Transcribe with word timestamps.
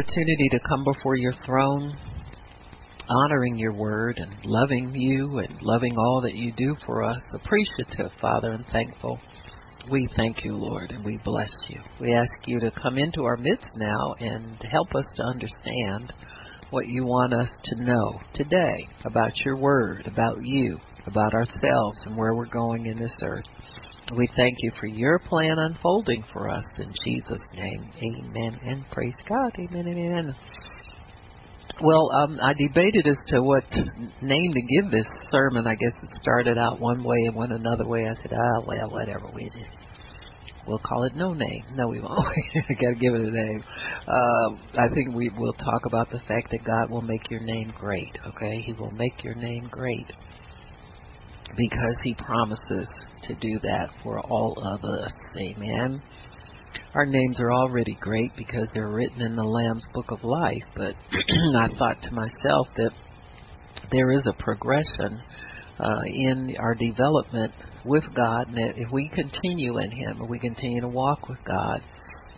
opportunity 0.00 0.48
to 0.50 0.60
come 0.66 0.82
before 0.82 1.14
your 1.16 1.34
throne, 1.44 1.94
honoring 3.06 3.58
your 3.58 3.74
word 3.74 4.16
and 4.16 4.34
loving 4.46 4.90
you 4.94 5.38
and 5.38 5.58
loving 5.60 5.94
all 5.94 6.22
that 6.22 6.34
you 6.34 6.50
do 6.56 6.74
for 6.86 7.02
us. 7.02 7.20
Appreciative, 7.34 8.10
Father, 8.18 8.52
and 8.52 8.64
thankful. 8.72 9.20
We 9.90 10.08
thank 10.16 10.42
you, 10.42 10.54
Lord, 10.54 10.92
and 10.92 11.04
we 11.04 11.18
bless 11.22 11.50
you. 11.68 11.80
We 12.00 12.14
ask 12.14 12.32
you 12.46 12.60
to 12.60 12.70
come 12.70 12.96
into 12.96 13.24
our 13.24 13.36
midst 13.36 13.68
now 13.76 14.14
and 14.20 14.56
help 14.70 14.88
us 14.94 15.06
to 15.16 15.24
understand 15.24 16.14
what 16.70 16.86
you 16.86 17.04
want 17.04 17.34
us 17.34 17.50
to 17.64 17.84
know 17.84 18.20
today 18.32 18.88
about 19.04 19.32
your 19.44 19.58
word, 19.58 20.06
about 20.06 20.38
you, 20.40 20.78
about 21.06 21.34
ourselves, 21.34 21.98
and 22.06 22.16
where 22.16 22.34
we're 22.34 22.46
going 22.46 22.86
in 22.86 22.98
this 22.98 23.14
earth. 23.22 23.44
We 24.16 24.28
thank 24.36 24.56
you 24.58 24.72
for 24.80 24.86
your 24.86 25.20
plan 25.20 25.58
unfolding 25.58 26.24
for 26.32 26.50
us 26.50 26.64
in 26.78 26.92
Jesus' 27.04 27.44
name. 27.54 27.92
Amen 27.94 28.58
and 28.64 28.84
praise 28.90 29.14
God. 29.28 29.52
Amen 29.58 29.86
amen. 29.86 30.34
Well, 31.80 32.10
um, 32.22 32.38
I 32.42 32.52
debated 32.54 33.06
as 33.06 33.16
to 33.28 33.40
what 33.40 33.64
name 34.20 34.52
to 34.52 34.62
give 34.62 34.90
this 34.90 35.06
sermon. 35.30 35.66
I 35.66 35.76
guess 35.76 35.92
it 36.02 36.10
started 36.20 36.58
out 36.58 36.80
one 36.80 37.04
way 37.04 37.16
and 37.26 37.36
went 37.36 37.52
another 37.52 37.86
way. 37.86 38.06
I 38.06 38.14
said, 38.14 38.32
ah, 38.34 38.64
well, 38.66 38.90
whatever. 38.90 39.30
We 39.32 39.44
just 39.44 39.70
we'll 40.66 40.80
call 40.80 41.04
it 41.04 41.14
no 41.14 41.32
name. 41.32 41.64
No, 41.74 41.88
we 41.88 42.00
won't. 42.00 42.26
I 42.54 42.74
got 42.74 42.90
to 42.90 42.98
give 43.00 43.14
it 43.14 43.20
a 43.20 43.30
name. 43.30 43.62
Uh, 44.08 44.50
I 44.74 44.88
think 44.92 45.14
we 45.14 45.30
will 45.36 45.54
talk 45.54 45.82
about 45.86 46.10
the 46.10 46.20
fact 46.26 46.50
that 46.50 46.64
God 46.64 46.90
will 46.90 47.02
make 47.02 47.30
your 47.30 47.40
name 47.40 47.72
great. 47.78 48.18
Okay, 48.26 48.58
He 48.66 48.72
will 48.72 48.92
make 48.92 49.22
your 49.22 49.36
name 49.36 49.68
great 49.70 50.12
because 51.56 51.96
He 52.04 52.14
promises 52.14 52.88
to 53.22 53.34
do 53.34 53.58
that 53.62 53.90
for 54.02 54.20
all 54.20 54.54
of 54.74 54.84
us. 54.84 55.12
Amen. 55.38 56.02
Our 56.94 57.06
names 57.06 57.38
are 57.38 57.52
already 57.52 57.96
great 58.00 58.32
because 58.36 58.68
they're 58.74 58.90
written 58.90 59.22
in 59.22 59.36
the 59.36 59.44
Lamb's 59.44 59.86
Book 59.94 60.10
of 60.10 60.24
Life, 60.24 60.64
but 60.74 60.94
I 61.56 61.68
thought 61.78 62.02
to 62.02 62.12
myself 62.12 62.68
that 62.76 62.90
there 63.92 64.10
is 64.10 64.26
a 64.26 64.42
progression 64.42 65.20
uh, 65.78 66.02
in 66.06 66.54
our 66.58 66.74
development 66.74 67.52
with 67.84 68.04
God, 68.14 68.48
and 68.48 68.56
that 68.56 68.74
if 68.76 68.90
we 68.92 69.08
continue 69.08 69.78
in 69.78 69.90
Him, 69.90 70.20
and 70.20 70.28
we 70.28 70.38
continue 70.38 70.80
to 70.82 70.88
walk 70.88 71.28
with 71.28 71.38
God, 71.44 71.80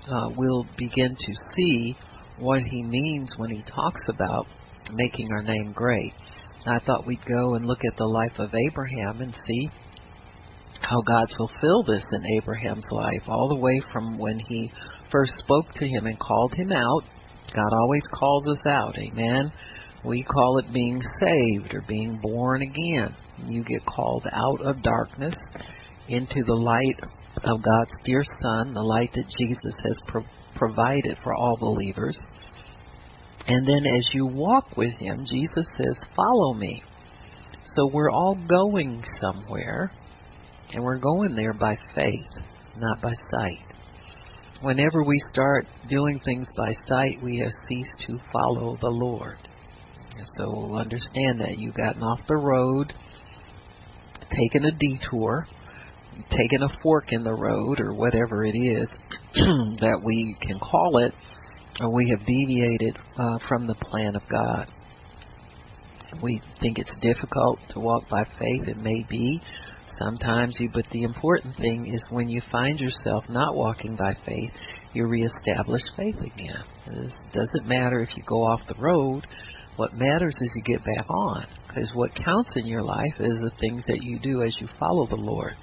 uh, 0.09 0.29
we'll 0.37 0.67
begin 0.77 1.17
to 1.19 1.33
see 1.57 1.97
what 2.39 2.63
He 2.63 2.83
means 2.83 3.33
when 3.39 3.51
He 3.51 3.63
talks 3.63 4.01
about 4.09 4.47
making 4.93 5.29
our 5.33 5.43
name 5.43 5.73
great. 5.73 6.13
I 6.67 6.79
thought 6.81 7.07
we'd 7.07 7.25
go 7.27 7.55
and 7.55 7.67
look 7.67 7.85
at 7.85 7.97
the 7.97 8.05
life 8.05 8.39
of 8.39 8.55
Abraham 8.55 9.21
and 9.21 9.35
see 9.47 9.69
how 10.81 11.01
God 11.03 11.27
fulfilled 11.37 11.87
this 11.89 12.05
in 12.13 12.39
Abraham's 12.39 12.87
life, 12.91 13.23
all 13.29 13.49
the 13.49 13.61
way 13.61 13.81
from 13.93 14.19
when 14.19 14.39
he 14.49 14.71
first 15.11 15.33
spoke 15.39 15.73
to 15.75 15.87
him 15.87 16.07
and 16.07 16.19
called 16.19 16.55
him 16.55 16.73
out. 16.73 17.03
God 17.55 17.73
always 17.73 18.03
calls 18.13 18.47
us 18.49 18.67
out, 18.67 18.97
amen. 18.99 19.53
We 20.05 20.23
call 20.25 20.59
it 20.59 20.73
being 20.73 21.01
saved 21.21 21.75
or 21.75 21.85
being 21.87 22.19
born 22.23 22.63
again. 22.63 23.15
You 23.47 23.63
get 23.65 23.85
called 23.87 24.27
out 24.33 24.67
of 24.67 24.83
darkness 24.83 25.39
into 26.09 26.43
the 26.45 26.55
light 26.55 26.99
of 27.45 27.63
God's 27.63 28.03
dear 28.05 28.23
Son, 28.41 28.75
the 28.75 28.83
light 28.83 29.11
that 29.15 29.33
Jesus 29.39 29.75
has 29.85 30.01
pro- 30.09 30.25
provided 30.57 31.19
for 31.23 31.35
all 31.35 31.57
believers. 31.59 32.19
And 33.47 33.67
then 33.67 33.87
as 33.87 34.07
you 34.15 34.27
walk 34.27 34.77
with 34.77 34.95
Him, 34.99 35.25
Jesus 35.29 35.67
says, 35.77 35.99
Follow 36.15 36.55
me. 36.55 36.83
So 37.65 37.91
we're 37.93 38.11
all 38.11 38.37
going 38.49 39.03
somewhere 39.21 39.93
and 40.73 40.83
we're 40.83 40.99
going 40.99 41.35
there 41.35 41.53
by 41.53 41.77
faith, 41.95 42.31
not 42.77 43.01
by 43.03 43.13
sight. 43.31 43.59
Whenever 44.63 45.03
we 45.05 45.21
start 45.33 45.67
doing 45.89 46.21
things 46.25 46.47
by 46.57 46.73
sight, 46.89 47.23
we 47.23 47.39
have 47.39 47.53
ceased 47.69 47.93
to 48.07 48.19
follow 48.33 48.77
the 48.81 48.89
Lord. 48.89 49.39
So 50.37 50.45
we'll 50.47 50.79
understand 50.79 51.41
that 51.41 51.59
you've 51.59 51.75
gotten 51.75 52.03
off 52.03 52.21
the 52.29 52.37
road, 52.37 52.93
taken 54.31 54.65
a 54.65 54.71
detour, 54.71 55.47
taken 56.31 56.63
a 56.63 56.69
fork 56.83 57.07
in 57.09 57.25
the 57.25 57.35
road, 57.35 57.81
or 57.81 57.95
whatever 57.95 58.45
it 58.45 58.57
is 58.57 58.89
that 59.81 60.01
we 60.05 60.37
can 60.41 60.59
call 60.59 60.99
it, 60.99 61.13
or 61.81 61.93
we 61.93 62.09
have 62.11 62.27
deviated 62.27 62.99
uh, 63.19 63.39
from 63.49 63.67
the 63.67 63.75
plan 63.75 64.17
of 64.17 64.23
God. 64.31 64.67
We 66.23 66.43
think 66.61 66.79
it's 66.79 66.95
difficult 67.01 67.61
to 67.71 67.81
walk 67.81 68.09
by 68.09 68.25
faith. 68.39 68.69
It 68.69 68.77
may 68.77 69.05
be, 69.09 69.41
Sometimes 69.99 70.57
you, 70.59 70.71
but 70.73 70.87
the 70.91 71.03
important 71.03 71.57
thing 71.57 71.93
is 71.93 72.03
when 72.11 72.29
you 72.29 72.41
find 72.51 72.79
yourself 72.81 73.25
not 73.29 73.55
walking 73.55 73.97
by 73.97 74.15
faith, 74.27 74.51
you 74.95 75.07
reestablish 75.07 75.83
faith 75.97 76.17
again. 76.17 76.65
It 76.87 77.13
doesn't 77.33 77.67
matter 77.67 78.01
if 78.03 78.17
you 78.17 78.23
go 78.27 78.43
off 78.43 78.61
the 78.67 78.81
road. 78.81 79.27
What 79.77 79.95
matters 79.95 80.35
is 80.41 80.51
you 80.55 80.63
get 80.63 80.85
back 80.85 81.09
on. 81.09 81.47
Because 81.67 81.91
what 81.95 82.15
counts 82.15 82.51
in 82.57 82.67
your 82.67 82.83
life 82.83 83.15
is 83.21 83.33
the 83.33 83.53
things 83.61 83.85
that 83.87 84.03
you 84.03 84.19
do 84.19 84.43
as 84.43 84.57
you 84.61 84.69
follow 84.79 85.07
the 85.09 85.17
Lord. 85.17 85.55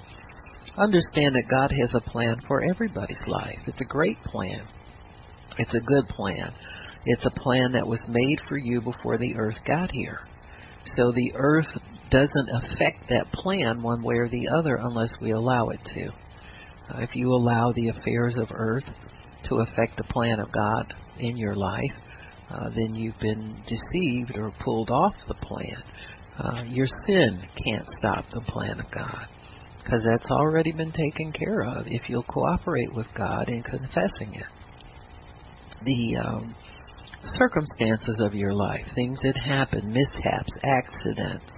Understand 0.76 1.34
that 1.34 1.50
God 1.50 1.70
has 1.70 1.90
a 1.94 2.10
plan 2.10 2.36
for 2.46 2.62
everybody's 2.70 3.26
life. 3.26 3.58
It's 3.66 3.80
a 3.80 3.84
great 3.84 4.18
plan. 4.24 4.66
It's 5.58 5.74
a 5.74 5.80
good 5.80 6.08
plan. 6.08 6.52
It's 7.04 7.24
a 7.26 7.40
plan 7.40 7.72
that 7.72 7.86
was 7.86 8.02
made 8.08 8.40
for 8.48 8.58
you 8.58 8.80
before 8.80 9.18
the 9.18 9.34
earth 9.36 9.58
got 9.66 9.90
here. 9.90 10.20
So 10.96 11.12
the 11.12 11.32
earth 11.34 11.66
doesn't 12.10 12.48
affect 12.52 13.08
that 13.08 13.30
plan 13.32 13.82
one 13.82 14.02
way 14.02 14.16
or 14.16 14.28
the 14.28 14.48
other 14.58 14.76
unless 14.80 15.12
we 15.20 15.30
allow 15.30 15.68
it 15.68 15.80
to. 15.94 16.08
Uh, 16.08 17.00
if 17.02 17.14
you 17.14 17.28
allow 17.28 17.72
the 17.72 17.88
affairs 17.88 18.34
of 18.36 18.48
earth 18.52 18.84
to 19.44 19.56
affect 19.56 19.96
the 19.96 20.04
plan 20.04 20.40
of 20.40 20.52
God 20.52 20.94
in 21.18 21.36
your 21.36 21.54
life, 21.54 21.92
uh, 22.50 22.68
then 22.74 22.94
you've 22.94 23.18
been 23.20 23.62
deceived 23.66 24.36
or 24.36 24.52
pulled 24.64 24.90
off 24.90 25.14
the 25.28 25.34
plan. 25.34 25.82
Uh, 26.38 26.64
your 26.68 26.86
sin 27.06 27.42
can't 27.64 27.86
stop 27.98 28.24
the 28.30 28.40
plan 28.48 28.80
of 28.80 28.90
God 28.90 29.26
because 29.82 30.04
that's 30.04 30.30
already 30.30 30.72
been 30.72 30.92
taken 30.92 31.32
care 31.32 31.62
of 31.62 31.86
if 31.86 32.08
you'll 32.08 32.24
cooperate 32.24 32.92
with 32.92 33.06
God 33.16 33.48
in 33.48 33.62
confessing 33.62 34.34
it. 34.34 34.46
The 35.84 36.16
um, 36.16 36.54
circumstances 37.38 38.16
of 38.20 38.34
your 38.34 38.52
life, 38.52 38.86
things 38.94 39.20
that 39.22 39.36
happen, 39.36 39.92
mishaps, 39.92 40.52
accidents, 40.62 41.52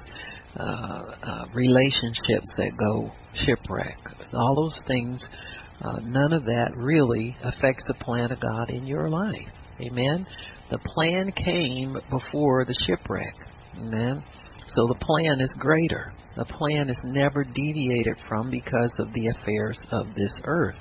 uh, 0.56 0.62
uh, 0.62 1.44
relationships 1.54 2.48
that 2.56 2.76
go 2.76 3.10
shipwreck, 3.34 3.98
all 4.34 4.54
those 4.54 4.78
things, 4.86 5.24
uh, 5.80 5.98
none 6.04 6.32
of 6.32 6.44
that 6.44 6.72
really 6.76 7.36
affects 7.42 7.84
the 7.88 7.94
plan 7.94 8.30
of 8.30 8.40
God 8.40 8.70
in 8.70 8.86
your 8.86 9.08
life. 9.08 9.48
Amen. 9.80 10.26
The 10.70 10.78
plan 10.94 11.32
came 11.32 11.96
before 12.10 12.64
the 12.64 12.76
shipwreck. 12.86 13.34
Amen. 13.78 14.22
So 14.68 14.86
the 14.86 14.98
plan 15.00 15.40
is 15.40 15.52
greater. 15.58 16.12
The 16.36 16.44
plan 16.44 16.88
is 16.88 16.98
never 17.04 17.44
deviated 17.44 18.22
from 18.28 18.50
because 18.50 18.92
of 18.98 19.12
the 19.12 19.28
affairs 19.28 19.78
of 19.90 20.06
this 20.14 20.32
earth. 20.44 20.78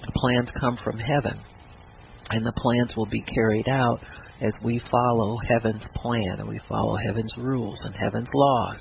The 0.00 0.12
plans 0.14 0.50
come 0.58 0.76
from 0.82 0.98
heaven, 0.98 1.40
and 2.32 2.44
the 2.44 2.52
plans 2.56 2.94
will 2.96 3.06
be 3.06 3.22
carried 3.22 3.68
out 3.68 4.00
as 4.40 4.56
we 4.64 4.80
follow 4.90 5.36
heaven's 5.48 5.86
plan 5.94 6.40
and 6.40 6.48
we 6.48 6.60
follow 6.68 6.96
heaven's 7.06 7.32
rules 7.36 7.80
and 7.84 7.94
heaven's 7.94 8.28
laws. 8.34 8.80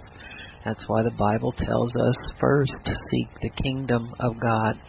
That's 0.65 0.83
why 0.87 1.03
the 1.03 1.15
Bible 1.17 1.51
tells 1.57 1.95
us 1.95 2.15
first 2.39 2.73
to 2.85 2.95
seek 3.11 3.29
the 3.41 3.63
kingdom 3.63 4.13
of 4.19 4.39
God 4.41 4.79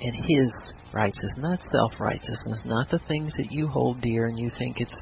and 0.00 0.14
His 0.28 0.50
righteousness, 0.92 1.38
not 1.38 1.60
self 1.72 2.00
righteousness, 2.00 2.60
not 2.64 2.88
the 2.90 3.00
things 3.08 3.32
that 3.36 3.48
you 3.50 3.66
hold 3.68 4.00
dear 4.00 4.26
and 4.26 4.38
you 4.38 4.50
think 4.58 4.76
it's, 4.80 4.96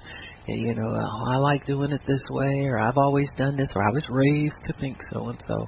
you 0.47 0.75
know, 0.75 0.89
oh, 0.89 1.33
I 1.33 1.37
like 1.37 1.67
doing 1.67 1.93
it 1.93 2.01
this 2.07 2.23
way, 2.31 2.65
or 2.67 2.79
I've 2.79 2.97
always 2.97 3.31
done 3.37 3.57
this, 3.57 3.73
or 3.75 3.83
I 3.83 3.93
was 3.93 4.05
raised 4.11 4.57
to 4.63 4.73
think 4.81 4.99
so 5.13 5.29
and 5.29 5.43
so. 5.47 5.67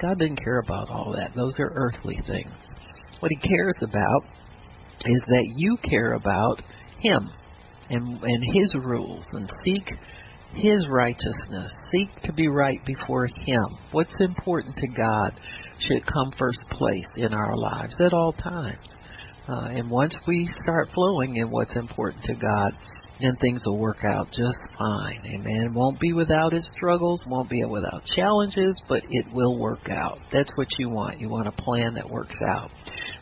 God 0.00 0.18
didn't 0.18 0.42
care 0.42 0.60
about 0.60 0.90
all 0.90 1.14
that. 1.16 1.34
Those 1.34 1.54
are 1.58 1.72
earthly 1.74 2.18
things. 2.26 2.52
What 3.20 3.30
He 3.30 3.48
cares 3.48 3.76
about 3.82 4.22
is 5.04 5.22
that 5.26 5.44
you 5.56 5.76
care 5.88 6.14
about 6.14 6.62
Him 7.00 7.30
and 7.90 8.22
and 8.22 8.44
His 8.54 8.74
rules 8.74 9.26
and 9.32 9.48
seek 9.64 9.90
His 10.54 10.86
righteousness. 10.90 11.72
Seek 11.92 12.10
to 12.22 12.32
be 12.32 12.48
right 12.48 12.80
before 12.84 13.26
Him. 13.26 13.64
What's 13.92 14.16
important 14.20 14.76
to 14.76 14.88
God 14.88 15.38
should 15.80 16.06
come 16.06 16.32
first 16.38 16.60
place 16.70 17.08
in 17.16 17.32
our 17.32 17.56
lives 17.56 17.96
at 18.00 18.12
all 18.12 18.32
times. 18.32 18.86
Uh, 19.48 19.68
and 19.70 19.88
once 19.88 20.16
we 20.26 20.50
start 20.62 20.88
flowing 20.92 21.36
in 21.36 21.48
what's 21.50 21.76
important 21.76 22.22
to 22.24 22.34
God, 22.34 22.72
then 23.20 23.36
things 23.40 23.62
will 23.64 23.78
work 23.78 24.04
out 24.04 24.26
just 24.32 24.58
fine. 24.76 25.22
Amen. 25.24 25.72
Won't 25.72 26.00
be 26.00 26.12
without 26.12 26.52
its 26.52 26.68
struggles, 26.76 27.22
won't 27.28 27.48
be 27.48 27.64
without 27.64 28.02
challenges, 28.16 28.80
but 28.88 29.02
it 29.08 29.26
will 29.32 29.58
work 29.58 29.88
out. 29.88 30.18
That's 30.32 30.52
what 30.56 30.66
you 30.78 30.90
want. 30.90 31.20
You 31.20 31.30
want 31.30 31.46
a 31.46 31.52
plan 31.52 31.94
that 31.94 32.10
works 32.10 32.36
out. 32.56 32.70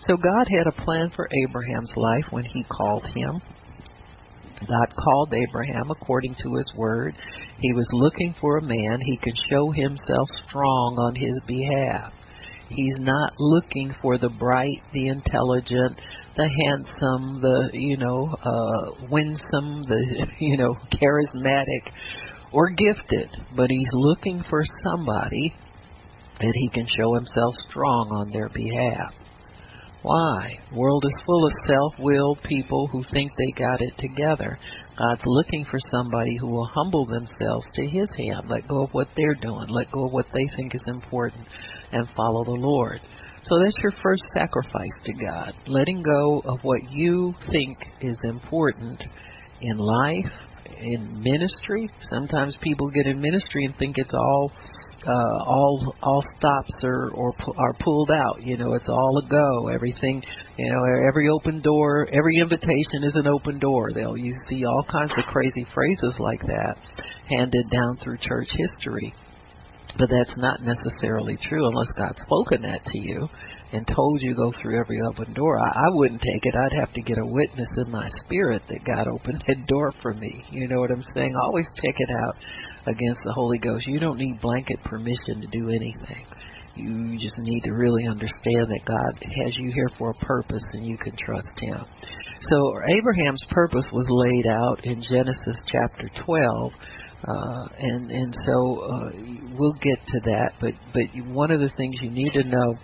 So 0.00 0.16
God 0.16 0.48
had 0.48 0.66
a 0.66 0.84
plan 0.84 1.10
for 1.14 1.28
Abraham's 1.46 1.92
life 1.94 2.24
when 2.30 2.44
he 2.44 2.64
called 2.64 3.06
him. 3.14 3.40
God 4.60 4.94
called 4.96 5.34
Abraham 5.34 5.90
according 5.90 6.34
to 6.34 6.54
his 6.56 6.72
word. 6.76 7.16
He 7.58 7.72
was 7.72 7.88
looking 7.92 8.34
for 8.40 8.58
a 8.58 8.62
man 8.62 8.98
he 9.00 9.18
could 9.18 9.36
show 9.50 9.70
himself 9.72 10.28
strong 10.48 10.96
on 10.98 11.14
his 11.14 11.40
behalf. 11.46 12.12
He's 12.68 12.96
not 12.98 13.32
looking 13.38 13.94
for 14.00 14.18
the 14.18 14.30
bright, 14.30 14.82
the 14.92 15.08
intelligent, 15.08 16.00
the 16.36 16.48
handsome, 16.48 17.40
the 17.40 17.70
you 17.74 17.96
know, 17.98 18.34
uh 18.42 19.06
winsome, 19.10 19.82
the 19.82 20.26
you 20.38 20.56
know, 20.56 20.74
charismatic 20.92 21.92
or 22.52 22.70
gifted, 22.70 23.28
but 23.56 23.70
he's 23.70 23.90
looking 23.92 24.42
for 24.48 24.62
somebody 24.82 25.54
that 26.40 26.52
he 26.54 26.68
can 26.70 26.86
show 26.86 27.14
himself 27.14 27.54
strong 27.68 28.08
on 28.10 28.30
their 28.30 28.48
behalf. 28.48 29.14
Why? 30.04 30.58
World 30.76 31.02
is 31.06 31.24
full 31.24 31.46
of 31.46 31.52
self-willed 31.66 32.40
people 32.44 32.88
who 32.92 33.02
think 33.04 33.32
they 33.38 33.52
got 33.58 33.80
it 33.80 33.96
together. 33.96 34.58
God's 34.98 35.22
looking 35.24 35.64
for 35.64 35.78
somebody 35.90 36.36
who 36.36 36.48
will 36.48 36.68
humble 36.74 37.06
themselves 37.06 37.66
to 37.72 37.86
his 37.86 38.12
hand, 38.18 38.42
let 38.46 38.68
go 38.68 38.84
of 38.84 38.90
what 38.92 39.08
they're 39.16 39.34
doing, 39.34 39.66
let 39.70 39.90
go 39.90 40.04
of 40.04 40.12
what 40.12 40.26
they 40.34 40.46
think 40.56 40.74
is 40.74 40.82
important, 40.88 41.48
and 41.92 42.06
follow 42.14 42.44
the 42.44 42.50
Lord. 42.50 43.00
So 43.44 43.58
that's 43.58 43.78
your 43.82 43.94
first 44.02 44.24
sacrifice 44.34 44.92
to 45.04 45.12
God, 45.14 45.54
letting 45.66 46.02
go 46.02 46.42
of 46.44 46.58
what 46.60 46.90
you 46.90 47.34
think 47.50 47.78
is 48.02 48.18
important 48.24 49.02
in 49.62 49.78
life, 49.78 50.32
in 50.80 51.22
ministry. 51.22 51.88
Sometimes 52.10 52.56
people 52.60 52.90
get 52.90 53.06
in 53.06 53.20
ministry 53.20 53.64
and 53.64 53.74
think 53.76 53.98
it's 53.98 54.14
all 54.14 54.52
uh, 55.06 55.44
all 55.46 55.94
all 56.02 56.22
stops 56.36 56.74
are 56.82 57.10
or 57.12 57.34
are 57.58 57.74
pulled 57.80 58.10
out. 58.10 58.42
You 58.42 58.56
know, 58.56 58.72
it's 58.74 58.88
all 58.88 59.22
a 59.24 59.28
go. 59.28 59.68
Everything, 59.68 60.22
you 60.56 60.72
know, 60.72 61.08
every 61.08 61.28
open 61.28 61.60
door, 61.60 62.08
every 62.12 62.38
invitation 62.40 63.02
is 63.02 63.14
an 63.14 63.26
open 63.26 63.58
door. 63.58 63.90
They'll 63.92 64.16
you 64.16 64.34
see 64.48 64.64
all 64.64 64.84
kinds 64.90 65.12
of 65.16 65.24
crazy 65.26 65.66
phrases 65.74 66.14
like 66.18 66.40
that 66.42 66.76
handed 67.28 67.70
down 67.70 67.98
through 68.02 68.18
church 68.18 68.48
history. 68.50 69.14
But 69.96 70.08
that's 70.10 70.36
not 70.38 70.60
necessarily 70.62 71.36
true 71.48 71.66
unless 71.66 71.92
God's 71.96 72.20
spoken 72.22 72.62
that 72.62 72.84
to 72.84 72.98
you 72.98 73.28
and 73.74 73.84
told 73.88 74.22
you 74.22 74.36
go 74.36 74.52
through 74.62 74.78
every 74.78 75.00
open 75.02 75.34
door. 75.34 75.58
I, 75.58 75.66
I 75.66 75.88
wouldn't 75.90 76.22
take 76.22 76.46
it. 76.46 76.54
I'd 76.54 76.78
have 76.78 76.92
to 76.92 77.02
get 77.02 77.18
a 77.18 77.26
witness 77.26 77.68
in 77.84 77.90
my 77.90 78.06
spirit 78.24 78.62
that 78.68 78.84
God 78.84 79.08
opened 79.08 79.42
that 79.48 79.66
door 79.66 79.92
for 80.00 80.14
me. 80.14 80.44
You 80.52 80.68
know 80.68 80.78
what 80.78 80.92
I'm 80.92 81.02
saying? 81.16 81.34
Always 81.42 81.66
check 81.74 81.94
it 81.98 82.10
out 82.22 82.36
against 82.86 83.20
the 83.24 83.32
Holy 83.32 83.58
Ghost. 83.58 83.88
You 83.88 83.98
don't 83.98 84.16
need 84.16 84.40
blanket 84.40 84.78
permission 84.84 85.40
to 85.40 85.48
do 85.48 85.70
anything. 85.70 86.24
You 86.76 87.18
just 87.18 87.34
need 87.38 87.62
to 87.62 87.72
really 87.72 88.06
understand 88.06 88.70
that 88.70 88.80
God 88.86 89.24
has 89.44 89.56
you 89.56 89.72
here 89.74 89.90
for 89.98 90.10
a 90.10 90.24
purpose 90.24 90.64
and 90.72 90.86
you 90.86 90.96
can 90.96 91.16
trust 91.16 91.58
Him. 91.58 91.84
So 92.42 92.78
Abraham's 92.86 93.44
purpose 93.50 93.86
was 93.92 94.06
laid 94.08 94.46
out 94.46 94.84
in 94.84 95.02
Genesis 95.02 95.58
chapter 95.66 96.10
12. 96.24 96.72
Uh, 97.26 97.66
and 97.78 98.10
and 98.10 98.34
so 98.44 98.82
uh, 98.84 99.10
we'll 99.56 99.78
get 99.80 99.98
to 100.06 100.20
that, 100.20 100.52
but 100.60 100.74
but 100.92 101.04
one 101.32 101.50
of 101.50 101.58
the 101.58 101.70
things 101.74 101.96
you 102.02 102.10
need 102.10 102.30
to 102.34 102.44
know 102.44 102.74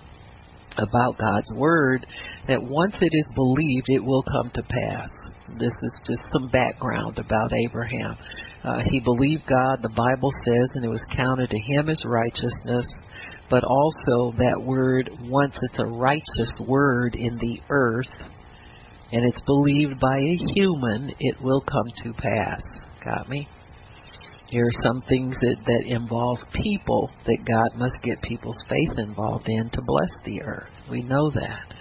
about 0.80 1.18
God's 1.18 1.52
word 1.56 2.06
that 2.48 2.62
once 2.62 2.96
it 3.00 3.12
is 3.12 3.28
believed, 3.34 3.86
it 3.88 4.04
will 4.04 4.24
come 4.24 4.50
to 4.54 4.62
pass. 4.62 5.10
This 5.58 5.72
is 5.82 5.92
just 6.06 6.22
some 6.32 6.48
background 6.50 7.18
about 7.18 7.52
Abraham. 7.52 8.16
Uh, 8.64 8.82
he 8.90 9.00
believed 9.00 9.46
God, 9.48 9.80
the 9.82 9.94
Bible 9.96 10.30
says, 10.44 10.70
and 10.74 10.84
it 10.84 10.88
was 10.88 11.04
counted 11.16 11.50
to 11.50 11.58
him 11.58 11.88
as 11.88 12.00
righteousness. 12.04 12.86
But 13.50 13.64
also, 13.64 14.32
that 14.38 14.62
word, 14.64 15.10
once 15.22 15.58
it's 15.60 15.78
a 15.78 15.86
righteous 15.86 16.52
word 16.68 17.16
in 17.16 17.36
the 17.38 17.60
earth, 17.68 18.30
and 19.12 19.24
it's 19.24 19.42
believed 19.42 19.98
by 19.98 20.18
a 20.18 20.38
human, 20.54 21.12
it 21.18 21.36
will 21.42 21.62
come 21.62 21.86
to 22.04 22.12
pass. 22.12 22.62
Got 23.04 23.28
me? 23.28 23.48
There 24.52 24.64
are 24.64 24.82
some 24.82 25.02
things 25.08 25.36
that, 25.40 25.56
that 25.64 25.82
involve 25.86 26.38
people 26.52 27.10
that 27.24 27.38
God 27.46 27.78
must 27.78 27.94
get 28.02 28.20
people's 28.22 28.58
faith 28.68 28.98
involved 28.98 29.46
in 29.48 29.70
to 29.70 29.80
bless 29.82 30.10
the 30.24 30.42
earth. 30.42 30.70
We 30.90 31.02
know 31.02 31.30
that. 31.30 31.74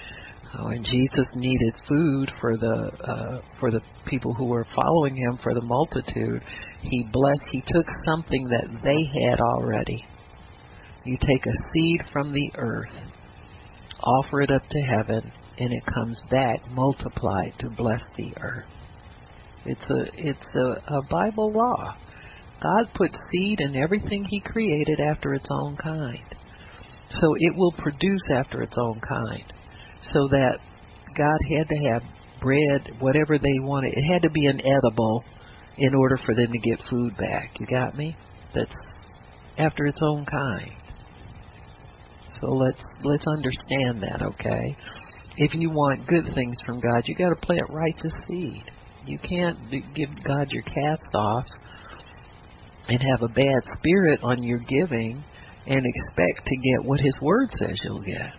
Uh, 0.53 0.65
when 0.65 0.83
Jesus 0.83 1.27
needed 1.35 1.73
food 1.87 2.31
for 2.41 2.57
the 2.57 2.91
uh, 3.03 3.41
for 3.59 3.69
the 3.69 3.81
people 4.07 4.33
who 4.33 4.45
were 4.45 4.65
following 4.75 5.15
him 5.15 5.37
for 5.43 5.53
the 5.53 5.61
multitude, 5.61 6.43
he 6.81 7.07
blessed. 7.11 7.43
He 7.51 7.61
took 7.61 7.85
something 8.05 8.47
that 8.49 8.81
they 8.83 9.21
had 9.21 9.39
already. 9.39 10.03
You 11.05 11.17
take 11.21 11.45
a 11.45 11.71
seed 11.73 12.01
from 12.11 12.33
the 12.33 12.51
earth, 12.55 12.93
offer 14.03 14.41
it 14.41 14.51
up 14.51 14.63
to 14.67 14.79
heaven, 14.79 15.31
and 15.59 15.71
it 15.71 15.83
comes 15.93 16.19
back 16.31 16.67
multiplied 16.71 17.53
to 17.59 17.69
bless 17.69 18.01
the 18.17 18.33
earth. 18.41 18.65
It's 19.65 19.85
a 19.85 20.03
it's 20.15 20.47
a, 20.55 20.95
a 20.95 21.01
Bible 21.11 21.51
law. 21.51 21.95
God 22.61 22.93
put 22.93 23.11
seed 23.31 23.61
in 23.61 23.75
everything 23.75 24.25
He 24.25 24.41
created 24.41 24.99
after 24.99 25.33
its 25.33 25.47
own 25.49 25.77
kind. 25.77 26.35
So 27.09 27.35
it 27.37 27.55
will 27.55 27.71
produce 27.77 28.23
after 28.29 28.61
its 28.61 28.75
own 28.77 28.99
kind. 29.07 29.53
So 30.11 30.27
that 30.29 30.59
God 31.17 31.57
had 31.57 31.67
to 31.69 31.75
have 31.91 32.03
bread, 32.41 32.91
whatever 32.99 33.37
they 33.37 33.59
wanted. 33.59 33.93
It 33.95 34.11
had 34.11 34.21
to 34.23 34.29
be 34.29 34.45
an 34.45 34.61
edible 34.61 35.23
in 35.77 35.95
order 35.95 36.17
for 36.17 36.35
them 36.35 36.51
to 36.51 36.59
get 36.59 36.81
food 36.89 37.15
back. 37.17 37.59
You 37.59 37.65
got 37.65 37.95
me? 37.95 38.15
That's 38.53 38.75
after 39.57 39.85
its 39.85 39.99
own 40.01 40.25
kind. 40.25 40.71
So 42.41 42.47
let's 42.47 42.83
let's 43.03 43.25
understand 43.27 44.03
that, 44.03 44.21
okay? 44.21 44.75
If 45.37 45.53
you 45.53 45.69
want 45.69 46.07
good 46.07 46.25
things 46.33 46.57
from 46.65 46.79
God, 46.79 47.03
you 47.05 47.15
got 47.15 47.29
to 47.29 47.35
plant 47.35 47.69
righteous 47.69 48.13
seed. 48.27 48.63
You 49.05 49.19
can't 49.19 49.57
give 49.95 50.09
God 50.23 50.51
your 50.51 50.63
cast-offs 50.63 51.51
and 52.89 53.01
have 53.01 53.21
a 53.21 53.33
bad 53.33 53.61
spirit 53.77 54.19
on 54.23 54.43
your 54.43 54.59
giving 54.67 55.23
and 55.67 55.85
expect 55.85 56.47
to 56.47 56.55
get 56.57 56.85
what 56.85 56.99
his 56.99 57.15
word 57.21 57.49
says 57.51 57.79
you'll 57.83 58.01
get. 58.01 58.33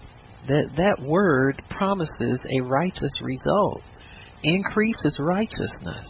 That 0.48 0.76
that 0.76 1.06
word 1.06 1.62
promises 1.70 2.40
a 2.58 2.60
righteous 2.62 3.12
result. 3.22 3.82
Increase 4.42 4.96
is 5.04 5.16
righteousness. 5.20 6.08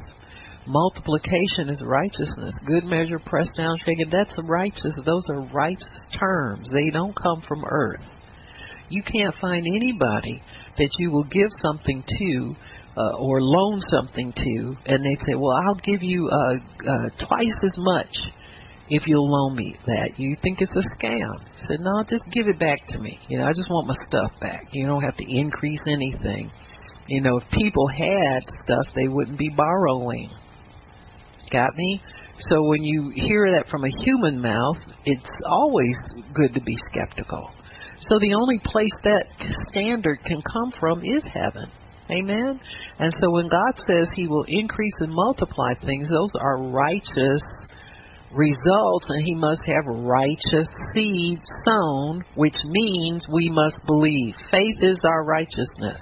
Multiplication 0.67 1.69
is 1.69 1.83
righteousness. 1.85 2.55
Good 2.65 2.85
measure, 2.85 3.19
pressed 3.19 3.57
down, 3.57 3.77
shaken. 3.85 4.09
That's 4.11 4.35
righteous. 4.45 4.95
Those 5.05 5.25
are 5.31 5.49
righteous 5.53 6.01
terms. 6.19 6.69
They 6.73 6.91
don't 6.91 7.15
come 7.15 7.43
from 7.47 7.65
earth. 7.69 8.05
You 8.89 9.03
can't 9.03 9.35
find 9.41 9.67
anybody 9.67 10.43
that 10.77 10.91
you 10.99 11.11
will 11.11 11.25
give 11.25 11.49
something 11.63 12.05
to 12.07 12.55
uh, 12.97 13.17
or 13.19 13.41
loan 13.41 13.81
something 13.89 14.33
to, 14.33 14.77
and 14.87 15.05
they 15.05 15.15
say, 15.27 15.35
"Well, 15.35 15.57
I'll 15.67 15.81
give 15.83 16.03
you 16.03 16.29
uh, 16.31 16.55
uh, 16.55 17.27
twice 17.27 17.59
as 17.63 17.73
much 17.79 18.15
if 18.89 19.07
you'll 19.07 19.31
loan 19.31 19.57
me 19.57 19.77
that." 19.87 20.19
You 20.19 20.37
think 20.43 20.61
it's 20.61 20.75
a 20.75 20.85
scam? 20.97 21.39
I 21.41 21.69
said, 21.69 21.81
"No, 21.81 22.03
just 22.09 22.25
give 22.33 22.49
it 22.49 22.59
back 22.59 22.79
to 22.89 22.99
me. 22.99 23.19
You 23.29 23.39
know, 23.39 23.45
I 23.45 23.53
just 23.53 23.71
want 23.71 23.89
my 23.89 23.95
stuff 24.09 24.33
back. 24.41 24.69
You 24.73 24.87
don't 24.87 25.03
have 25.03 25.17
to 25.17 25.25
increase 25.27 25.83
anything. 25.87 26.51
You 27.07 27.23
know, 27.23 27.39
if 27.39 27.51
people 27.51 27.87
had 27.89 28.43
stuff, 28.65 28.87
they 28.95 29.09
wouldn't 29.09 29.39
be 29.39 29.51
borrowing. 29.57 30.31
Got 31.51 31.75
me?" 31.77 32.03
So 32.49 32.63
when 32.63 32.83
you 32.83 33.13
hear 33.15 33.53
that 33.53 33.69
from 33.69 33.85
a 33.85 33.91
human 33.91 34.41
mouth, 34.41 34.79
it's 35.05 35.31
always 35.47 35.95
good 36.35 36.55
to 36.55 36.61
be 36.63 36.75
skeptical. 36.91 37.51
So 38.01 38.19
the 38.19 38.33
only 38.33 38.59
place 38.65 38.97
that 39.05 39.27
standard 39.71 40.21
can 40.25 40.41
come 40.41 40.73
from 40.81 41.03
is 41.05 41.23
heaven. 41.25 41.71
Amen. 42.11 42.61
And 42.99 43.13
so 43.21 43.31
when 43.31 43.49
God 43.49 43.75
says 43.87 44.11
He 44.15 44.27
will 44.27 44.45
increase 44.49 44.95
and 45.01 45.13
multiply 45.13 45.75
things, 45.75 46.09
those 46.09 46.33
are 46.41 46.71
righteous 46.71 47.43
results, 48.33 49.07
and 49.09 49.25
He 49.25 49.35
must 49.35 49.63
have 49.67 49.85
righteous 49.87 50.69
seed 50.95 51.39
sown, 51.67 52.25
which 52.35 52.57
means 52.65 53.27
we 53.33 53.49
must 53.51 53.77
believe. 53.87 54.35
Faith 54.51 54.77
is 54.83 54.99
our 55.05 55.25
righteousness. 55.25 56.01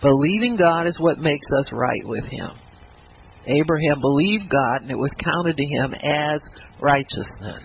Believing 0.00 0.56
God 0.56 0.86
is 0.86 0.98
what 1.00 1.18
makes 1.18 1.46
us 1.58 1.66
right 1.72 2.04
with 2.04 2.24
Him. 2.24 2.50
Abraham 3.46 4.00
believed 4.00 4.48
God, 4.48 4.82
and 4.82 4.90
it 4.90 4.98
was 4.98 5.12
counted 5.22 5.56
to 5.56 5.64
him 5.64 5.94
as 5.94 6.40
righteousness. 6.80 7.64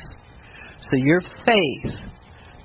So 0.81 0.97
your 0.97 1.21
faith, 1.45 1.93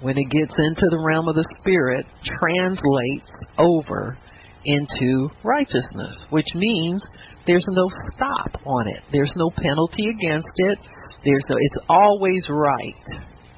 when 0.00 0.18
it 0.18 0.30
gets 0.30 0.58
into 0.58 0.86
the 0.90 1.02
realm 1.04 1.28
of 1.28 1.36
the 1.36 1.48
Spirit, 1.58 2.06
translates 2.22 3.30
over 3.58 4.18
into 4.64 5.28
righteousness, 5.42 6.16
which 6.30 6.48
means 6.54 7.04
there's 7.46 7.66
no 7.68 7.88
stop 8.14 8.60
on 8.66 8.88
it. 8.88 9.02
There's 9.12 9.32
no 9.36 9.50
penalty 9.56 10.08
against 10.08 10.52
it. 10.56 10.78
There's 11.24 11.44
no, 11.48 11.56
it's 11.58 11.78
always 11.88 12.44
right. 12.48 13.06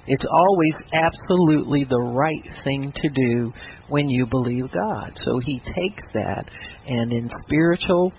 It's 0.08 0.25
always 0.30 0.75
absolutely 0.92 1.84
the 1.84 2.00
right 2.00 2.48
thing 2.64 2.92
to 2.94 3.08
do 3.08 3.52
when 3.88 4.08
you 4.08 4.26
believe 4.26 4.70
God. 4.72 5.18
So 5.25 5.40
he 5.44 5.58
takes 5.58 6.02
that 6.14 6.48
and 6.86 7.12
in 7.12 7.28
spiritual 7.44 8.12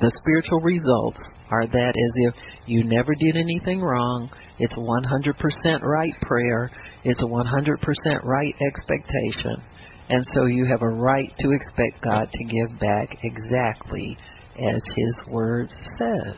the 0.00 0.10
spiritual 0.22 0.60
results 0.60 1.20
are 1.50 1.66
that 1.66 1.94
as 1.94 2.12
if 2.14 2.34
you 2.66 2.84
never 2.84 3.14
did 3.14 3.36
anything 3.36 3.80
wrong, 3.82 4.30
it's 4.58 4.74
100% 4.74 5.82
right 5.82 6.14
prayer, 6.22 6.70
it's 7.04 7.20
a 7.20 7.26
100% 7.26 8.24
right 8.24 8.54
expectation, 8.68 9.62
and 10.08 10.24
so 10.34 10.46
you 10.46 10.64
have 10.66 10.82
a 10.82 10.88
right 10.88 11.32
to 11.38 11.50
expect 11.50 12.02
God 12.02 12.28
to 12.32 12.44
give 12.44 12.78
back 12.80 13.16
exactly 13.22 14.16
as 14.58 14.82
His 14.96 15.20
Word 15.30 15.72
says. 15.98 16.36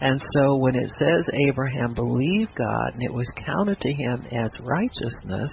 And 0.00 0.20
so 0.34 0.56
when 0.56 0.74
it 0.74 0.90
says 0.98 1.28
Abraham 1.48 1.94
believed 1.94 2.54
God 2.56 2.94
and 2.94 3.02
it 3.02 3.12
was 3.12 3.30
counted 3.46 3.80
to 3.80 3.92
him 3.92 4.26
as 4.32 4.50
righteousness, 4.62 5.50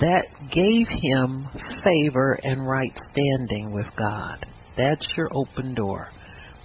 that 0.00 0.26
gave 0.50 0.86
him 0.88 1.48
favor 1.82 2.38
and 2.42 2.66
right 2.66 2.92
standing 3.12 3.72
with 3.72 3.86
God. 3.96 4.44
That's 4.76 5.06
your 5.16 5.30
open 5.32 5.74
door. 5.74 6.10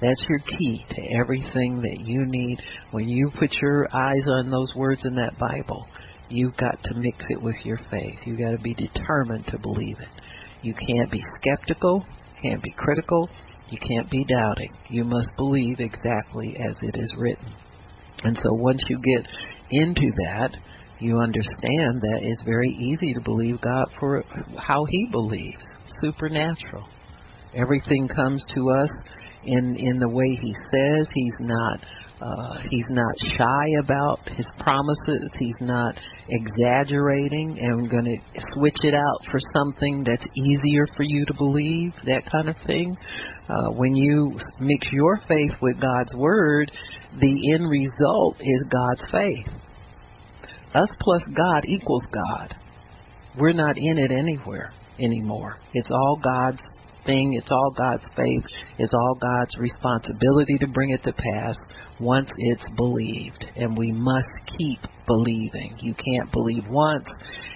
That's 0.01 0.21
your 0.27 0.39
key 0.39 0.85
to 0.89 1.01
everything 1.21 1.81
that 1.81 2.01
you 2.01 2.25
need. 2.25 2.59
When 2.91 3.07
you 3.07 3.31
put 3.39 3.53
your 3.61 3.87
eyes 3.93 4.23
on 4.27 4.51
those 4.51 4.73
words 4.75 5.05
in 5.05 5.15
that 5.15 5.37
Bible, 5.39 5.87
you've 6.33 6.57
got 6.57 6.81
to 6.83 6.95
mix 6.95 7.25
it 7.29 7.41
with 7.41 7.55
your 7.63 7.77
faith. 7.89 8.19
You've 8.25 8.39
got 8.39 8.51
to 8.51 8.61
be 8.63 8.73
determined 8.73 9.45
to 9.47 9.59
believe 9.59 9.97
it. 9.99 10.21
You 10.61 10.73
can't 10.73 11.11
be 11.11 11.21
skeptical, 11.39 12.05
can't 12.41 12.61
be 12.61 12.73
critical, 12.75 13.29
you 13.69 13.77
can't 13.77 14.09
be 14.09 14.25
doubting. 14.25 14.71
You 14.89 15.03
must 15.03 15.29
believe 15.37 15.79
exactly 15.79 16.55
as 16.59 16.75
it 16.81 16.97
is 16.97 17.13
written. 17.17 17.53
And 18.23 18.37
so 18.37 18.49
once 18.53 18.83
you 18.89 18.99
get 18.99 19.27
into 19.71 20.11
that, 20.25 20.51
you 20.99 21.17
understand 21.19 22.01
that 22.01 22.19
it's 22.21 22.41
very 22.43 22.69
easy 22.69 23.13
to 23.13 23.21
believe 23.21 23.59
God 23.61 23.85
for 23.99 24.23
how 24.57 24.85
He 24.89 25.07
believes, 25.11 25.63
supernatural. 26.01 26.87
Everything 27.55 28.07
comes 28.07 28.43
to 28.55 28.69
us 28.81 28.91
in 29.43 29.75
in 29.77 29.99
the 29.99 30.09
way 30.09 30.29
He 30.41 30.55
says. 30.71 31.07
He's 31.13 31.35
not 31.39 31.79
uh, 32.21 32.57
he's 32.69 32.85
not 32.89 33.13
shy 33.37 33.65
about 33.83 34.19
his 34.29 34.47
promises. 34.59 35.31
He's 35.37 35.57
not 35.61 35.95
exaggerating 36.29 37.57
and 37.59 37.89
going 37.89 38.05
to 38.05 38.41
switch 38.53 38.77
it 38.83 38.93
out 38.93 39.31
for 39.31 39.39
something 39.53 40.03
that's 40.05 40.27
easier 40.37 40.87
for 40.95 41.03
you 41.03 41.25
to 41.25 41.33
believe, 41.33 41.93
that 42.05 42.23
kind 42.31 42.49
of 42.49 42.55
thing. 42.65 42.95
Uh, 43.49 43.69
when 43.71 43.95
you 43.95 44.31
mix 44.59 44.91
your 44.91 45.19
faith 45.27 45.51
with 45.61 45.81
God's 45.81 46.13
word, 46.15 46.71
the 47.19 47.53
end 47.53 47.69
result 47.69 48.37
is 48.39 48.67
God's 48.71 49.11
faith. 49.11 49.47
Us 50.75 50.89
plus 51.01 51.23
God 51.35 51.65
equals 51.67 52.05
God. 52.13 52.55
We're 53.37 53.53
not 53.53 53.77
in 53.77 53.97
it 53.97 54.11
anywhere 54.11 54.71
anymore. 54.99 55.57
It's 55.73 55.89
all 55.91 56.19
God's 56.23 56.61
thing. 57.05 57.33
It's 57.37 57.51
all 57.51 57.73
God's 57.77 58.05
faith. 58.15 58.43
It's 58.77 58.93
all 58.93 59.17
God's 59.19 59.57
responsibility 59.57 60.57
to 60.59 60.67
bring 60.67 60.91
it 60.91 61.03
to 61.03 61.13
pass 61.13 61.55
once 61.99 62.29
it's 62.37 62.65
believed. 62.75 63.45
And 63.55 63.77
we 63.77 63.91
must 63.91 64.29
keep 64.57 64.79
believing. 65.07 65.75
You 65.79 65.93
can't 65.93 66.31
believe 66.31 66.63
once 66.69 67.07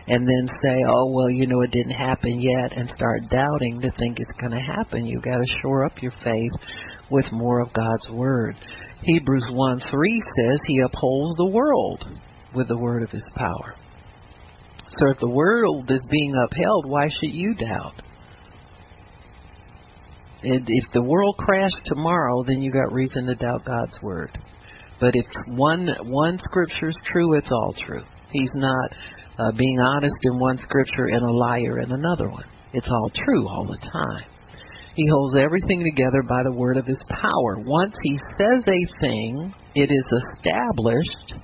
and 0.08 0.28
then 0.28 0.48
say, 0.62 0.84
oh, 0.88 1.12
well, 1.12 1.30
you 1.30 1.48
know, 1.48 1.62
it 1.62 1.72
didn't 1.72 1.96
happen 1.96 2.40
yet 2.42 2.78
and 2.78 2.90
start 2.90 3.30
doubting 3.30 3.82
to 3.82 3.92
think 3.98 4.20
it's 4.20 4.32
going 4.40 4.54
to 4.54 4.60
happen. 4.60 5.06
You've 5.06 5.24
got 5.24 5.38
to 5.38 5.56
shore 5.62 5.86
up 5.86 6.02
your 6.02 6.14
faith 6.24 6.52
with 7.12 7.26
more 7.32 7.62
of 7.62 7.74
God's 7.74 8.10
word. 8.10 8.56
Hebrews 9.02 9.48
1 9.50 9.82
3 9.92 10.22
says 10.36 10.60
he 10.66 10.82
upholds 10.82 11.38
the 11.38 11.52
world 11.52 12.06
with 12.56 12.68
the 12.68 12.78
word 12.78 13.04
of 13.04 13.10
his 13.10 13.26
power. 13.36 13.76
So 14.90 15.12
if 15.12 15.20
the 15.20 15.30
world 15.30 15.92
is 15.92 16.06
being 16.10 16.34
upheld, 16.46 16.86
why 16.86 17.10
should 17.10 17.34
you 17.34 17.54
doubt? 17.56 18.02
If 20.50 20.92
the 20.94 21.04
world 21.04 21.36
crashed 21.38 21.82
tomorrow, 21.86 22.44
then 22.44 22.62
you 22.62 22.72
got 22.72 22.94
reason 22.94 23.26
to 23.28 23.36
doubt 23.36 23.66
God's 23.66 24.02
word. 24.02 24.38
But 25.00 25.16
if 25.16 25.26
one 25.48 25.90
one 26.06 26.40
scripture 26.40 26.90
is 26.90 27.00
true, 27.06 27.38
it's 27.38 27.52
all 27.52 27.76
true. 27.86 28.04
He's 28.32 28.52
not 28.56 28.94
uh, 29.38 29.52
being 29.52 29.80
honest 29.80 30.16
in 30.24 30.40
one 30.40 30.58
scripture 30.58 31.08
and 31.08 31.24
a 31.24 31.32
liar 31.32 31.80
in 31.80 31.92
another 31.92 32.30
one. 32.30 32.46
It's 32.74 32.90
all 32.90 33.12
true 33.14 33.48
all 33.48 33.66
the 33.66 33.90
time. 33.92 34.30
He 34.96 35.08
holds 35.08 35.36
everything 35.38 35.84
together 35.84 36.24
by 36.28 36.42
the 36.44 36.58
word 36.58 36.78
of 36.78 36.86
his 36.86 37.00
power. 37.10 37.58
Once 37.60 37.96
he 38.02 38.18
says 38.40 38.64
a 38.66 39.00
thing, 39.00 39.54
it 39.76 39.92
is 39.92 40.24
established 40.24 41.36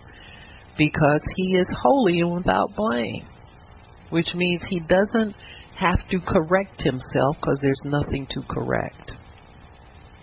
because 0.77 1.21
he 1.35 1.55
is 1.55 1.67
holy 1.81 2.21
and 2.21 2.33
without 2.33 2.75
blame, 2.75 3.27
which 4.09 4.33
means 4.33 4.63
he 4.67 4.79
doesn't 4.79 5.35
have 5.79 6.07
to 6.09 6.19
correct 6.19 6.81
himself 6.81 7.37
because 7.39 7.59
there's 7.61 7.81
nothing 7.85 8.27
to 8.31 8.41
correct. 8.49 9.11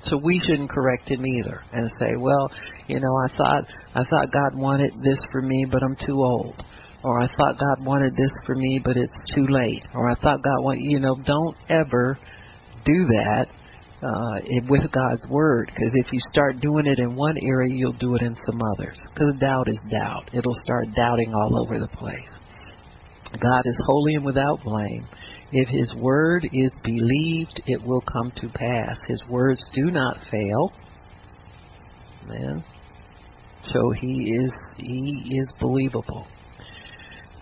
So 0.03 0.19
we 0.23 0.41
shouldn't 0.47 0.71
correct 0.71 1.11
him 1.11 1.27
either 1.27 1.63
and 1.73 1.91
say, 1.99 2.13
well, 2.19 2.51
you 2.89 3.01
know, 3.01 3.15
I 3.25 3.29
thought 3.37 3.65
I 3.95 4.05
thought 4.09 4.33
God 4.33 4.59
wanted 4.59 4.95
this 5.03 5.19
for 5.31 5.43
me, 5.43 5.67
but 5.71 5.83
I'm 5.83 5.97
too 6.07 6.17
old. 6.17 6.65
Or 7.03 7.21
I 7.21 7.27
thought 7.27 7.59
God 7.59 7.85
wanted 7.85 8.15
this 8.17 8.33
for 8.45 8.55
me, 8.55 8.81
but 8.83 8.97
it's 8.97 9.13
too 9.35 9.47
late. 9.49 9.83
Or 9.95 10.11
I 10.11 10.15
thought 10.15 10.43
God 10.43 10.65
wanted, 10.65 10.83
you 10.83 11.01
know, 11.01 11.17
don't 11.25 11.57
ever 11.69 12.19
do 12.85 13.07
that 13.07 13.47
uh, 14.03 14.61
with 14.69 14.83
God's 14.93 15.27
word. 15.31 15.67
Because 15.67 15.93
if 15.95 16.07
you 16.13 16.21
start 16.31 16.61
doing 16.61 16.87
it 16.87 16.99
in 16.99 17.17
one 17.17 17.37
area, 17.43 17.75
you'll 17.75 17.93
do 17.95 18.15
it 18.17 18.23
in 18.23 18.37
some 18.47 18.61
others. 18.77 18.99
Because 19.15 19.35
doubt 19.41 19.69
is 19.69 19.79
doubt. 19.91 20.31
It'll 20.35 20.57
start 20.63 20.89
doubting 20.95 21.33
all 21.35 21.63
over 21.65 21.79
the 21.79 21.89
place. 21.89 22.29
God 23.33 23.63
is 23.65 23.81
holy 23.87 24.15
and 24.15 24.25
without 24.25 24.63
blame. 24.65 25.07
If 25.53 25.69
his 25.69 25.95
word 25.97 26.49
is 26.53 26.71
believed, 26.85 27.61
it 27.67 27.83
will 27.83 28.03
come 28.03 28.33
to 28.37 28.49
pass. 28.49 28.99
His 29.07 29.23
words 29.29 29.63
do 29.75 29.91
not 29.91 30.17
fail. 30.31 30.73
Man. 32.27 32.65
So 33.63 33.91
he 34.01 34.33
is 34.33 34.53
he 34.77 35.39
is 35.39 35.53
believable. 35.61 36.27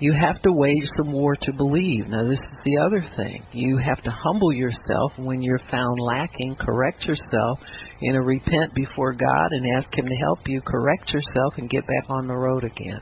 You 0.01 0.13
have 0.13 0.41
to 0.43 0.53
wage 0.53 0.89
some 0.97 1.13
war 1.13 1.35
to 1.43 1.53
believe. 1.53 2.07
Now 2.07 2.23
this 2.25 2.39
is 2.39 2.59
the 2.65 2.79
other 2.79 3.05
thing. 3.17 3.45
You 3.53 3.79
have 3.79 4.01
to 4.03 4.11
humble 4.11 4.53
yourself 4.53 5.13
when 5.19 5.43
you're 5.43 5.61
found 5.71 5.99
lacking, 6.01 6.57
correct 6.59 7.05
yourself, 7.05 7.59
you 8.01 8.13
know, 8.13 8.21
repent 8.21 8.75
before 8.75 9.13
God 9.13 9.49
and 9.51 9.77
ask 9.77 9.93
him 9.93 10.07
to 10.07 10.15
help 10.15 10.39
you 10.47 10.61
correct 10.61 11.13
yourself 11.13 11.55
and 11.57 11.69
get 11.69 11.85
back 11.87 12.05
on 12.11 12.29
the 12.29 12.37
road 12.37 12.65
again. 12.65 13.01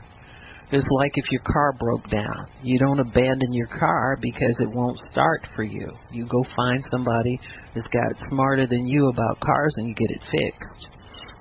It's 0.69 0.85
like 0.91 1.11
if 1.15 1.31
your 1.31 1.41
car 1.41 1.73
broke 1.79 2.09
down. 2.09 2.47
You 2.61 2.77
don't 2.77 2.99
abandon 2.99 3.53
your 3.53 3.67
car 3.67 4.17
because 4.21 4.57
it 4.59 4.69
won't 4.69 4.99
start 5.11 5.47
for 5.55 5.63
you. 5.63 5.89
You 6.11 6.27
go 6.27 6.43
find 6.57 6.83
somebody 6.91 7.39
that's 7.73 7.87
got 7.87 8.29
smarter 8.29 8.67
than 8.67 8.85
you 8.85 9.07
about 9.07 9.39
cars 9.39 9.73
and 9.77 9.87
you 9.87 9.95
get 9.95 10.11
it 10.11 10.21
fixed. 10.29 10.87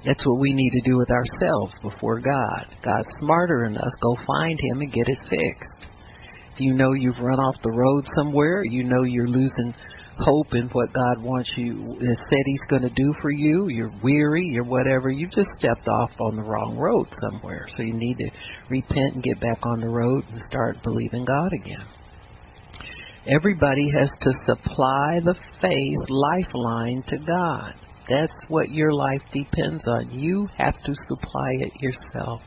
That's 0.04 0.24
what 0.24 0.38
we 0.38 0.52
need 0.52 0.70
to 0.70 0.88
do 0.90 0.96
with 0.96 1.10
ourselves 1.10 1.74
before 1.82 2.20
God. 2.20 2.66
God's 2.84 3.08
smarter 3.18 3.66
than 3.66 3.76
us. 3.76 3.92
Go 4.00 4.16
find 4.24 4.60
Him 4.70 4.82
and 4.82 4.92
get 4.92 5.08
it 5.08 5.18
fixed. 5.28 5.86
If 6.54 6.60
you 6.60 6.74
know 6.74 6.92
you've 6.92 7.18
run 7.18 7.40
off 7.40 7.60
the 7.62 7.72
road 7.72 8.04
somewhere, 8.14 8.62
you 8.64 8.84
know 8.84 9.02
you're 9.02 9.26
losing 9.26 9.74
hope 10.18 10.54
in 10.54 10.68
what 10.72 10.92
God 10.92 11.22
wants 11.22 11.50
you 11.56 11.96
has 12.00 12.16
said 12.30 12.42
He's 12.44 12.66
going 12.70 12.82
to 12.82 12.94
do 12.94 13.14
for 13.20 13.30
you. 13.30 13.68
You're 13.68 13.92
weary, 14.02 14.44
you're 14.44 14.64
whatever. 14.64 15.10
You 15.10 15.26
just 15.26 15.48
stepped 15.58 15.86
off 15.88 16.10
on 16.20 16.36
the 16.36 16.42
wrong 16.42 16.76
road 16.78 17.06
somewhere. 17.30 17.66
So 17.76 17.82
you 17.82 17.94
need 17.94 18.16
to 18.18 18.30
repent 18.70 19.14
and 19.14 19.22
get 19.22 19.40
back 19.40 19.64
on 19.64 19.80
the 19.80 19.88
road 19.88 20.24
and 20.30 20.40
start 20.48 20.82
believing 20.82 21.24
God 21.24 21.50
again. 21.62 21.86
Everybody 23.28 23.90
has 23.98 24.10
to 24.20 24.32
supply 24.44 25.18
the 25.24 25.34
faith 25.60 26.08
lifeline 26.08 27.02
to 27.08 27.18
God. 27.18 27.74
That's 28.08 28.34
what 28.48 28.70
your 28.70 28.92
life 28.92 29.22
depends 29.32 29.84
on. 29.88 30.10
You 30.12 30.48
have 30.56 30.80
to 30.84 30.94
supply 30.94 31.50
it 31.58 31.72
yourself. 31.80 32.40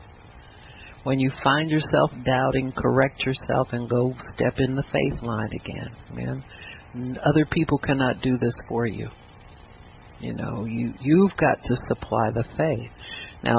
When 1.02 1.18
you 1.18 1.30
find 1.42 1.70
yourself 1.70 2.10
doubting, 2.24 2.72
correct 2.76 3.24
yourself 3.24 3.68
and 3.72 3.88
go 3.88 4.12
step 4.34 4.54
in 4.58 4.74
the 4.74 4.84
faith 4.92 5.22
line 5.22 5.50
again. 5.62 5.90
Man, 6.12 6.44
other 6.94 7.46
people 7.50 7.78
cannot 7.78 8.22
do 8.22 8.36
this 8.38 8.54
for 8.68 8.86
you. 8.86 9.08
You 10.20 10.34
know, 10.34 10.66
you 10.66 10.92
you've 11.00 11.36
got 11.36 11.64
to 11.64 11.76
supply 11.88 12.30
the 12.34 12.44
faith. 12.58 12.90
Now, 13.42 13.56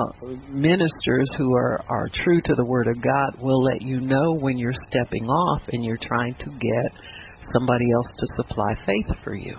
ministers 0.47 1.27
who 1.37 1.55
are 1.55 1.83
are 1.89 2.07
true 2.13 2.39
to 2.39 2.55
the 2.55 2.65
word 2.65 2.87
of 2.87 3.01
God 3.01 3.41
will 3.41 3.63
let 3.63 3.81
you 3.81 3.99
know 3.99 4.35
when 4.35 4.59
you're 4.59 4.77
stepping 4.89 5.25
off 5.25 5.63
and 5.71 5.83
you're 5.83 5.97
trying 5.97 6.35
to 6.35 6.45
get 6.45 7.01
somebody 7.53 7.85
else 7.95 8.07
to 8.17 8.43
supply 8.43 8.75
faith 8.85 9.07
for 9.23 9.33
you. 9.33 9.57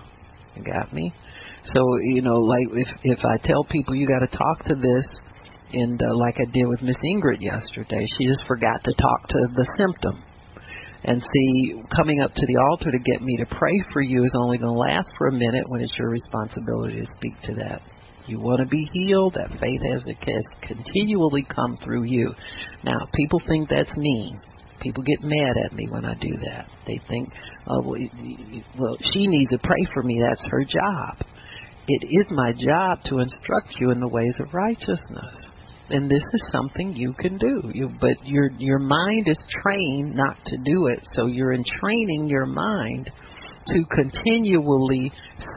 You 0.55 0.63
got 0.63 0.93
me? 0.93 1.13
So, 1.65 1.81
you 2.03 2.21
know, 2.21 2.35
like 2.35 2.67
if 2.71 2.87
if 3.03 3.19
I 3.25 3.37
tell 3.43 3.65
people 3.69 3.95
you 3.95 4.07
got 4.07 4.19
to 4.19 4.37
talk 4.37 4.65
to 4.67 4.75
this 4.75 5.05
and 5.73 6.01
uh, 6.01 6.15
like 6.15 6.35
I 6.39 6.45
did 6.53 6.67
with 6.67 6.83
Miss 6.83 6.97
Ingrid 7.13 7.41
yesterday, 7.41 8.05
she 8.17 8.27
just 8.27 8.47
forgot 8.47 8.81
to 8.83 8.93
talk 8.93 9.27
to 9.29 9.39
the 9.55 9.67
symptom 9.77 10.23
and 11.05 11.21
see 11.21 11.73
coming 11.95 12.21
up 12.21 12.31
to 12.33 12.45
the 12.45 12.57
altar 12.69 12.91
to 12.91 12.99
get 12.99 13.21
me 13.21 13.37
to 13.37 13.45
pray 13.45 13.77
for 13.91 14.01
you 14.01 14.23
is 14.23 14.33
only 14.35 14.57
going 14.57 14.73
to 14.73 14.79
last 14.79 15.09
for 15.17 15.27
a 15.27 15.31
minute 15.31 15.63
when 15.67 15.81
it's 15.81 15.93
your 15.97 16.09
responsibility 16.09 17.01
to 17.01 17.07
speak 17.17 17.33
to 17.43 17.53
that. 17.55 17.81
You 18.25 18.39
want 18.39 18.61
to 18.61 18.67
be 18.67 18.87
healed, 18.93 19.33
that 19.33 19.59
faith 19.59 19.81
has 19.91 20.03
to 20.05 20.15
continually 20.65 21.43
come 21.43 21.77
through 21.83 22.03
you. 22.03 22.33
Now, 22.83 23.07
people 23.13 23.41
think 23.47 23.69
that's 23.69 23.95
mean. 23.97 24.39
People 24.79 25.03
get 25.03 25.27
mad 25.27 25.55
at 25.65 25.73
me 25.73 25.87
when 25.89 26.05
I 26.05 26.13
do 26.15 26.31
that. 26.45 26.69
They 26.87 26.99
think, 27.09 27.29
oh, 27.67 27.81
well, 28.79 28.97
she 29.13 29.27
needs 29.27 29.51
to 29.51 29.59
pray 29.59 29.85
for 29.93 30.03
me. 30.03 30.21
That's 30.21 30.43
her 30.49 30.63
job. 30.63 31.25
It 31.87 32.07
is 32.09 32.25
my 32.31 32.53
job 32.53 33.03
to 33.09 33.19
instruct 33.19 33.75
you 33.79 33.91
in 33.91 33.99
the 33.99 34.07
ways 34.07 34.35
of 34.39 34.53
righteousness 34.53 35.52
and 35.89 36.09
this 36.09 36.23
is 36.33 36.49
something 36.51 36.93
you 36.95 37.13
can 37.19 37.37
do. 37.37 37.61
You, 37.73 37.89
but 37.99 38.15
your 38.23 38.49
your 38.57 38.79
mind 38.79 39.27
is 39.27 39.39
trained 39.49 40.15
not 40.15 40.37
to 40.45 40.57
do 40.57 40.87
it, 40.87 40.99
so 41.13 41.27
you're 41.27 41.53
in 41.53 41.63
training 41.79 42.27
your 42.29 42.45
mind 42.45 43.11
to 43.67 43.83
continually 43.91 45.11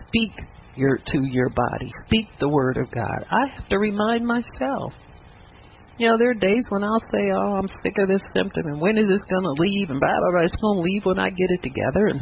speak 0.07 0.33
your 0.77 0.99
to 0.99 1.19
your 1.23 1.51
body. 1.51 1.91
Speak 2.07 2.27
the 2.39 2.49
word 2.49 2.77
of 2.77 2.91
God. 2.91 3.25
I 3.31 3.55
have 3.55 3.69
to 3.69 3.79
remind 3.79 4.27
myself. 4.27 4.93
You 5.99 6.09
know, 6.09 6.19
there 6.19 6.31
are 6.31 6.35
days 6.35 6.67
when 6.69 6.85
I'll 6.85 7.01
say, 7.11 7.23
"Oh, 7.33 7.57
I'm 7.57 7.69
sick 7.83 7.95
of 7.99 8.09
this 8.09 8.23
symptom, 8.35 8.67
and 8.67 8.81
when 8.81 8.99
is 8.99 9.09
this 9.09 9.23
going 9.31 9.45
to 9.45 9.63
leave?" 9.63 9.91
And 9.91 10.01
blah 10.01 10.13
blah 10.13 10.31
blah. 10.33 10.45
It's 10.45 10.61
going 10.61 10.79
to 10.79 10.83
leave 10.83 11.05
when 11.05 11.19
I 11.19 11.31
get 11.31 11.51
it 11.51 11.63
together, 11.63 12.09
and 12.09 12.21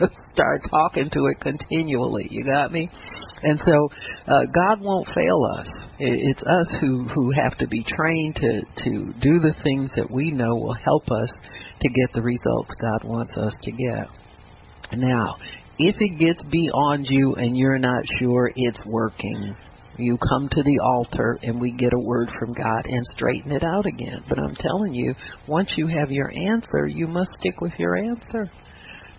start 0.32 0.62
talking 0.70 1.10
to 1.10 1.20
it 1.26 1.40
continually. 1.40 2.26
You 2.30 2.44
got 2.44 2.72
me? 2.72 2.90
And 3.42 3.58
so, 3.58 3.88
uh, 4.26 4.46
God 4.46 4.80
won't 4.80 5.06
fail 5.08 5.40
us. 5.58 5.68
It's 5.98 6.42
us 6.42 6.68
who 6.80 7.06
who 7.08 7.30
have 7.42 7.58
to 7.58 7.66
be 7.66 7.84
trained 7.84 8.36
to 8.36 8.62
to 8.84 9.12
do 9.20 9.38
the 9.38 9.54
things 9.62 9.92
that 9.96 10.10
we 10.10 10.30
know 10.30 10.54
will 10.54 10.74
help 10.74 11.04
us 11.10 11.32
to 11.80 11.88
get 11.88 12.12
the 12.14 12.22
results 12.22 12.74
God 12.80 13.04
wants 13.04 13.36
us 13.36 13.54
to 13.62 13.70
get. 13.70 14.08
Now, 14.98 15.36
if 15.78 15.96
it 15.98 16.18
gets 16.18 16.42
beyond 16.50 17.06
you 17.08 17.34
and 17.36 17.56
you're 17.56 17.78
not 17.78 18.02
sure 18.18 18.50
it's 18.54 18.80
working, 18.86 19.54
you 19.98 20.16
come 20.16 20.48
to 20.50 20.62
the 20.62 20.78
altar 20.82 21.38
and 21.42 21.60
we 21.60 21.72
get 21.72 21.92
a 21.92 21.98
word 21.98 22.30
from 22.38 22.52
God 22.54 22.86
and 22.86 23.04
straighten 23.14 23.52
it 23.52 23.62
out 23.62 23.86
again. 23.86 24.24
But 24.28 24.38
I'm 24.38 24.54
telling 24.56 24.94
you, 24.94 25.14
once 25.46 25.72
you 25.76 25.86
have 25.86 26.10
your 26.10 26.30
answer, 26.30 26.86
you 26.86 27.06
must 27.06 27.30
stick 27.38 27.60
with 27.60 27.72
your 27.78 27.96
answer. 27.96 28.50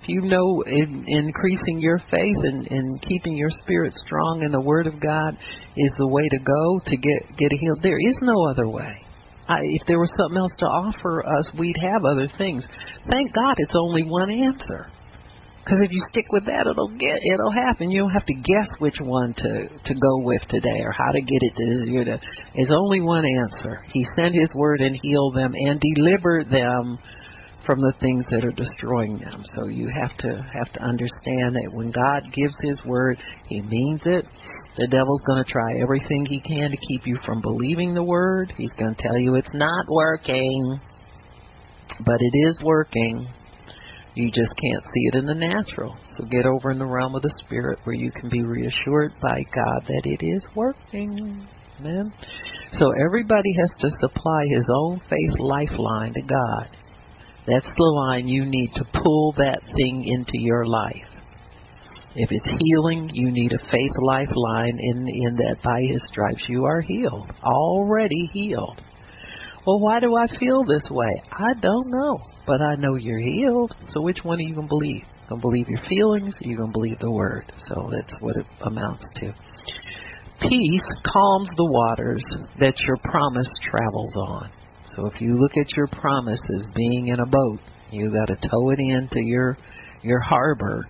If 0.02 0.10
you 0.10 0.22
know 0.22 0.64
in, 0.66 1.06
increasing 1.06 1.80
your 1.80 2.00
faith 2.10 2.38
and, 2.42 2.68
and 2.72 3.02
keeping 3.04 3.38
your 3.38 3.52
spirit 3.64 3.94
strong 3.94 4.42
in 4.42 4.52
the 4.52 4.62
Word 4.62 4.88
of 4.88 5.00
God 5.00 5.38
is 5.78 5.94
the 5.98 6.08
way 6.08 6.28
to 6.28 6.40
go 6.40 6.80
to 6.86 6.98
get 6.98 7.38
get 7.38 7.52
healed, 7.54 7.84
there 7.84 8.00
is 8.00 8.18
no 8.22 8.50
other 8.50 8.68
way. 8.68 8.98
I, 9.48 9.60
if 9.62 9.86
there 9.86 10.00
was 10.00 10.10
something 10.18 10.38
else 10.38 10.54
to 10.60 10.66
offer 10.66 11.26
us, 11.28 11.50
we'd 11.60 11.78
have 11.78 12.02
other 12.06 12.28
things. 12.38 12.66
Thank 13.10 13.34
God, 13.34 13.56
it's 13.58 13.76
only 13.76 14.04
one 14.04 14.32
answer. 14.32 14.90
Because 15.64 15.78
if 15.84 15.92
you 15.92 16.02
stick 16.10 16.26
with 16.32 16.46
that, 16.46 16.66
it'll 16.66 16.98
get 16.98 17.22
it'll 17.22 17.52
happen. 17.54 17.92
You 17.92 18.02
don't 18.02 18.18
have 18.18 18.26
to 18.26 18.34
guess 18.34 18.68
which 18.80 18.98
one 19.00 19.36
to 19.36 19.70
to 19.70 19.94
go 19.94 20.26
with 20.26 20.42
today 20.50 20.82
or 20.82 20.92
how 20.92 21.12
to 21.12 21.22
get 21.22 21.42
it 21.42 21.54
to 21.56 21.92
year. 21.92 22.06
To, 22.06 22.20
there's 22.56 22.72
only 22.72 23.02
one 23.02 23.26
answer. 23.26 23.86
He 23.94 24.04
sent 24.16 24.34
His 24.34 24.50
word 24.56 24.82
and 24.82 24.98
healed 25.04 25.36
them 25.36 25.54
and 25.54 25.80
delivered 25.80 26.50
them 26.50 26.98
from 27.72 27.80
the 27.80 27.94
things 28.02 28.26
that 28.30 28.44
are 28.44 28.52
destroying 28.52 29.18
them. 29.20 29.46
So 29.56 29.68
you 29.70 29.88
have 29.88 30.18
to 30.18 30.28
have 30.28 30.74
to 30.74 30.84
understand 30.84 31.56
that 31.56 31.72
when 31.72 31.90
God 31.90 32.24
gives 32.34 32.58
His 32.60 32.82
word, 32.86 33.18
He 33.48 33.62
means 33.62 34.02
it. 34.04 34.28
The 34.76 34.88
devil's 34.88 35.22
going 35.26 35.42
to 35.42 35.50
try 35.50 35.80
everything 35.82 36.26
he 36.26 36.42
can 36.42 36.70
to 36.72 36.78
keep 36.90 37.08
you 37.08 37.18
from 37.26 37.40
believing 37.40 37.94
the 37.94 38.04
word. 38.04 38.54
He's 38.58 38.74
going 38.74 38.94
to 38.94 39.02
tell 39.02 39.18
you 39.18 39.36
it's 39.36 39.54
not 39.54 39.86
working, 39.88 40.82
but 42.04 42.18
it 42.20 42.38
is 42.50 42.60
working. 42.62 43.26
You 44.16 44.32
just 44.32 44.52
can't 44.52 44.84
see 44.84 45.04
it 45.14 45.16
in 45.16 45.26
the 45.26 45.36
natural. 45.36 45.96
So 46.18 46.26
get 46.26 46.46
over 46.46 46.72
in 46.72 46.80
the 46.80 46.86
realm 46.86 47.16
of 47.16 47.22
the 47.22 47.34
spirit 47.46 47.80
where 47.86 47.96
you 47.96 48.12
can 48.12 48.28
be 48.28 48.44
reassured 48.44 49.14
by 49.22 49.40
God 49.56 49.88
that 49.88 50.02
it 50.04 50.26
is 50.26 50.46
working. 50.56 51.48
Amen. 51.80 52.14
So 52.74 52.92
everybody 53.06 53.56
has 53.60 53.72
to 53.80 53.90
supply 54.02 54.44
his 54.50 54.68
own 54.70 55.00
faith 55.10 55.40
lifeline 55.40 56.14
to 56.16 56.22
God. 56.22 56.81
That's 57.52 57.68
the 57.76 57.84
line 57.84 58.28
you 58.28 58.46
need 58.46 58.72
to 58.76 58.86
pull 59.04 59.34
that 59.38 59.62
thing 59.76 60.04
into 60.08 60.34
your 60.36 60.66
life. 60.66 61.10
If 62.16 62.30
it's 62.32 62.52
healing, 62.60 63.10
you 63.14 63.32
need 63.32 63.52
a 63.54 63.72
faith 63.72 63.92
lifeline 64.02 64.78
in 64.80 65.08
in 65.08 65.36
that 65.36 65.58
by 65.64 65.82
his 65.82 66.04
stripes 66.10 66.44
you 66.48 66.66
are 66.66 66.82
healed, 66.82 67.32
already 67.44 68.30
healed. 68.34 68.82
Well, 69.68 69.80
why 69.80 70.00
do 70.00 70.16
I 70.16 70.28
feel 70.40 70.64
this 70.64 70.88
way? 70.90 71.22
I 71.32 71.54
don't 71.62 71.92
know 71.92 72.32
but 72.46 72.62
I 72.62 72.76
know 72.76 72.96
you're 72.96 73.20
healed. 73.20 73.76
So 73.90 74.02
which 74.02 74.20
one 74.24 74.40
are 74.40 74.42
you 74.42 74.56
going 74.56 74.68
to 74.68 74.70
believe? 74.70 75.04
Going 75.30 75.42
to 75.42 75.48
believe 75.48 75.70
your 75.70 75.82
feelings 75.88 76.36
or 76.36 76.50
you 76.50 76.58
going 76.58 76.70
to 76.70 76.74
believe 76.74 77.00
the 77.00 77.12
word? 77.12 77.52
So 77.68 77.90
that's 77.92 78.14
what 78.22 78.36
it 78.38 78.46
amounts 78.66 79.06
to. 79.16 79.34
Peace 80.42 80.90
calms 81.06 81.50
the 81.56 81.70
waters 81.70 82.26
that 82.60 82.74
your 82.80 82.98
promise 83.04 83.48
travels 83.70 84.14
on. 84.16 84.52
So 84.96 85.08
if 85.08 85.22
you 85.22 85.38
look 85.38 85.52
at 85.58 85.76
your 85.76 85.88
promise 85.88 86.40
as 86.56 86.74
being 86.76 87.08
in 87.08 87.20
a 87.20 87.26
boat, 87.26 87.60
you 87.92 88.12
got 88.12 88.28
to 88.28 88.50
tow 88.50 88.70
it 88.72 88.80
into 88.80 89.22
your 89.24 89.58
your 90.04 90.20
harbor, 90.20 90.88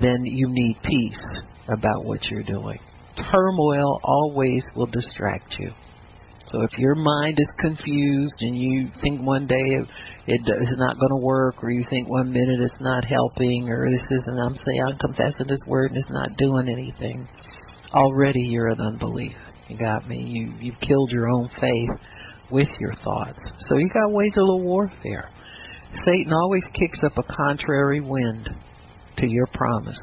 then 0.00 0.20
you 0.24 0.46
need 0.48 0.76
peace 0.82 1.24
about 1.68 2.04
what 2.04 2.20
you're 2.30 2.42
doing. 2.44 2.78
Turmoil 3.16 4.00
always 4.04 4.62
will 4.76 4.86
distract 4.86 5.56
you. 5.58 5.70
So 6.46 6.62
if 6.62 6.78
your 6.78 6.94
mind 6.94 7.38
is 7.40 7.48
confused 7.58 8.36
and 8.40 8.56
you 8.56 8.88
think 9.02 9.22
one 9.22 9.46
day 9.46 9.64
it 10.26 10.40
is 10.40 10.74
not 10.76 10.98
going 11.00 11.10
to 11.10 11.24
work, 11.24 11.56
or 11.62 11.70
you 11.70 11.84
think 11.88 12.08
one 12.08 12.32
minute 12.32 12.60
it's 12.60 12.80
not 12.80 13.04
helping, 13.04 13.68
or 13.68 13.90
this 13.90 14.02
isn't, 14.10 14.38
I'm 14.38 14.54
saying 14.54 14.84
I'm 14.86 14.98
confessing 14.98 15.46
this 15.48 15.62
word 15.66 15.90
and 15.90 15.98
it's 15.98 16.10
not 16.10 16.36
doing 16.36 16.68
anything, 16.68 17.26
already 17.92 18.42
you're 18.42 18.68
in 18.68 18.80
unbelief. 18.80 19.36
You 19.68 19.78
got 19.78 20.06
me. 20.06 20.18
You 20.18 20.52
you've 20.60 20.80
killed 20.80 21.10
your 21.10 21.28
own 21.28 21.48
faith 21.60 21.90
with 22.54 22.68
your 22.78 22.94
thoughts. 22.94 23.40
So 23.68 23.76
you 23.76 23.90
got 23.92 24.14
ways 24.14 24.32
of 24.36 24.46
the 24.46 24.64
warfare. 24.64 25.28
Satan 26.06 26.32
always 26.32 26.64
kicks 26.72 27.00
up 27.04 27.18
a 27.18 27.32
contrary 27.34 28.00
wind 28.00 28.48
to 29.18 29.26
your 29.28 29.46
promise. 29.52 30.00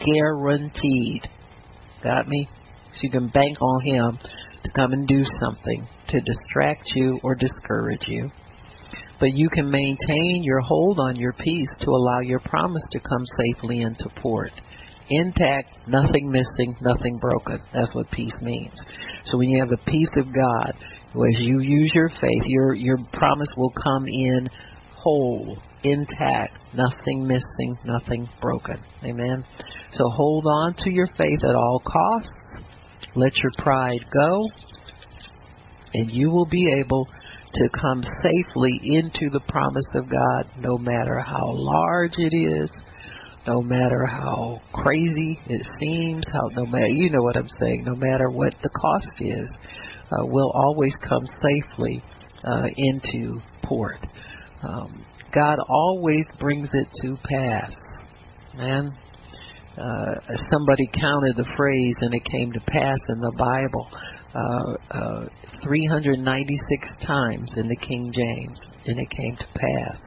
Guaranteed. 0.00 1.28
Got 2.02 2.28
me? 2.28 2.48
So 2.92 3.00
you 3.02 3.10
can 3.10 3.28
bank 3.28 3.60
on 3.60 3.84
him 3.84 4.18
to 4.64 4.70
come 4.74 4.92
and 4.92 5.06
do 5.06 5.24
something 5.40 5.86
to 6.08 6.20
distract 6.20 6.84
you 6.94 7.18
or 7.22 7.34
discourage 7.34 8.04
you. 8.06 8.30
But 9.20 9.32
you 9.32 9.48
can 9.48 9.70
maintain 9.70 10.42
your 10.44 10.60
hold 10.60 11.00
on 11.00 11.16
your 11.16 11.32
peace 11.32 11.70
to 11.80 11.90
allow 11.90 12.20
your 12.20 12.40
promise 12.40 12.82
to 12.92 13.00
come 13.00 13.24
safely 13.36 13.82
into 13.82 14.08
port. 14.22 14.52
Intact, 15.10 15.88
nothing 15.88 16.30
missing, 16.30 16.76
nothing 16.80 17.18
broken. 17.18 17.60
That's 17.72 17.94
what 17.94 18.10
peace 18.10 18.34
means. 18.42 18.80
So 19.24 19.38
when 19.38 19.48
you 19.48 19.60
have 19.60 19.70
the 19.70 19.90
peace 19.90 20.10
of 20.16 20.26
God, 20.26 20.74
as 21.10 21.40
you 21.40 21.60
use 21.60 21.92
your 21.94 22.08
faith, 22.08 22.42
your 22.44 22.74
your 22.74 22.98
promise 23.12 23.48
will 23.56 23.72
come 23.72 24.04
in 24.06 24.48
whole, 24.94 25.58
intact, 25.84 26.58
nothing 26.74 27.26
missing, 27.26 27.76
nothing 27.84 28.28
broken. 28.40 28.78
Amen. 29.04 29.44
So 29.92 30.04
hold 30.08 30.44
on 30.46 30.74
to 30.84 30.90
your 30.90 31.06
faith 31.16 31.44
at 31.44 31.54
all 31.54 31.82
costs 31.86 32.68
let 33.14 33.32
your 33.38 33.50
pride 33.58 34.04
go, 34.12 34.42
and 35.94 36.10
you 36.12 36.30
will 36.30 36.46
be 36.46 36.70
able 36.70 37.08
to 37.52 37.68
come 37.80 38.02
safely 38.22 38.78
into 38.84 39.30
the 39.32 39.40
promise 39.48 39.86
of 39.94 40.04
God 40.08 40.50
no 40.58 40.76
matter 40.78 41.18
how 41.18 41.42
large 41.44 42.12
it 42.18 42.36
is, 42.36 42.70
no 43.46 43.62
matter 43.62 44.06
how 44.06 44.60
crazy 44.72 45.38
it 45.46 45.66
seems, 45.80 46.22
how 46.30 46.62
no 46.62 46.66
matter 46.66 46.88
you 46.88 47.10
know 47.10 47.22
what 47.22 47.36
I'm 47.36 47.48
saying, 47.58 47.84
no 47.84 47.96
matter 47.96 48.28
what 48.30 48.54
the 48.62 48.68
cost 48.68 49.10
is, 49.20 49.50
uh, 50.10 50.24
we'll 50.24 50.52
always 50.52 50.94
come 51.08 51.26
safely 51.42 52.02
uh, 52.44 52.66
into 52.76 53.40
port. 53.62 53.98
Um, 54.62 55.04
God 55.34 55.58
always 55.68 56.26
brings 56.40 56.68
it 56.72 56.88
to 57.02 57.16
pass. 57.24 57.74
Man, 58.56 58.92
uh, 59.76 60.34
somebody 60.50 60.88
counted 60.94 61.36
the 61.36 61.48
phrase 61.56 61.94
and 62.00 62.14
it 62.14 62.24
came 62.24 62.52
to 62.52 62.60
pass 62.60 62.98
in 63.08 63.20
the 63.20 63.32
Bible 63.36 63.88
uh, 64.34 64.74
uh, 64.90 65.28
396 65.62 67.06
times 67.06 67.50
in 67.56 67.68
the 67.68 67.76
King 67.76 68.12
James, 68.12 68.60
and 68.86 68.98
it 68.98 69.08
came 69.10 69.36
to 69.36 69.46
pass. 69.54 70.00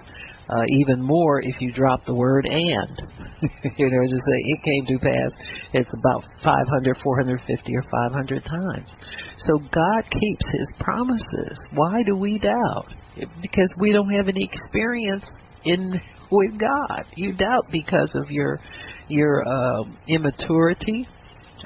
Uh, 0.52 0.64
even 0.84 1.02
more 1.02 1.40
if 1.42 1.56
you 1.62 1.72
drop 1.72 2.04
the 2.06 2.14
word 2.14 2.46
and. 2.46 3.02
you 3.42 3.90
know, 3.90 4.04
just 4.04 4.22
say 4.28 4.38
it 4.38 4.60
came 4.64 4.86
to 4.86 5.00
pass. 5.00 5.32
It's 5.74 5.90
about 6.04 6.24
500, 6.44 6.98
450, 7.02 7.76
or 7.76 7.84
500 7.84 8.44
times. 8.44 8.94
So 9.38 9.58
God 9.72 10.04
keeps 10.12 10.46
His 10.52 10.68
promises. 10.80 11.58
Why 11.74 12.04
do 12.06 12.18
we 12.18 12.38
doubt? 12.38 12.94
Because 13.42 13.74
we 13.80 13.94
don't 13.94 14.12
have 14.12 14.28
any 14.28 14.44
experience 14.44 15.26
in 15.64 16.00
with 16.32 16.60
God. 16.60 17.06
You 17.16 17.34
doubt 17.34 17.68
because 17.72 18.12
of 18.16 18.30
your 18.30 18.60
your 19.08 19.44
uh, 19.48 19.84
immaturity, 20.08 21.08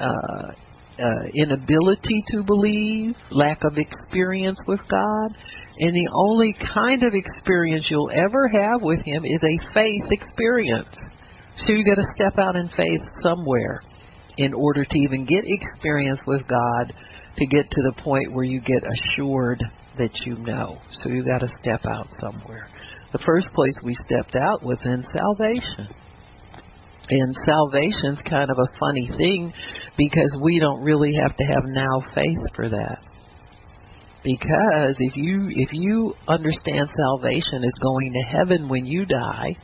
uh, 0.00 0.52
uh, 0.98 1.14
inability 1.34 2.22
to 2.32 2.42
believe, 2.44 3.14
lack 3.30 3.58
of 3.64 3.78
experience 3.78 4.58
with 4.66 4.80
God, 4.88 5.36
and 5.78 5.92
the 5.92 6.08
only 6.12 6.56
kind 6.74 7.02
of 7.04 7.14
experience 7.14 7.86
you'll 7.90 8.10
ever 8.10 8.48
have 8.48 8.82
with 8.82 9.00
Him 9.04 9.24
is 9.24 9.42
a 9.42 9.74
faith 9.74 10.10
experience. 10.10 10.94
So 11.58 11.72
you 11.72 11.84
got 11.84 12.00
to 12.00 12.08
step 12.14 12.38
out 12.38 12.56
in 12.56 12.68
faith 12.76 13.02
somewhere 13.22 13.82
in 14.38 14.52
order 14.54 14.84
to 14.84 14.98
even 14.98 15.24
get 15.24 15.44
experience 15.44 16.20
with 16.26 16.46
God 16.48 16.92
to 17.36 17.46
get 17.46 17.70
to 17.70 17.82
the 17.82 18.02
point 18.02 18.32
where 18.32 18.44
you 18.44 18.60
get 18.60 18.82
assured 18.84 19.62
that 19.98 20.12
you 20.24 20.36
know. 20.36 20.78
So 21.02 21.10
you 21.10 21.24
got 21.24 21.40
to 21.40 21.48
step 21.60 21.84
out 21.86 22.08
somewhere. 22.20 22.68
The 23.12 23.18
first 23.24 23.48
place 23.54 23.74
we 23.82 23.94
stepped 23.94 24.34
out 24.34 24.62
was 24.62 24.78
in 24.84 25.04
salvation. 25.14 25.88
And 27.08 27.36
salvation's 27.46 28.20
kind 28.28 28.50
of 28.50 28.58
a 28.58 28.78
funny 28.78 29.08
thing 29.16 29.52
because 29.96 30.36
we 30.42 30.58
don't 30.58 30.82
really 30.82 31.12
have 31.22 31.36
to 31.36 31.44
have 31.44 31.64
now 31.66 32.02
faith 32.14 32.54
for 32.54 32.68
that. 32.68 32.98
Because 34.26 34.96
if 34.98 35.12
you 35.14 35.46
if 35.54 35.68
you 35.70 36.12
understand 36.26 36.88
salvation 36.90 37.62
is 37.62 37.74
going 37.80 38.12
to 38.12 38.36
heaven 38.36 38.68
when 38.68 38.84
you 38.84 39.06
die, 39.06 39.54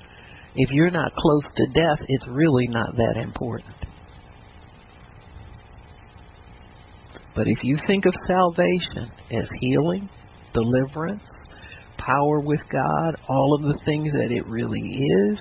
if 0.55 0.70
you're 0.70 0.92
not 0.92 1.12
close 1.16 1.42
to 1.57 1.66
death, 1.75 1.98
it's 2.07 2.29
really 2.29 2.68
not 2.68 2.94
that 2.94 3.20
important. 3.20 3.75
But 7.35 7.48
if 7.48 7.64
you 7.64 7.77
think 7.88 8.07
of 8.07 8.14
salvation 8.29 9.11
as 9.33 9.51
healing, 9.59 10.09
deliverance, 10.55 11.29
power 11.98 12.38
with 12.38 12.61
God, 12.70 13.16
all 13.29 13.59
of 13.59 13.62
the 13.62 13.81
things 13.85 14.12
that 14.12 14.31
it 14.31 14.46
really 14.46 14.81
is, 14.81 15.40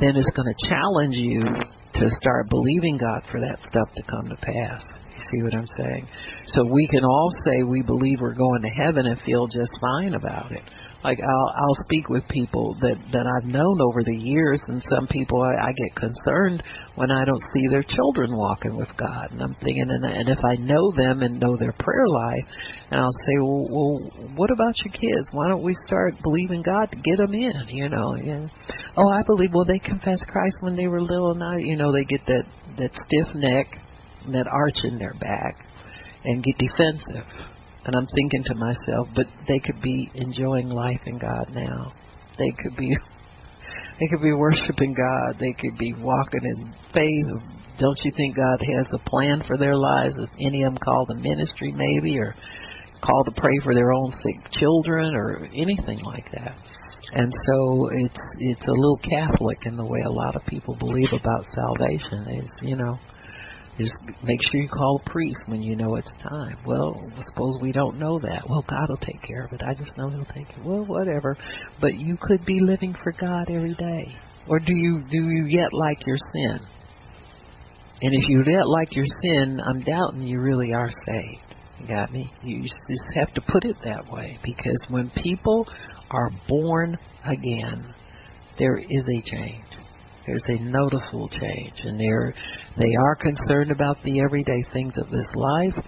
then 0.00 0.16
it's 0.16 0.30
going 0.34 0.52
to 0.52 0.68
challenge 0.68 1.14
you 1.14 1.40
to 1.40 2.10
start 2.20 2.48
believing 2.48 2.98
God 2.98 3.30
for 3.30 3.38
that 3.38 3.58
stuff 3.60 3.94
to 3.94 4.02
come 4.10 4.28
to 4.28 4.36
pass. 4.36 4.82
You 5.20 5.26
see 5.38 5.42
what 5.44 5.54
I'm 5.54 5.66
saying? 5.76 6.08
So 6.46 6.64
we 6.64 6.88
can 6.88 7.04
all 7.04 7.28
say 7.44 7.62
we 7.62 7.82
believe 7.82 8.18
we're 8.20 8.34
going 8.34 8.62
to 8.62 8.68
heaven 8.68 9.06
and 9.06 9.20
feel 9.20 9.46
just 9.46 9.70
fine 9.80 10.14
about 10.14 10.50
it. 10.52 10.62
Like 11.04 11.18
I'll 11.20 11.52
I'll 11.56 11.84
speak 11.84 12.08
with 12.08 12.26
people 12.28 12.76
that 12.80 12.96
that 13.12 13.26
I've 13.26 13.48
known 13.48 13.80
over 13.80 14.02
the 14.04 14.16
years, 14.16 14.60
and 14.68 14.82
some 14.90 15.06
people 15.08 15.40
I, 15.40 15.68
I 15.68 15.72
get 15.72 15.96
concerned 15.96 16.62
when 16.96 17.10
I 17.10 17.24
don't 17.24 17.42
see 17.54 17.68
their 17.68 17.82
children 17.82 18.36
walking 18.36 18.76
with 18.76 18.88
God, 18.98 19.32
and 19.32 19.40
I'm 19.40 19.54
thinking, 19.64 19.88
and, 19.88 20.04
and 20.04 20.28
if 20.28 20.44
I 20.44 20.56
know 20.56 20.92
them 20.96 21.22
and 21.22 21.40
know 21.40 21.56
their 21.56 21.72
prayer 21.72 22.06
life, 22.06 22.44
and 22.90 23.00
I'll 23.00 23.20
say, 23.24 23.36
well, 23.40 23.66
well, 23.70 24.28
what 24.36 24.50
about 24.50 24.74
your 24.84 24.92
kids? 24.92 25.28
Why 25.32 25.48
don't 25.48 25.62
we 25.62 25.74
start 25.86 26.14
believing 26.22 26.62
God 26.62 26.92
to 26.92 26.98
get 26.98 27.16
them 27.16 27.32
in? 27.32 27.68
You 27.68 27.88
know, 27.88 28.16
yeah. 28.16 28.46
Oh, 28.96 29.08
I 29.08 29.22
believe. 29.26 29.50
Well, 29.54 29.64
they 29.64 29.78
confessed 29.78 30.24
Christ 30.28 30.56
when 30.60 30.76
they 30.76 30.86
were 30.86 31.00
little. 31.00 31.34
Now, 31.34 31.56
you 31.56 31.76
know, 31.76 31.92
they 31.92 32.04
get 32.04 32.26
that 32.26 32.44
that 32.76 32.92
stiff 32.92 33.34
neck 33.34 33.66
that 34.28 34.46
arch 34.46 34.84
in 34.84 34.98
their 34.98 35.14
back 35.14 35.56
and 36.24 36.42
get 36.42 36.58
defensive. 36.58 37.26
And 37.84 37.96
I'm 37.96 38.06
thinking 38.06 38.44
to 38.44 38.54
myself, 38.54 39.08
but 39.14 39.26
they 39.48 39.58
could 39.58 39.80
be 39.82 40.10
enjoying 40.14 40.68
life 40.68 41.00
in 41.06 41.18
God 41.18 41.50
now. 41.52 41.92
They 42.38 42.52
could 42.62 42.76
be 42.76 42.94
they 44.00 44.06
could 44.06 44.22
be 44.22 44.32
worshiping 44.32 44.94
God. 44.94 45.38
They 45.40 45.52
could 45.58 45.78
be 45.78 45.94
walking 45.98 46.44
in 46.44 46.74
faith. 46.92 47.26
Don't 47.78 47.98
you 48.04 48.10
think 48.16 48.36
God 48.36 48.60
has 48.76 48.86
a 48.92 49.08
plan 49.08 49.42
for 49.46 49.56
their 49.56 49.76
lives? 49.76 50.14
Is 50.16 50.30
any 50.38 50.62
of 50.64 50.74
them 50.74 50.78
called 50.84 51.08
to 51.08 51.14
ministry 51.14 51.72
maybe 51.72 52.18
or 52.18 52.34
called 53.02 53.26
to 53.34 53.40
pray 53.40 53.58
for 53.64 53.74
their 53.74 53.92
own 53.92 54.10
sick 54.22 54.52
children 54.52 55.14
or 55.14 55.46
anything 55.54 56.00
like 56.04 56.30
that? 56.32 56.56
And 57.12 57.32
so 57.46 57.88
it's 57.92 58.24
it's 58.38 58.66
a 58.66 58.72
little 58.72 59.00
Catholic 59.02 59.58
in 59.64 59.76
the 59.76 59.84
way 59.84 60.00
a 60.04 60.10
lot 60.10 60.36
of 60.36 60.44
people 60.46 60.76
believe 60.76 61.12
about 61.12 61.44
salvation. 61.54 62.42
Is 62.42 62.54
you 62.62 62.76
know, 62.76 62.98
just 63.80 63.96
make 64.22 64.40
sure 64.42 64.60
you 64.60 64.68
call 64.68 65.00
a 65.04 65.10
priest 65.10 65.40
when 65.46 65.62
you 65.62 65.74
know 65.76 65.96
it's 65.96 66.10
time. 66.22 66.58
Well, 66.66 67.10
suppose 67.30 67.56
we 67.62 67.72
don't 67.72 67.98
know 67.98 68.18
that. 68.20 68.48
Well, 68.48 68.64
God 68.68 68.88
will 68.88 68.98
take 68.98 69.22
care 69.22 69.44
of 69.44 69.52
it. 69.52 69.62
I 69.66 69.74
just 69.74 69.96
know 69.96 70.10
He'll 70.10 70.24
take 70.26 70.48
it. 70.50 70.64
Well, 70.64 70.84
whatever. 70.84 71.36
But 71.80 71.94
you 71.94 72.16
could 72.20 72.44
be 72.44 72.60
living 72.60 72.94
for 73.02 73.12
God 73.12 73.50
every 73.50 73.74
day. 73.74 74.14
Or 74.48 74.58
do 74.58 74.74
you 74.74 75.02
do 75.10 75.18
you 75.18 75.46
yet 75.48 75.72
like 75.72 76.06
your 76.06 76.16
sin? 76.32 76.60
And 78.02 78.14
if 78.14 78.28
you 78.28 78.42
yet 78.46 78.66
like 78.66 78.96
your 78.96 79.06
sin, 79.22 79.60
I'm 79.64 79.80
doubting 79.80 80.22
you 80.22 80.40
really 80.40 80.72
are 80.72 80.90
saved. 81.06 81.54
You 81.80 81.86
got 81.86 82.12
me? 82.12 82.30
You 82.42 82.62
just 82.62 83.04
have 83.14 83.32
to 83.34 83.40
put 83.40 83.64
it 83.64 83.76
that 83.84 84.10
way 84.10 84.38
because 84.44 84.82
when 84.88 85.10
people 85.22 85.66
are 86.10 86.30
born 86.48 86.96
again, 87.24 87.94
there 88.58 88.76
is 88.76 89.02
a 89.02 89.30
change. 89.30 89.64
There's 90.26 90.44
a 90.48 90.62
noticeable 90.62 91.28
change, 91.28 91.80
and 91.84 91.98
they're 91.98 92.34
they 92.76 92.94
are 93.02 93.16
concerned 93.16 93.70
about 93.70 93.96
the 94.04 94.20
everyday 94.20 94.62
things 94.72 94.96
of 94.98 95.10
this 95.10 95.26
life. 95.34 95.84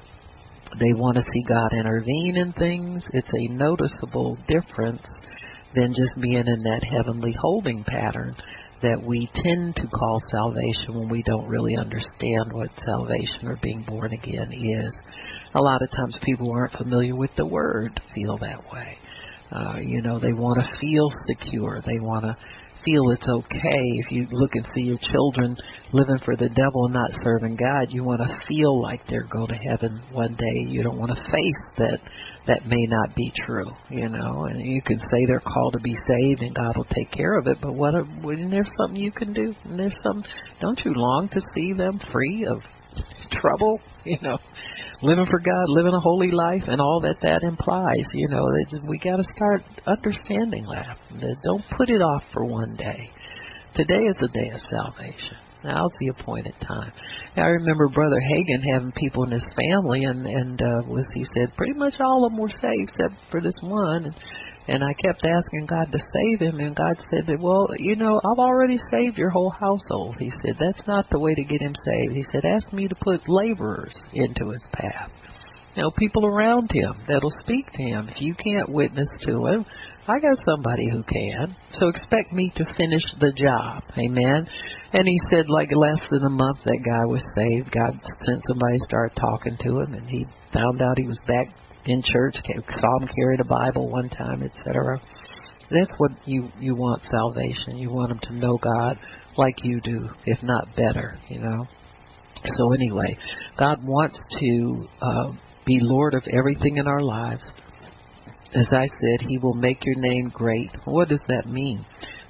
They 0.78 0.92
want 0.94 1.16
to 1.16 1.22
see 1.22 1.44
God 1.46 1.72
intervene 1.72 2.36
in 2.36 2.52
things. 2.54 3.04
It's 3.12 3.30
a 3.32 3.52
noticeable 3.52 4.38
difference 4.48 5.02
than 5.74 5.92
just 5.92 6.20
being 6.20 6.46
in 6.46 6.62
that 6.62 6.82
heavenly 6.82 7.34
holding 7.38 7.84
pattern 7.84 8.36
that 8.82 9.00
we 9.00 9.30
tend 9.34 9.76
to 9.76 9.86
call 9.86 10.18
salvation 10.28 10.98
when 10.98 11.08
we 11.08 11.22
don't 11.22 11.48
really 11.48 11.76
understand 11.76 12.52
what 12.52 12.68
salvation 12.78 13.46
or 13.46 13.56
being 13.62 13.84
born 13.86 14.12
again 14.12 14.50
is. 14.52 14.98
A 15.54 15.62
lot 15.62 15.82
of 15.82 15.90
times 15.90 16.18
people 16.22 16.46
who 16.46 16.52
aren't 16.52 16.72
familiar 16.72 17.14
with 17.14 17.30
the 17.36 17.46
word 17.46 18.00
feel 18.14 18.38
that 18.38 18.60
way. 18.72 18.98
Uh, 19.52 19.76
you 19.80 20.02
know, 20.02 20.18
they 20.18 20.32
want 20.32 20.58
to 20.58 20.78
feel 20.80 21.08
secure. 21.26 21.80
They 21.86 22.00
want 22.00 22.24
to 22.24 22.36
feel 22.84 23.10
it's 23.10 23.28
okay 23.28 23.84
if 24.04 24.10
you 24.10 24.26
look 24.30 24.54
and 24.54 24.66
see 24.74 24.82
your 24.82 24.98
children 24.98 25.56
living 25.92 26.18
for 26.24 26.36
the 26.36 26.48
devil 26.48 26.86
and 26.86 26.94
not 26.94 27.10
serving 27.22 27.56
God. 27.56 27.88
You 27.90 28.04
want 28.04 28.20
to 28.20 28.46
feel 28.46 28.80
like 28.80 29.00
they're 29.08 29.28
going 29.30 29.48
to 29.48 29.70
heaven 29.70 30.00
one 30.12 30.34
day. 30.34 30.66
You 30.68 30.82
don't 30.82 30.98
want 30.98 31.16
to 31.16 31.22
face 31.30 31.78
that 31.78 31.98
that 32.46 32.66
may 32.66 32.86
not 32.86 33.14
be 33.14 33.32
true, 33.46 33.70
you 33.88 34.08
know. 34.08 34.46
And 34.50 34.60
you 34.60 34.82
can 34.82 34.98
say 35.10 35.26
they're 35.26 35.40
called 35.40 35.74
to 35.74 35.80
be 35.80 35.94
saved 35.94 36.42
and 36.42 36.54
God 36.54 36.76
will 36.76 36.86
take 36.90 37.10
care 37.12 37.38
of 37.38 37.46
it. 37.46 37.58
But 37.60 37.74
what? 37.74 37.94
Isn't 37.94 38.50
there 38.50 38.66
something 38.78 39.00
you 39.00 39.12
can 39.12 39.32
do? 39.32 39.54
And 39.64 39.78
there's 39.78 39.96
some. 40.02 40.24
Don't 40.60 40.80
you 40.84 40.92
long 40.94 41.28
to 41.32 41.40
see 41.54 41.72
them 41.72 42.00
free 42.12 42.46
of 42.50 42.62
trouble, 43.32 43.80
you 44.04 44.18
know, 44.22 44.38
living 45.02 45.26
for 45.26 45.40
God, 45.40 45.64
living 45.68 45.94
a 45.94 46.00
holy 46.00 46.30
life, 46.30 46.64
and 46.66 46.80
all 46.80 47.00
that 47.02 47.20
that 47.22 47.42
implies. 47.42 48.06
You 48.14 48.28
know, 48.28 48.44
we 48.88 48.98
got 48.98 49.16
to 49.16 49.24
start 49.34 49.62
understanding 49.86 50.66
that. 50.66 50.98
Don't 51.42 51.64
put 51.76 51.88
it 51.88 52.02
off 52.02 52.22
for 52.32 52.44
one 52.44 52.74
day. 52.76 53.10
Today 53.74 54.04
is 54.04 54.16
the 54.20 54.28
day 54.28 54.50
of 54.52 54.60
salvation. 54.60 55.36
Now's 55.64 55.92
the 56.00 56.08
appointed 56.08 56.54
time. 56.60 56.92
I 57.36 57.46
remember 57.46 57.88
Brother 57.88 58.20
Hagin 58.20 58.62
having 58.74 58.92
people 58.92 59.24
in 59.24 59.30
his 59.30 59.46
family, 59.56 60.04
and 60.04 60.26
and 60.26 60.60
uh, 60.60 60.82
was 60.88 61.06
he 61.14 61.24
said 61.24 61.56
pretty 61.56 61.74
much 61.74 61.94
all 62.00 62.26
of 62.26 62.32
them 62.32 62.40
were 62.40 62.50
saved 62.50 62.90
except 62.90 63.14
for 63.30 63.40
this 63.40 63.54
one. 63.62 64.04
And 64.06 64.14
and 64.68 64.84
I 64.84 64.92
kept 64.94 65.26
asking 65.26 65.66
God 65.66 65.90
to 65.90 65.98
save 65.98 66.40
him, 66.40 66.60
and 66.60 66.76
God 66.76 66.96
said, 67.10 67.28
Well, 67.40 67.68
you 67.78 67.96
know, 67.96 68.20
I've 68.24 68.38
already 68.38 68.78
saved 68.90 69.18
your 69.18 69.30
whole 69.30 69.50
household. 69.50 70.16
He 70.18 70.30
said, 70.42 70.56
That's 70.58 70.86
not 70.86 71.10
the 71.10 71.18
way 71.18 71.34
to 71.34 71.44
get 71.44 71.60
him 71.60 71.74
saved. 71.84 72.14
He 72.14 72.24
said, 72.30 72.44
Ask 72.44 72.72
me 72.72 72.86
to 72.86 72.94
put 72.94 73.28
laborers 73.28 73.96
into 74.14 74.50
his 74.50 74.64
path. 74.72 75.10
You 75.74 75.84
know, 75.84 75.90
people 75.96 76.26
around 76.26 76.70
him 76.70 76.92
that'll 77.08 77.34
speak 77.40 77.70
to 77.72 77.82
him. 77.82 78.08
If 78.08 78.20
you 78.20 78.34
can't 78.34 78.68
witness 78.68 79.08
to 79.22 79.46
him, 79.46 79.64
I 80.06 80.20
got 80.20 80.36
somebody 80.44 80.90
who 80.90 81.02
can. 81.02 81.56
So 81.72 81.88
expect 81.88 82.30
me 82.32 82.52
to 82.56 82.64
finish 82.76 83.02
the 83.20 83.32
job. 83.32 83.82
Amen. 83.96 84.46
And 84.92 85.08
he 85.08 85.18
said, 85.30 85.46
like 85.48 85.70
less 85.74 86.00
than 86.10 86.24
a 86.24 86.30
month, 86.30 86.58
that 86.64 86.82
guy 86.84 87.06
was 87.06 87.24
saved. 87.34 87.72
God 87.72 87.98
sent 88.04 88.42
somebody 88.48 88.76
to 88.76 88.84
start 88.84 89.16
talking 89.16 89.56
to 89.60 89.80
him, 89.80 89.94
and 89.94 90.10
he 90.10 90.26
found 90.52 90.82
out 90.82 90.98
he 90.98 91.06
was 91.06 91.20
back 91.26 91.48
in 91.84 92.02
church, 92.02 92.36
saw 92.36 92.98
him 93.00 93.08
carry 93.14 93.36
the 93.36 93.44
Bible 93.44 93.90
one 93.90 94.08
time, 94.08 94.42
etc. 94.42 95.00
That's 95.70 95.92
what 95.98 96.12
you 96.26 96.48
you 96.60 96.74
want 96.74 97.02
salvation. 97.10 97.78
You 97.78 97.90
want 97.90 98.10
them 98.10 98.20
to 98.30 98.34
know 98.34 98.58
God 98.58 98.98
like 99.36 99.54
you 99.64 99.80
do, 99.80 100.08
if 100.26 100.42
not 100.42 100.76
better. 100.76 101.18
You 101.28 101.40
know. 101.40 101.66
So 102.44 102.72
anyway, 102.72 103.16
God 103.58 103.78
wants 103.82 104.18
to 104.40 104.88
uh, 105.00 105.32
be 105.64 105.78
Lord 105.80 106.14
of 106.14 106.24
everything 106.36 106.76
in 106.76 106.86
our 106.86 107.02
lives. 107.02 107.44
As 108.54 108.68
I 108.70 108.86
said, 109.00 109.26
He 109.28 109.38
will 109.38 109.54
make 109.54 109.84
your 109.84 109.96
name 109.96 110.30
great. 110.34 110.70
What 110.84 111.08
does 111.08 111.22
that 111.28 111.46
mean? 111.46 111.84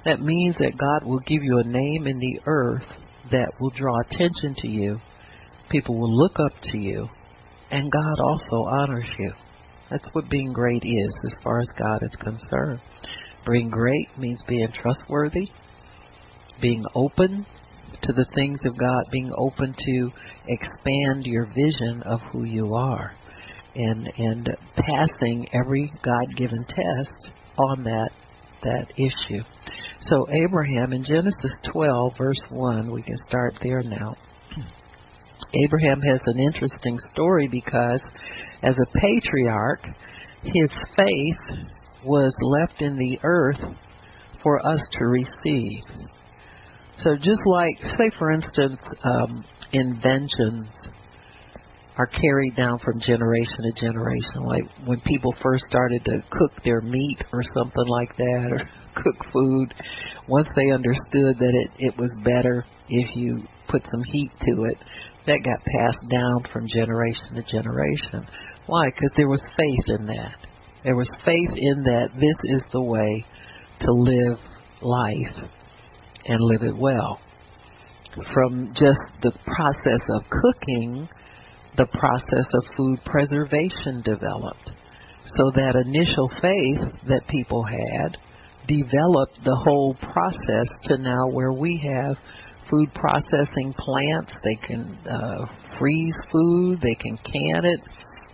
That 0.05 0.19
means 0.19 0.55
that 0.57 0.77
God 0.77 1.07
will 1.07 1.19
give 1.19 1.43
you 1.43 1.59
a 1.59 1.67
name 1.67 2.07
in 2.07 2.19
the 2.19 2.39
earth 2.45 2.85
that 3.31 3.51
will 3.59 3.71
draw 3.71 3.99
attention 4.01 4.55
to 4.59 4.67
you. 4.67 4.99
People 5.69 5.99
will 5.99 6.15
look 6.15 6.39
up 6.39 6.53
to 6.71 6.77
you 6.77 7.07
and 7.73 7.91
God 7.91 8.23
also 8.23 8.65
honors 8.69 9.09
you. 9.17 9.33
That's 9.89 10.07
what 10.13 10.29
being 10.29 10.53
great 10.53 10.83
is 10.85 11.15
as 11.25 11.33
far 11.43 11.59
as 11.59 11.67
God 11.75 12.03
is 12.03 12.15
concerned. 12.21 12.79
Being 13.49 13.69
great 13.69 14.07
means 14.15 14.43
being 14.47 14.67
trustworthy, 14.71 15.47
being 16.61 16.85
open 16.93 17.47
to 18.03 18.13
the 18.13 18.27
things 18.35 18.59
of 18.65 18.77
God, 18.77 19.05
being 19.11 19.31
open 19.37 19.73
to 19.75 20.11
expand 20.47 21.25
your 21.25 21.47
vision 21.47 22.03
of 22.03 22.19
who 22.31 22.43
you 22.43 22.75
are, 22.75 23.15
and 23.75 24.07
and 24.17 24.49
passing 24.75 25.47
every 25.53 25.91
God-given 26.03 26.63
test 26.65 27.33
on 27.57 27.83
that 27.85 28.11
that 28.61 28.93
issue. 28.97 29.43
So 30.01 30.27
Abraham 30.29 30.93
in 30.93 31.03
Genesis 31.03 31.51
12 31.71 32.13
verse 32.17 32.41
1, 32.49 32.91
we 32.91 33.01
can 33.01 33.17
start 33.27 33.55
there 33.63 33.81
now. 33.81 34.13
Abraham 35.65 36.01
has 36.01 36.19
an 36.25 36.39
interesting 36.39 36.97
story 37.11 37.47
because 37.47 38.01
as 38.63 38.75
a 38.77 38.99
patriarch, 38.99 39.85
his 40.43 40.69
faith 40.95 41.67
was 42.05 42.33
left 42.41 42.81
in 42.81 42.95
the 42.95 43.19
earth 43.23 43.59
for 44.41 44.65
us 44.65 44.79
to 44.93 45.05
receive. 45.05 45.83
So 46.97 47.15
just 47.15 47.41
like, 47.45 47.77
say 47.97 48.09
for 48.17 48.31
instance, 48.31 48.81
um, 49.03 49.45
inventions 49.71 50.67
are 51.97 52.07
carried 52.07 52.55
down 52.55 52.79
from 52.79 52.99
generation 52.99 53.57
to 53.63 53.71
generation. 53.79 54.43
Like 54.43 54.63
when 54.85 54.99
people 55.01 55.33
first 55.41 55.65
started 55.69 56.03
to 56.05 56.23
cook 56.31 56.63
their 56.63 56.81
meat 56.81 57.23
or 57.31 57.41
something 57.55 57.87
like 57.87 58.15
that, 58.17 58.47
or 58.51 58.57
cook 58.95 59.31
food, 59.31 59.73
once 60.27 60.47
they 60.55 60.71
understood 60.71 61.37
that 61.39 61.53
it, 61.53 61.71
it 61.77 61.97
was 61.97 62.11
better 62.23 62.65
if 62.89 63.15
you 63.15 63.43
put 63.67 63.83
some 63.91 64.03
heat 64.03 64.31
to 64.41 64.63
it, 64.63 64.77
that 65.25 65.39
got 65.43 65.63
passed 65.65 66.09
down 66.09 66.43
from 66.51 66.67
generation 66.67 67.35
to 67.35 67.43
generation. 67.43 68.27
Why? 68.65 68.89
Because 68.93 69.11
there 69.15 69.29
was 69.29 69.41
faith 69.57 69.99
in 69.99 70.05
that. 70.07 70.37
There 70.83 70.95
was 70.95 71.09
faith 71.23 71.51
in 71.55 71.83
that 71.83 72.09
this 72.15 72.37
is 72.43 72.61
the 72.71 72.83
way 72.83 73.25
to 73.81 73.91
live 73.91 74.39
life 74.81 75.49
and 76.25 76.39
live 76.39 76.63
it 76.63 76.77
well. 76.77 77.19
From 78.33 78.73
just 78.75 79.01
the 79.21 79.31
process 79.45 80.01
of 80.09 80.23
cooking 80.29 81.07
the 81.77 81.87
process 81.87 82.47
of 82.53 82.75
food 82.77 82.99
preservation 83.05 84.01
developed. 84.03 84.71
So 85.25 85.51
that 85.55 85.75
initial 85.75 86.29
faith 86.41 87.07
that 87.07 87.27
people 87.27 87.63
had 87.63 88.17
developed 88.67 89.39
the 89.43 89.55
whole 89.55 89.95
process 89.95 90.67
to 90.83 90.97
now 90.97 91.27
where 91.31 91.51
we 91.51 91.81
have 91.83 92.17
food 92.73 92.91
processing 92.95 93.73
plants. 93.77 94.33
They 94.43 94.55
can 94.55 94.97
uh, 95.07 95.45
freeze 95.77 96.17
food, 96.31 96.79
they 96.81 96.95
can 96.95 97.17
can 97.17 97.65
it, 97.65 97.81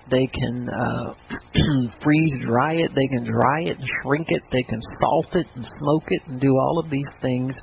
they 0.09 0.27
can 0.27 0.69
uh, 0.69 1.13
freeze 2.03 2.33
dry 2.45 2.75
it, 2.75 2.91
they 2.95 3.07
can 3.07 3.25
dry 3.25 3.61
it 3.65 3.77
and 3.77 3.87
shrink 4.01 4.27
it, 4.29 4.43
they 4.51 4.63
can 4.63 4.79
salt 4.99 5.35
it 5.35 5.45
and 5.55 5.65
smoke 5.79 6.05
it 6.07 6.21
and 6.27 6.39
do 6.39 6.55
all 6.57 6.81
of 6.83 6.89
these 6.89 7.09
things 7.21 7.53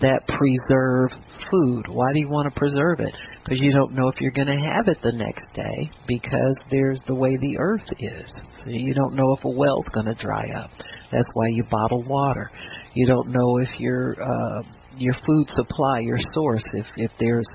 that 0.00 0.20
preserve 0.26 1.10
food. 1.50 1.86
Why 1.88 2.12
do 2.12 2.18
you 2.18 2.28
want 2.28 2.52
to 2.52 2.58
preserve 2.58 3.00
it? 3.00 3.14
Because 3.44 3.60
you 3.60 3.72
don't 3.72 3.94
know 3.94 4.08
if 4.08 4.20
you're 4.20 4.32
going 4.32 4.48
to 4.48 4.56
have 4.56 4.88
it 4.88 4.98
the 5.02 5.12
next 5.12 5.44
day 5.54 5.90
because 6.08 6.56
there's 6.70 7.00
the 7.06 7.14
way 7.14 7.36
the 7.36 7.56
earth 7.58 7.88
is. 7.98 8.30
So 8.64 8.70
you 8.70 8.94
don't 8.94 9.14
know 9.14 9.32
if 9.32 9.44
a 9.44 9.48
well's 9.48 9.86
going 9.94 10.06
to 10.06 10.14
dry 10.14 10.50
up. 10.50 10.70
That's 11.12 11.28
why 11.34 11.48
you 11.48 11.64
bottle 11.70 12.02
water. 12.02 12.50
You 12.94 13.06
don't 13.06 13.28
know 13.28 13.58
if 13.58 13.68
your 13.78 14.16
uh, 14.20 14.62
your 14.96 15.14
food 15.26 15.48
supply, 15.54 16.00
your 16.00 16.18
source, 16.32 16.64
if 16.74 16.86
if 16.96 17.10
there's 17.18 17.48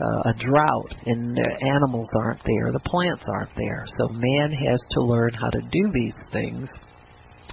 uh, 0.00 0.30
a 0.30 0.34
drought 0.38 0.94
and 1.06 1.36
the 1.36 1.56
animals 1.62 2.08
aren't 2.16 2.42
there, 2.44 2.72
the 2.72 2.80
plants 2.80 3.26
aren't 3.28 3.54
there. 3.56 3.84
So 3.98 4.08
man 4.08 4.52
has 4.52 4.80
to 4.92 5.02
learn 5.02 5.32
how 5.34 5.50
to 5.50 5.60
do 5.60 5.90
these 5.92 6.16
things 6.32 6.68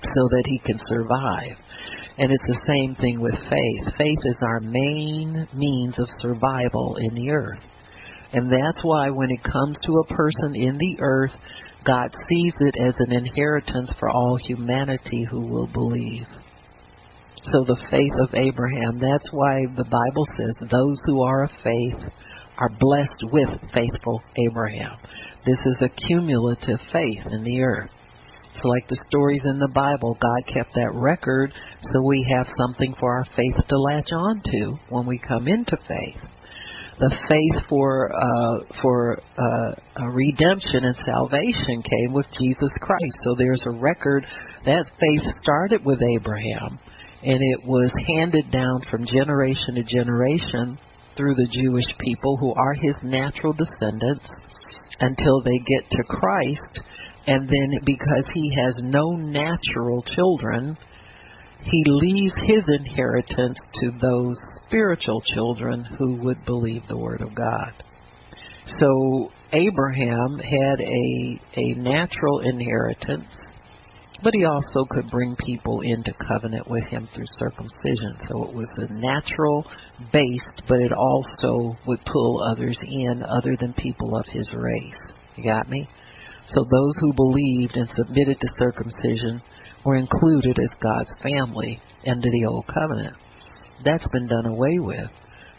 so 0.01 0.27
that 0.29 0.43
he 0.45 0.59
can 0.59 0.79
survive. 0.87 1.57
And 2.17 2.31
it's 2.31 2.47
the 2.47 2.61
same 2.67 2.95
thing 2.95 3.21
with 3.21 3.35
faith. 3.49 3.95
Faith 3.97 4.19
is 4.25 4.37
our 4.41 4.59
main 4.59 5.47
means 5.53 5.97
of 5.99 6.07
survival 6.21 6.97
in 6.99 7.15
the 7.15 7.31
earth. 7.31 7.61
And 8.33 8.51
that's 8.51 8.79
why 8.83 9.09
when 9.09 9.29
it 9.29 9.43
comes 9.43 9.75
to 9.83 9.93
a 9.93 10.13
person 10.13 10.55
in 10.55 10.77
the 10.77 10.97
earth, 11.01 11.31
God 11.85 12.11
sees 12.29 12.53
it 12.59 12.75
as 12.79 12.95
an 12.99 13.11
inheritance 13.11 13.91
for 13.99 14.09
all 14.09 14.37
humanity 14.37 15.25
who 15.29 15.41
will 15.41 15.67
believe. 15.67 16.27
So 17.43 17.63
the 17.65 17.81
faith 17.89 18.13
of 18.21 18.35
Abraham, 18.35 18.99
that's 18.99 19.29
why 19.31 19.65
the 19.75 19.83
Bible 19.83 20.25
says 20.37 20.69
those 20.69 20.99
who 21.05 21.23
are 21.23 21.43
of 21.43 21.51
faith 21.63 22.11
are 22.57 22.69
blessed 22.79 23.23
with 23.31 23.49
faithful 23.73 24.21
Abraham. 24.47 24.97
This 25.45 25.57
is 25.65 25.77
a 25.81 26.07
cumulative 26.07 26.79
faith 26.91 27.25
in 27.31 27.43
the 27.43 27.61
earth. 27.61 27.89
So, 28.61 28.67
like 28.67 28.87
the 28.87 28.99
stories 29.09 29.41
in 29.45 29.59
the 29.59 29.71
Bible, 29.73 30.17
God 30.21 30.53
kept 30.53 30.75
that 30.75 30.91
record 30.93 31.53
so 31.81 32.03
we 32.05 32.25
have 32.35 32.45
something 32.57 32.93
for 32.99 33.17
our 33.17 33.25
faith 33.35 33.55
to 33.67 33.79
latch 33.79 34.11
on 34.11 34.41
to 34.51 34.75
when 34.89 35.07
we 35.07 35.17
come 35.17 35.47
into 35.47 35.77
faith. 35.87 36.21
The 36.99 37.09
faith 37.27 37.65
for 37.67 38.13
uh, 38.13 38.79
for 38.81 39.17
uh, 39.17 40.05
redemption 40.11 40.83
and 40.83 40.95
salvation 41.03 41.81
came 41.81 42.13
with 42.13 42.27
Jesus 42.37 42.71
Christ. 42.81 43.17
So 43.23 43.35
there's 43.39 43.63
a 43.65 43.79
record 43.79 44.27
that 44.65 44.91
faith 44.99 45.23
started 45.41 45.83
with 45.83 45.99
Abraham, 46.19 46.77
and 47.23 47.39
it 47.39 47.65
was 47.65 47.91
handed 48.15 48.51
down 48.51 48.81
from 48.89 49.05
generation 49.05 49.75
to 49.75 49.83
generation 49.83 50.77
through 51.15 51.35
the 51.35 51.49
Jewish 51.51 51.85
people 51.99 52.37
who 52.37 52.53
are 52.53 52.73
his 52.73 52.95
natural 53.03 53.53
descendants 53.53 54.27
until 54.99 55.43
they 55.43 55.59
get 55.59 55.89
to 55.89 56.03
Christ. 56.07 56.81
And 57.27 57.47
then 57.47 57.79
because 57.85 58.25
he 58.33 58.55
has 58.55 58.79
no 58.81 59.11
natural 59.11 60.03
children, 60.15 60.77
he 61.63 61.83
leaves 61.85 62.33
his 62.47 62.63
inheritance 62.79 63.59
to 63.75 63.91
those 64.01 64.35
spiritual 64.65 65.21
children 65.21 65.85
who 65.97 66.17
would 66.23 66.43
believe 66.45 66.81
the 66.87 66.97
word 66.97 67.21
of 67.21 67.35
God. 67.35 67.83
So 68.79 69.31
Abraham 69.51 70.39
had 70.39 70.79
a 70.79 71.39
a 71.57 71.73
natural 71.75 72.39
inheritance 72.39 73.27
but 74.23 74.33
he 74.33 74.45
also 74.45 74.85
could 74.89 75.09
bring 75.09 75.35
people 75.35 75.81
into 75.81 76.13
covenant 76.13 76.69
with 76.69 76.83
him 76.85 77.07
through 77.13 77.25
circumcision. 77.39 78.15
So 78.27 78.43
it 78.43 78.53
was 78.53 78.69
a 78.77 78.93
natural 78.93 79.65
based, 80.13 80.61
but 80.67 80.79
it 80.79 80.91
also 80.91 81.77
would 81.87 81.99
pull 82.05 82.43
others 82.51 82.77
in 82.83 83.23
other 83.23 83.55
than 83.59 83.73
people 83.73 84.15
of 84.15 84.25
his 84.27 84.49
race. 84.53 85.01
You 85.35 85.43
got 85.43 85.69
me? 85.69 85.87
So 86.47 86.63
those 86.63 86.97
who 86.99 87.13
believed 87.13 87.77
and 87.77 87.89
submitted 87.91 88.39
to 88.39 88.47
circumcision 88.59 89.41
were 89.85 89.95
included 89.95 90.59
as 90.59 90.69
God's 90.81 91.13
family 91.23 91.79
under 92.05 92.29
the 92.29 92.45
old 92.47 92.65
covenant. 92.67 93.15
That's 93.83 94.07
been 94.11 94.27
done 94.27 94.45
away 94.45 94.79
with. 94.79 95.09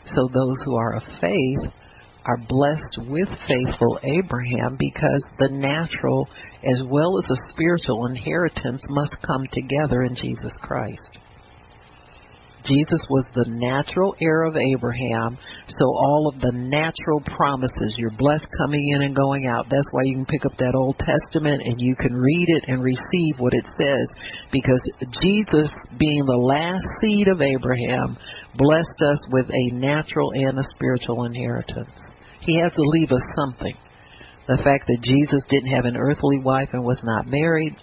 So 0.07 0.29
those 0.33 0.63
who 0.65 0.77
are 0.77 0.97
of 0.97 1.03
faith 1.21 1.73
are 2.25 2.39
blessed 2.49 2.99
with 3.09 3.29
faithful 3.49 3.99
Abraham 4.03 4.77
because 4.79 5.25
the 5.39 5.51
natural 5.51 6.29
as 6.63 6.81
well 6.89 7.19
as 7.19 7.25
the 7.29 7.43
spiritual 7.53 8.07
inheritance 8.07 8.83
must 8.89 9.17
come 9.27 9.45
together 9.53 10.03
in 10.03 10.15
Jesus 10.15 10.53
Christ. 10.61 11.19
Jesus 12.65 13.03
was 13.11 13.27
the 13.35 13.47
natural 13.49 14.15
heir 14.21 14.45
of 14.45 14.55
Abraham, 14.55 15.37
so 15.67 15.85
all 15.85 16.31
of 16.33 16.41
the 16.41 16.53
natural 16.55 17.21
promises, 17.35 17.95
you're 17.99 18.15
blessed 18.15 18.47
coming 18.63 18.87
in 18.95 19.03
and 19.03 19.17
going 19.17 19.47
out. 19.47 19.67
That's 19.69 19.89
why 19.91 20.03
you 20.05 20.15
can 20.15 20.27
pick 20.27 20.47
up 20.47 20.57
that 20.59 20.75
Old 20.77 20.97
Testament 20.99 21.63
and 21.65 21.81
you 21.81 21.97
can 21.97 22.15
read 22.15 22.47
it 22.49 22.65
and 22.69 22.83
receive 22.83 23.35
what 23.39 23.53
it 23.53 23.67
says, 23.77 24.07
because 24.53 24.81
Jesus, 25.21 25.75
being 25.99 26.25
the 26.25 26.39
last 26.39 26.87
seed 27.01 27.27
of 27.27 27.43
Abraham, 27.43 28.17
blessed 28.55 29.03
us 29.11 29.19
with 29.33 29.51
a 29.51 29.75
natural 29.75 30.31
and 30.31 30.57
a 30.57 30.69
spiritual 30.77 31.25
inheritance. 31.25 31.91
He 32.43 32.59
has 32.61 32.73
to 32.73 32.83
leave 32.83 33.13
us 33.13 33.23
something. 33.37 33.75
The 34.49 34.59
fact 34.59 34.89
that 34.89 35.03
Jesus 35.03 35.43
didn't 35.49 35.71
have 35.71 35.85
an 35.85 35.97
earthly 35.97 36.39
wife 36.39 36.71
and 36.73 36.83
was 36.85 37.01
not 37.05 37.27
married 37.27 37.77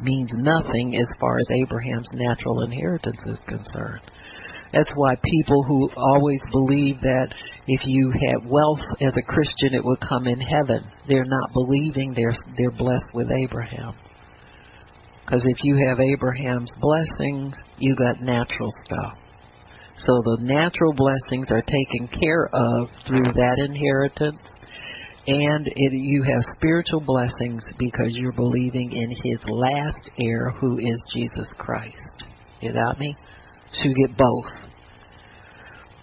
means 0.00 0.30
nothing 0.36 0.96
as 0.96 1.08
far 1.20 1.38
as 1.38 1.46
Abraham's 1.50 2.08
natural 2.14 2.62
inheritance 2.62 3.20
is 3.26 3.38
concerned. 3.46 4.02
That's 4.72 4.92
why 4.94 5.16
people 5.22 5.62
who 5.64 5.90
always 5.96 6.40
believe 6.50 7.00
that 7.00 7.34
if 7.66 7.80
you 7.84 8.10
had 8.10 8.48
wealth 8.48 8.80
as 9.00 9.12
a 9.18 9.26
Christian 9.26 9.74
it 9.74 9.84
would 9.84 10.00
come 10.00 10.26
in 10.26 10.40
heaven, 10.40 10.84
they're 11.08 11.26
not 11.26 11.52
believing 11.52 12.14
they're 12.14 12.34
they're 12.56 12.70
blessed 12.70 13.10
with 13.12 13.30
Abraham. 13.30 13.94
Because 15.24 15.42
if 15.44 15.58
you 15.62 15.76
have 15.88 16.00
Abraham's 16.00 16.74
blessings, 16.80 17.54
you 17.78 17.94
got 17.96 18.22
natural 18.22 18.70
stuff. 18.84 19.18
So 19.98 20.22
the 20.24 20.38
natural 20.40 20.92
blessings 20.94 21.50
are 21.50 21.62
taken 21.62 22.08
care 22.08 22.48
of 22.52 22.88
through 23.06 23.32
that 23.32 23.56
inheritance. 23.58 24.42
And 25.26 25.68
it, 25.68 25.92
you 25.92 26.24
have 26.24 26.42
spiritual 26.56 27.00
blessings 27.00 27.62
because 27.78 28.12
you're 28.14 28.32
believing 28.32 28.92
in 28.92 29.10
his 29.10 29.38
last 29.46 30.10
heir, 30.18 30.50
who 30.60 30.78
is 30.78 31.00
Jesus 31.14 31.48
Christ. 31.58 32.24
You 32.60 32.72
got 32.72 32.98
me? 32.98 33.14
So 33.72 33.84
you 33.84 33.94
get 34.06 34.16
both. 34.16 34.46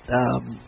Um, 0.08 0.60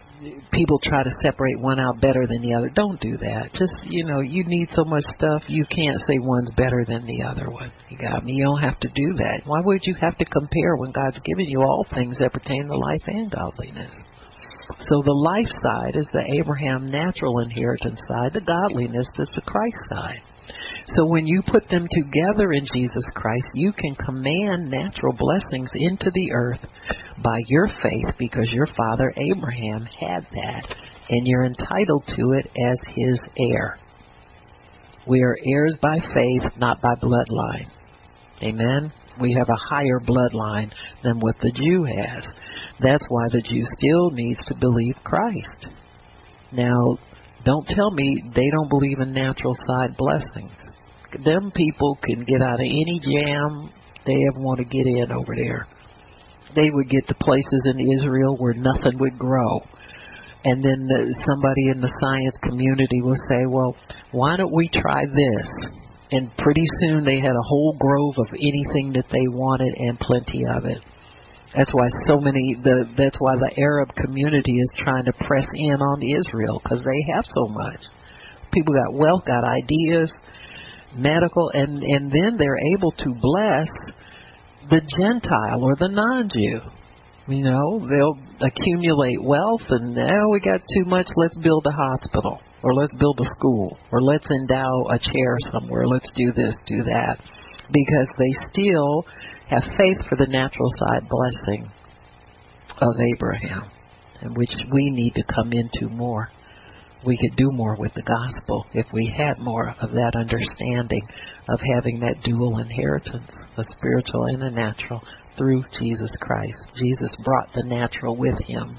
people 0.51 0.79
try 0.83 1.03
to 1.03 1.11
separate 1.21 1.59
one 1.59 1.79
out 1.79 1.99
better 2.01 2.27
than 2.27 2.41
the 2.41 2.53
other. 2.53 2.69
Don't 2.69 2.99
do 2.99 3.17
that. 3.17 3.51
Just 3.53 3.73
you 3.85 4.05
know, 4.05 4.21
you 4.21 4.43
need 4.45 4.69
so 4.71 4.83
much 4.83 5.03
stuff, 5.17 5.43
you 5.47 5.65
can't 5.65 5.99
say 6.07 6.17
one's 6.19 6.51
better 6.51 6.85
than 6.87 7.05
the 7.05 7.23
other 7.23 7.49
one. 7.49 7.71
You 7.89 7.97
got 7.97 8.23
me. 8.23 8.33
You 8.33 8.43
don't 8.43 8.61
have 8.61 8.79
to 8.81 8.89
do 8.89 9.13
that. 9.17 9.41
Why 9.45 9.59
would 9.63 9.81
you 9.83 9.95
have 9.99 10.17
to 10.17 10.25
compare 10.25 10.75
when 10.77 10.91
God's 10.91 11.19
given 11.25 11.47
you 11.47 11.61
all 11.61 11.85
things 11.93 12.17
that 12.19 12.33
pertain 12.33 12.67
to 12.67 12.77
life 12.77 13.03
and 13.07 13.31
godliness? 13.31 13.93
So 14.79 15.01
the 15.03 15.13
life 15.13 15.51
side 15.61 15.95
is 15.95 16.07
the 16.13 16.23
Abraham 16.39 16.85
natural 16.85 17.39
inheritance 17.39 17.99
side. 18.07 18.33
The 18.33 18.41
godliness 18.41 19.07
is 19.19 19.31
the 19.35 19.41
Christ 19.41 19.77
side. 19.89 20.21
So 20.95 21.05
when 21.05 21.25
you 21.25 21.41
put 21.45 21.69
them 21.69 21.87
together 21.89 22.51
in 22.53 22.65
Jesus 22.73 23.03
Christ, 23.15 23.47
you 23.53 23.71
can 23.73 23.95
command 23.95 24.69
natural 24.69 25.13
blessings 25.13 25.69
into 25.73 26.11
the 26.13 26.31
earth 26.33 26.65
by 27.23 27.37
your 27.47 27.67
faith 27.67 28.15
because 28.17 28.49
your 28.51 28.67
father 28.77 29.13
Abraham 29.31 29.85
had 29.99 30.25
that 30.31 30.75
and 31.09 31.27
you're 31.27 31.45
entitled 31.45 32.03
to 32.07 32.31
it 32.33 32.47
as 32.47 32.79
his 32.95 33.21
heir. 33.37 33.77
We 35.07 35.21
are 35.21 35.37
heirs 35.45 35.75
by 35.81 35.97
faith, 36.13 36.43
not 36.57 36.81
by 36.81 36.95
bloodline. 36.95 37.69
Amen. 38.43 38.91
We 39.19 39.33
have 39.33 39.49
a 39.49 39.69
higher 39.69 39.99
bloodline 39.99 40.71
than 41.03 41.19
what 41.19 41.35
the 41.41 41.51
Jew 41.51 41.83
has. 41.83 42.25
That's 42.79 43.05
why 43.09 43.27
the 43.31 43.41
Jew 43.41 43.63
still 43.77 44.11
needs 44.11 44.39
to 44.47 44.55
believe 44.55 44.95
Christ. 45.03 45.67
Now, 46.51 46.97
don't 47.43 47.67
tell 47.67 47.91
me 47.91 48.23
they 48.35 48.49
don't 48.51 48.69
believe 48.69 48.99
in 48.99 49.13
natural 49.13 49.55
side 49.67 49.95
blessings 49.97 50.51
them 51.19 51.51
people 51.53 51.97
can 52.03 52.23
get 52.23 52.41
out 52.41 52.59
of 52.59 52.65
any 52.65 52.99
jam 53.03 53.69
they 54.05 54.15
ever 54.15 54.41
want 54.41 54.59
to 54.59 54.65
get 54.65 54.85
in 54.85 55.11
over 55.11 55.35
there. 55.35 55.67
They 56.55 56.69
would 56.69 56.89
get 56.89 57.07
to 57.07 57.15
places 57.15 57.67
in 57.73 57.91
Israel 57.91 58.35
where 58.37 58.53
nothing 58.53 58.97
would 58.99 59.17
grow. 59.17 59.59
And 60.43 60.63
then 60.63 60.87
the, 60.87 61.13
somebody 61.25 61.69
in 61.69 61.81
the 61.81 61.93
science 62.01 62.35
community 62.49 63.01
will 63.01 63.19
say, 63.29 63.45
well, 63.47 63.75
why 64.11 64.37
don't 64.37 64.53
we 64.53 64.69
try 64.69 65.05
this? 65.05 65.47
And 66.11 66.35
pretty 66.37 66.65
soon 66.81 67.05
they 67.05 67.19
had 67.19 67.31
a 67.31 67.47
whole 67.47 67.77
grove 67.79 68.15
of 68.17 68.33
anything 68.33 68.91
that 68.93 69.05
they 69.11 69.27
wanted 69.27 69.73
and 69.77 69.99
plenty 69.99 70.45
of 70.45 70.65
it. 70.65 70.83
That's 71.55 71.71
why 71.73 71.87
so 72.07 72.19
many 72.19 72.55
the 72.63 72.85
that's 72.97 73.17
why 73.19 73.35
the 73.35 73.51
Arab 73.57 73.89
community 73.95 74.53
is 74.53 74.69
trying 74.79 75.05
to 75.05 75.13
press 75.25 75.45
in 75.53 75.75
on 75.81 76.01
Israel 76.01 76.61
because 76.63 76.79
they 76.79 77.13
have 77.13 77.25
so 77.25 77.47
much 77.47 77.81
People 78.53 78.73
got 78.75 78.93
wealth, 78.99 79.23
got 79.25 79.43
ideas, 79.47 80.11
medical, 80.95 81.51
and 81.53 81.83
and 81.83 82.11
then 82.11 82.35
they're 82.37 82.59
able 82.75 82.91
to 82.91 83.15
bless 83.19 83.69
the 84.69 84.81
Gentile 84.81 85.63
or 85.63 85.75
the 85.75 85.87
non-Jew. 85.87 86.59
You 87.27 87.43
know, 87.43 87.79
they'll 87.79 88.19
accumulate 88.41 89.23
wealth, 89.23 89.63
and 89.69 89.95
now 89.95 90.29
we 90.31 90.41
got 90.41 90.59
too 90.59 90.85
much. 90.85 91.07
Let's 91.15 91.39
build 91.41 91.65
a 91.65 91.71
hospital, 91.71 92.41
or 92.61 92.73
let's 92.73 92.93
build 92.99 93.19
a 93.21 93.25
school, 93.37 93.77
or 93.91 94.01
let's 94.01 94.27
endow 94.29 94.87
a 94.89 94.99
chair 94.99 95.37
somewhere. 95.51 95.87
Let's 95.87 96.09
do 96.15 96.33
this, 96.33 96.55
do 96.67 96.83
that, 96.83 97.19
because 97.71 98.07
they 98.17 98.33
still 98.51 99.05
have 99.47 99.63
faith 99.77 99.97
for 100.07 100.15
the 100.17 100.27
natural 100.27 100.69
side 100.77 101.09
blessing 101.09 101.71
of 102.79 102.93
Abraham, 103.15 103.69
and 104.21 104.37
which 104.37 104.53
we 104.71 104.89
need 104.89 105.15
to 105.15 105.23
come 105.23 105.53
into 105.53 105.89
more 105.89 106.29
we 107.05 107.17
could 107.17 107.35
do 107.35 107.49
more 107.51 107.75
with 107.79 107.93
the 107.95 108.03
gospel 108.03 108.65
if 108.73 108.85
we 108.93 109.11
had 109.15 109.39
more 109.39 109.73
of 109.81 109.91
that 109.91 110.13
understanding 110.15 111.01
of 111.49 111.59
having 111.73 111.99
that 111.99 112.21
dual 112.23 112.59
inheritance, 112.59 113.31
the 113.57 113.63
spiritual 113.63 114.25
and 114.27 114.41
the 114.41 114.51
natural, 114.51 115.01
through 115.37 115.63
Jesus 115.79 116.11
Christ. 116.21 116.59
Jesus 116.75 117.09
brought 117.23 117.53
the 117.53 117.63
natural 117.65 118.15
with 118.15 118.37
him, 118.45 118.77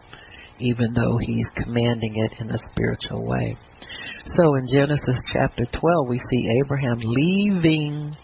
even 0.60 0.92
though 0.94 1.18
he's 1.20 1.48
commanding 1.56 2.16
it 2.16 2.32
in 2.38 2.50
a 2.50 2.58
spiritual 2.70 3.26
way. 3.26 3.56
So 4.36 4.54
in 4.54 4.66
Genesis 4.72 5.16
chapter 5.32 5.64
12, 5.64 6.08
we 6.08 6.20
see 6.30 6.60
Abraham 6.64 7.00
leaving 7.00 8.14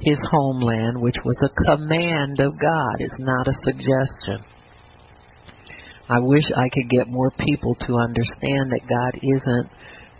his 0.00 0.18
homeland, 0.30 1.00
which 1.00 1.16
was 1.24 1.38
a 1.42 1.64
command 1.64 2.40
of 2.40 2.52
God. 2.60 2.96
It's 2.98 3.14
not 3.18 3.48
a 3.48 3.52
suggestion. 3.64 4.44
I 6.08 6.18
wish 6.20 6.44
I 6.54 6.68
could 6.72 6.88
get 6.88 7.08
more 7.08 7.32
people 7.38 7.74
to 7.74 7.96
understand 7.96 8.70
that 8.70 8.86
God 8.88 9.18
isn't 9.22 9.70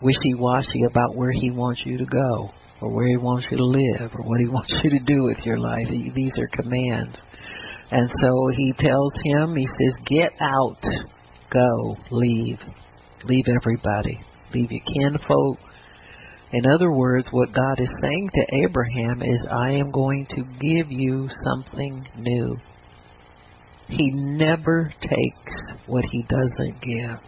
wishy 0.02 0.34
washy 0.34 0.82
about 0.84 1.14
where 1.14 1.30
He 1.30 1.50
wants 1.50 1.82
you 1.84 1.98
to 1.98 2.06
go, 2.06 2.50
or 2.80 2.92
where 2.92 3.06
He 3.06 3.16
wants 3.16 3.46
you 3.50 3.58
to 3.58 3.64
live, 3.64 4.10
or 4.14 4.24
what 4.24 4.40
He 4.40 4.46
wants 4.50 4.74
you 4.82 4.90
to 4.90 5.04
do 5.04 5.22
with 5.24 5.38
your 5.44 5.58
life. 5.58 5.86
These 6.14 6.32
are 6.38 6.62
commands. 6.62 7.16
And 7.90 8.10
so 8.20 8.48
He 8.56 8.72
tells 8.78 9.12
him, 9.24 9.54
He 9.54 9.66
says, 9.66 9.94
Get 10.06 10.32
out, 10.40 10.82
go, 11.52 11.96
leave. 12.10 12.58
Leave 13.24 13.44
everybody. 13.48 14.20
Leave 14.52 14.70
your 14.70 14.82
kinfolk. 14.92 15.58
In 16.52 16.62
other 16.74 16.92
words, 16.92 17.26
what 17.32 17.52
God 17.52 17.80
is 17.80 17.90
saying 18.00 18.30
to 18.32 18.56
Abraham 18.64 19.22
is, 19.22 19.46
I 19.50 19.72
am 19.72 19.90
going 19.90 20.26
to 20.30 20.44
give 20.60 20.90
you 20.90 21.28
something 21.42 22.06
new. 22.16 22.56
He 23.88 24.10
never 24.12 24.90
takes 25.00 25.54
what 25.86 26.04
he 26.10 26.22
doesn't 26.28 26.80
give. 26.82 27.18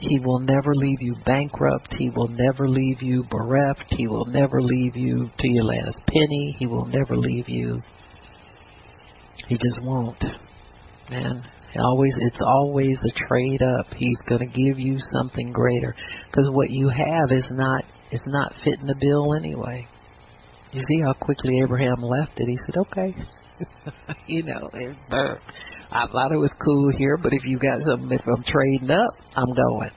He 0.00 0.20
will 0.20 0.40
never 0.40 0.74
leave 0.74 0.98
you 1.00 1.16
bankrupt. 1.24 1.94
He 1.98 2.10
will 2.10 2.28
never 2.28 2.68
leave 2.68 3.02
you 3.02 3.24
bereft. 3.30 3.86
He 3.88 4.06
will 4.06 4.26
never 4.26 4.60
leave 4.62 4.94
you 4.94 5.28
to 5.38 5.48
your 5.48 5.64
last 5.64 5.98
penny. 6.06 6.56
He 6.58 6.66
will 6.66 6.86
never 6.86 7.16
leave 7.16 7.48
you. 7.48 7.80
He 9.48 9.56
just 9.56 9.82
won't. 9.82 10.22
Man, 11.10 11.42
always 11.76 12.14
it's 12.18 12.40
always 12.40 12.98
a 13.04 13.26
trade 13.26 13.62
up. 13.62 13.86
He's 13.94 14.18
going 14.28 14.40
to 14.40 14.46
give 14.46 14.78
you 14.78 14.98
something 15.12 15.52
greater 15.52 15.94
because 16.30 16.48
what 16.52 16.70
you 16.70 16.88
have 16.88 17.30
is 17.30 17.46
not 17.50 17.84
is 18.10 18.22
not 18.26 18.54
fitting 18.64 18.86
the 18.86 18.96
bill 18.98 19.34
anyway. 19.34 19.86
You 20.72 20.82
see 20.88 21.00
how 21.00 21.14
quickly 21.14 21.60
Abraham 21.62 22.02
left 22.02 22.38
it. 22.40 22.46
He 22.46 22.56
said, 22.66 22.76
"Okay." 22.76 23.14
you 24.26 24.42
know, 24.44 24.70
uh, 25.10 25.34
I 25.90 26.06
thought 26.06 26.32
it 26.32 26.38
was 26.38 26.54
cool 26.62 26.90
here, 26.96 27.18
but 27.20 27.32
if 27.32 27.44
you 27.44 27.58
got 27.58 27.80
something, 27.82 28.12
if 28.12 28.26
I'm 28.26 28.44
trading 28.44 28.90
up, 28.90 29.10
I'm 29.34 29.52
going. 29.54 29.90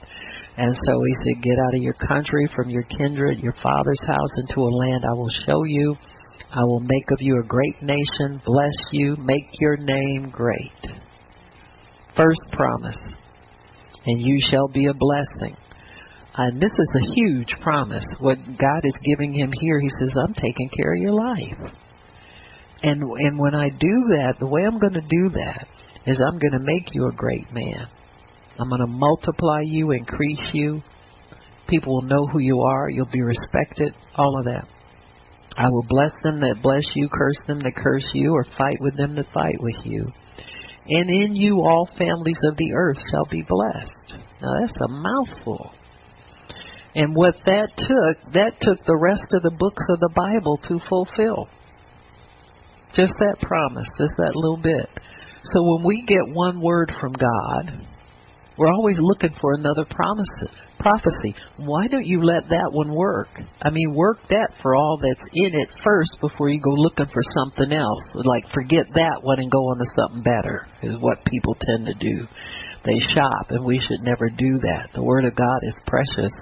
And 0.58 0.76
so 0.86 1.04
he 1.04 1.14
said, 1.24 1.44
Get 1.44 1.58
out 1.58 1.76
of 1.76 1.82
your 1.82 1.94
country, 1.94 2.48
from 2.56 2.70
your 2.70 2.84
kindred, 2.84 3.40
your 3.40 3.56
father's 3.64 4.02
house, 4.08 4.30
into 4.38 4.62
a 4.62 4.72
land 4.72 5.04
I 5.06 5.14
will 5.14 5.32
show 5.46 5.64
you. 5.64 5.96
I 6.54 6.64
will 6.64 6.82
make 6.82 7.06
of 7.12 7.18
you 7.20 7.40
a 7.40 7.48
great 7.48 7.82
nation, 7.82 8.42
bless 8.46 8.74
you, 8.92 9.16
make 9.20 9.48
your 9.60 9.78
name 9.78 10.30
great. 10.30 10.72
First 12.16 12.42
promise, 12.52 13.02
and 14.06 14.22
you 14.22 14.40
shall 14.52 14.68
be 14.68 14.88
a 14.88 14.94
blessing. 14.94 15.56
And 16.34 16.62
this 16.62 16.72
is 16.72 16.96
a 16.96 17.14
huge 17.14 17.56
promise. 17.62 18.06
What 18.20 18.38
God 18.38 18.82
is 18.84 18.96
giving 19.04 19.34
him 19.34 19.52
here, 19.60 19.80
he 19.80 19.90
says, 20.00 20.14
I'm 20.16 20.34
taking 20.34 20.70
care 20.70 20.94
of 20.94 21.02
your 21.02 21.14
life. 21.14 21.74
And 22.84 23.04
and 23.04 23.38
when 23.38 23.54
I 23.54 23.70
do 23.70 24.10
that, 24.12 24.36
the 24.40 24.48
way 24.48 24.64
I'm 24.66 24.80
going 24.80 24.94
to 24.94 25.02
do 25.02 25.30
that 25.36 25.68
is 26.06 26.20
I'm 26.20 26.40
going 26.40 26.54
to 26.54 26.66
make 26.66 26.94
you 26.94 27.08
a 27.08 27.16
great 27.16 27.52
man. 27.54 27.88
I'm 28.58 28.70
going 28.70 28.82
to 28.82 28.88
multiply 28.88 29.62
you, 29.64 29.92
increase 29.92 30.42
you. 30.54 30.82
People 31.68 31.96
will 31.96 32.10
know 32.10 32.28
who 32.28 32.40
you 32.40 32.62
are. 32.62 32.90
You'll 32.90 33.12
be 33.12 33.22
respected. 33.22 33.94
All 34.16 34.40
of 34.40 34.46
that. 34.46 34.68
I 35.58 35.70
will 35.70 35.86
bless 35.88 36.12
them 36.24 36.40
that 36.42 36.62
bless 36.64 36.84
you, 36.96 37.10
curse 37.10 37.38
them 37.46 37.60
that 37.60 37.76
curse 37.76 38.08
you, 38.14 38.34
or 38.34 38.46
fight 38.58 38.78
with 38.80 38.98
them 38.98 39.16
that 39.16 39.32
fight 39.34 39.58
with 39.60 39.86
you. 39.86 40.12
And 40.94 41.10
in 41.10 41.36
you 41.38 41.62
all 41.62 41.88
families 41.98 42.40
of 42.44 42.58
the 42.58 42.74
earth 42.76 42.98
shall 43.10 43.24
be 43.32 43.44
blessed. 43.48 44.22
Now 44.42 44.60
that's 44.60 44.82
a 44.84 44.90
mouthful. 44.90 45.72
And 46.96 47.16
what 47.16 47.36
that 47.46 47.70
took, 47.78 48.34
that 48.34 48.60
took 48.60 48.84
the 48.84 48.98
rest 48.98 49.24
of 49.32 49.42
the 49.42 49.56
books 49.58 49.84
of 49.88 50.02
the 50.02 50.12
Bible 50.14 50.58
to 50.68 50.80
fulfill. 50.90 51.48
Just 52.94 53.14
that 53.20 53.38
promise, 53.42 53.88
just 53.98 54.12
that 54.18 54.36
little 54.36 54.60
bit. 54.62 54.90
So 55.44 55.64
when 55.64 55.86
we 55.86 56.04
get 56.06 56.36
one 56.36 56.62
word 56.62 56.92
from 57.00 57.14
God, 57.14 57.88
we're 58.62 58.70
always 58.70 58.98
looking 59.02 59.34
for 59.42 59.56
another 59.56 59.90
promise, 59.90 60.30
prophecy. 60.78 61.34
Why 61.58 61.88
don't 61.90 62.06
you 62.06 62.22
let 62.22 62.48
that 62.50 62.70
one 62.70 62.94
work? 62.94 63.30
I 63.60 63.72
mean, 63.72 63.96
work 63.96 64.20
that 64.30 64.54
for 64.62 64.76
all 64.76 65.02
that's 65.02 65.30
in 65.34 65.58
it 65.58 65.70
first 65.84 66.12
before 66.22 66.50
you 66.50 66.62
go 66.62 66.70
looking 66.70 67.08
for 67.12 67.24
something 67.42 67.74
else. 67.74 68.04
Like 68.14 68.46
forget 68.54 68.86
that 68.94 69.18
one 69.24 69.40
and 69.40 69.50
go 69.50 69.58
on 69.58 69.80
to 69.80 69.86
something 69.98 70.22
better 70.22 70.68
is 70.84 70.94
what 71.02 71.26
people 71.26 71.58
tend 71.58 71.88
to 71.88 71.96
do. 71.98 72.28
They 72.86 73.02
shop, 73.16 73.50
and 73.50 73.66
we 73.66 73.80
should 73.80 74.06
never 74.06 74.30
do 74.30 74.54
that. 74.62 74.94
The 74.94 75.02
Word 75.02 75.26
of 75.26 75.34
God 75.34 75.60
is 75.64 75.74
precious. 75.88 76.34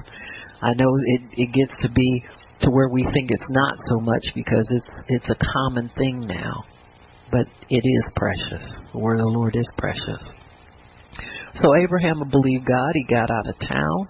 I 0.62 0.76
know 0.76 0.92
it 1.16 1.22
it 1.40 1.54
gets 1.56 1.82
to 1.84 1.90
be 1.90 2.24
to 2.64 2.70
where 2.70 2.90
we 2.92 3.08
think 3.14 3.32
it's 3.32 3.50
not 3.50 3.80
so 3.88 3.96
much 4.04 4.28
because 4.36 4.68
it's 4.72 4.92
it's 5.08 5.30
a 5.30 5.40
common 5.56 5.90
thing 5.96 6.28
now. 6.28 6.68
But 7.32 7.48
it 7.70 7.84
is 7.88 8.06
precious. 8.18 8.66
The 8.92 9.00
word 9.00 9.20
of 9.20 9.26
the 9.28 9.32
Lord 9.32 9.56
is 9.56 9.70
precious. 9.78 10.39
So 11.62 11.76
Abraham 11.76 12.24
believed 12.30 12.66
God. 12.66 12.92
He 12.94 13.04
got 13.04 13.30
out 13.30 13.50
of 13.50 13.60
town. 13.60 14.08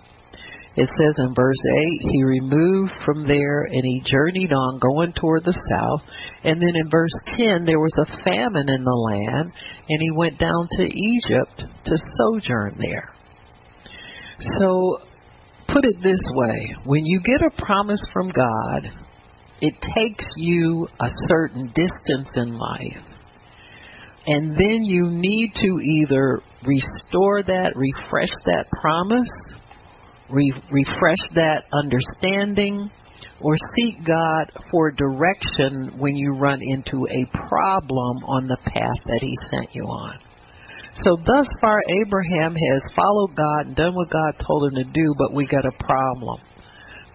It 0.75 0.87
says 0.97 1.15
in 1.17 1.33
verse 1.33 1.59
8, 1.65 2.11
he 2.11 2.23
removed 2.23 2.91
from 3.03 3.27
there 3.27 3.63
and 3.63 3.83
he 3.83 4.01
journeyed 4.05 4.53
on 4.53 4.79
going 4.79 5.13
toward 5.13 5.43
the 5.43 5.57
south. 5.67 6.01
And 6.43 6.61
then 6.61 6.75
in 6.75 6.89
verse 6.89 7.11
10, 7.37 7.65
there 7.65 7.79
was 7.79 7.93
a 7.97 8.23
famine 8.23 8.69
in 8.69 8.83
the 8.83 8.91
land 9.11 9.51
and 9.89 10.01
he 10.01 10.11
went 10.11 10.39
down 10.39 10.67
to 10.71 10.83
Egypt 10.83 11.63
to 11.85 11.97
sojourn 12.17 12.75
there. 12.79 13.09
So 14.59 14.99
put 15.67 15.85
it 15.85 15.95
this 16.01 16.21
way 16.33 16.75
when 16.85 17.05
you 17.05 17.19
get 17.21 17.41
a 17.41 17.61
promise 17.65 18.01
from 18.13 18.29
God, 18.29 18.89
it 19.61 19.73
takes 19.95 20.25
you 20.37 20.87
a 20.99 21.09
certain 21.27 21.65
distance 21.75 22.29
in 22.35 22.57
life. 22.57 23.18
And 24.25 24.55
then 24.55 24.83
you 24.83 25.09
need 25.11 25.53
to 25.55 25.79
either 25.81 26.41
restore 26.65 27.43
that, 27.43 27.71
refresh 27.75 28.31
that 28.45 28.65
promise, 28.81 29.29
re- 30.29 30.61
refresh 30.71 31.23
that 31.35 31.63
understanding, 31.73 32.89
or 33.41 33.55
seek 33.77 34.05
God 34.05 34.51
for 34.71 34.91
direction 34.91 35.97
when 35.97 36.15
you 36.15 36.33
run 36.33 36.59
into 36.61 37.07
a 37.09 37.25
problem 37.47 38.17
on 38.25 38.47
the 38.47 38.57
path 38.57 38.99
that 39.05 39.21
He 39.21 39.35
sent 39.47 39.69
you 39.73 39.83
on. 39.83 40.19
So 41.03 41.15
thus 41.25 41.47
far, 41.61 41.81
Abraham 42.01 42.55
has 42.55 42.93
followed 42.95 43.35
God 43.35 43.67
and 43.67 43.75
done 43.75 43.95
what 43.95 44.09
God 44.09 44.33
told 44.45 44.73
him 44.73 44.83
to 44.83 44.91
do, 44.91 45.15
but 45.17 45.33
we 45.33 45.45
got 45.45 45.65
a 45.65 45.83
problem. 45.83 46.41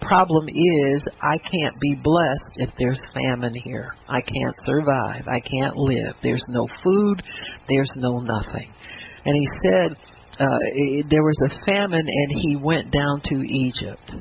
Problem 0.07 0.49
is, 0.49 1.05
I 1.23 1.39
can't 1.39 1.81
be 1.81 1.95
blessed 1.95 2.57
if 2.57 2.71
there's 2.79 3.01
famine 3.15 3.55
here. 3.55 3.95
I 4.09 4.21
can't 4.21 4.55
survive. 4.65 5.25
I 5.29 5.41
can't 5.41 5.77
live. 5.77 6.15
There's 6.23 6.45
no 6.49 6.67
food. 6.83 7.23
There's 7.69 7.91
no 7.97 8.19
nothing. 8.19 8.73
And 9.25 9.37
he 9.37 9.49
said 9.63 9.97
uh, 10.39 10.59
there 11.09 11.23
was 11.23 11.39
a 11.47 11.67
famine, 11.67 12.07
and 12.07 12.31
he 12.31 12.57
went 12.57 12.91
down 12.91 13.23
to 13.25 13.35
Egypt. 13.37 14.15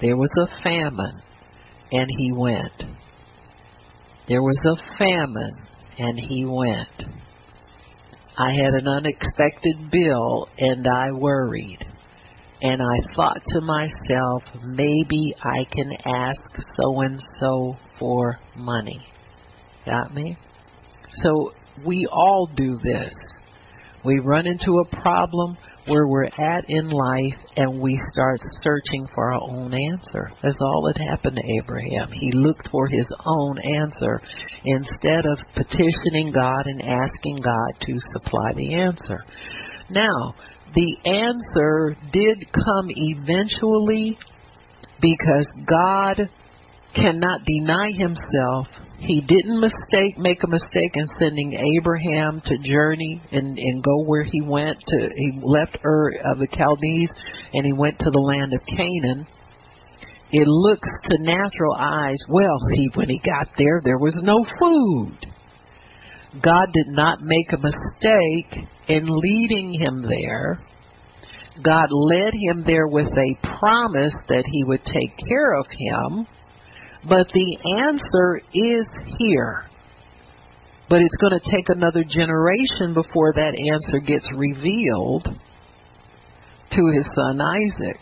There 0.00 0.16
was 0.16 0.30
a 0.38 0.62
famine, 0.62 1.22
and 1.92 2.08
he 2.08 2.32
went. 2.32 2.82
There 4.28 4.42
was 4.42 4.58
a 4.64 4.98
famine, 4.98 5.56
and 5.98 6.18
he 6.18 6.44
went. 6.44 7.10
I 8.40 8.52
had 8.52 8.74
an 8.74 8.88
unexpected 8.88 9.90
bill 9.90 10.48
and 10.56 10.86
I 10.88 11.12
worried. 11.12 11.84
And 12.62 12.82
I 12.82 13.14
thought 13.16 13.40
to 13.44 13.60
myself, 13.62 14.42
maybe 14.64 15.34
I 15.42 15.64
can 15.70 15.92
ask 16.04 16.40
so 16.76 17.00
and 17.00 17.18
so 17.40 17.76
for 17.98 18.38
money. 18.56 19.06
Got 19.86 20.14
me? 20.14 20.36
So 21.14 21.52
we 21.86 22.06
all 22.12 22.48
do 22.54 22.78
this. 22.82 23.14
We 24.04 24.18
run 24.18 24.46
into 24.46 24.72
a 24.72 24.96
problem, 25.02 25.56
where 25.86 26.06
we're 26.06 26.24
at 26.24 26.64
in 26.68 26.88
life 26.88 27.38
and 27.56 27.80
we 27.80 27.98
start 28.12 28.40
searching 28.62 29.06
for 29.14 29.32
our 29.32 29.40
own 29.42 29.72
answer. 29.72 30.30
That's 30.42 30.60
all 30.60 30.92
that 30.92 31.02
happened 31.02 31.36
to 31.36 31.62
Abraham. 31.62 32.12
He 32.12 32.32
looked 32.32 32.68
for 32.70 32.86
his 32.86 33.06
own 33.24 33.58
answer 33.58 34.20
instead 34.64 35.26
of 35.26 35.38
petitioning 35.54 36.32
God 36.34 36.66
and 36.66 36.82
asking 36.82 37.38
God 37.42 37.86
to 37.86 37.94
supply 38.12 38.52
the 38.54 38.74
answer. 38.74 39.18
Now, 39.90 40.34
the 40.74 40.96
answer 41.04 41.96
did 42.12 42.52
come 42.52 42.86
eventually 42.88 44.18
because 45.00 45.50
God 45.66 46.28
cannot 46.94 47.40
deny 47.44 47.90
himself 47.92 48.66
he 49.00 49.22
didn't 49.22 49.58
mistake 49.58 50.18
make 50.18 50.42
a 50.44 50.46
mistake 50.46 50.92
in 50.92 51.06
sending 51.18 51.54
Abraham 51.78 52.42
to 52.44 52.58
journey 52.58 53.20
and 53.32 53.58
and 53.58 53.82
go 53.82 54.04
where 54.04 54.24
he 54.24 54.42
went 54.42 54.78
to 54.78 55.08
he 55.16 55.40
left 55.42 55.78
Ur 55.82 56.12
of 56.30 56.38
the 56.38 56.46
Chaldees 56.46 57.10
and 57.54 57.64
he 57.64 57.72
went 57.72 57.98
to 57.98 58.10
the 58.10 58.20
land 58.20 58.52
of 58.52 58.60
Canaan. 58.66 59.26
It 60.32 60.46
looks 60.46 60.88
to 61.04 61.22
natural 61.22 61.74
eyes, 61.76 62.18
well, 62.28 62.58
he 62.74 62.90
when 62.94 63.08
he 63.08 63.18
got 63.18 63.48
there 63.56 63.80
there 63.82 63.98
was 63.98 64.14
no 64.22 64.44
food. 64.58 65.29
God 66.32 66.66
did 66.72 66.88
not 66.88 67.18
make 67.20 67.52
a 67.52 67.58
mistake 67.58 68.68
in 68.88 69.06
leading 69.06 69.74
him 69.74 70.02
there. 70.02 70.62
God 71.62 71.88
led 71.90 72.32
him 72.34 72.62
there 72.64 72.86
with 72.86 73.08
a 73.08 73.58
promise 73.58 74.14
that 74.28 74.44
he 74.50 74.64
would 74.64 74.84
take 74.84 75.16
care 75.28 75.54
of 75.58 75.66
him 75.66 76.26
but 77.08 77.26
the 77.32 77.56
answer 77.88 78.42
is 78.52 78.86
here. 79.18 79.64
But 80.88 81.00
it's 81.00 81.16
going 81.16 81.38
to 81.38 81.50
take 81.50 81.68
another 81.68 82.04
generation 82.04 82.94
before 82.94 83.32
that 83.34 83.54
answer 83.54 84.00
gets 84.00 84.28
revealed 84.34 85.24
to 85.24 86.92
his 86.94 87.06
son 87.14 87.40
Isaac. 87.40 88.00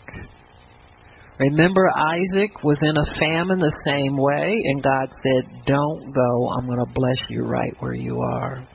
Remember, 1.39 1.89
Isaac 1.95 2.63
was 2.63 2.77
in 2.81 2.97
a 2.97 3.15
famine 3.17 3.59
the 3.59 3.81
same 3.85 4.17
way, 4.17 4.51
and 4.65 4.83
God 4.83 5.07
said, 5.23 5.65
Don't 5.65 6.11
go. 6.13 6.49
I'm 6.49 6.65
going 6.65 6.85
to 6.85 6.93
bless 6.93 7.17
you 7.29 7.43
right 7.43 7.73
where 7.79 7.93
you 7.93 8.19
are. 8.19 8.67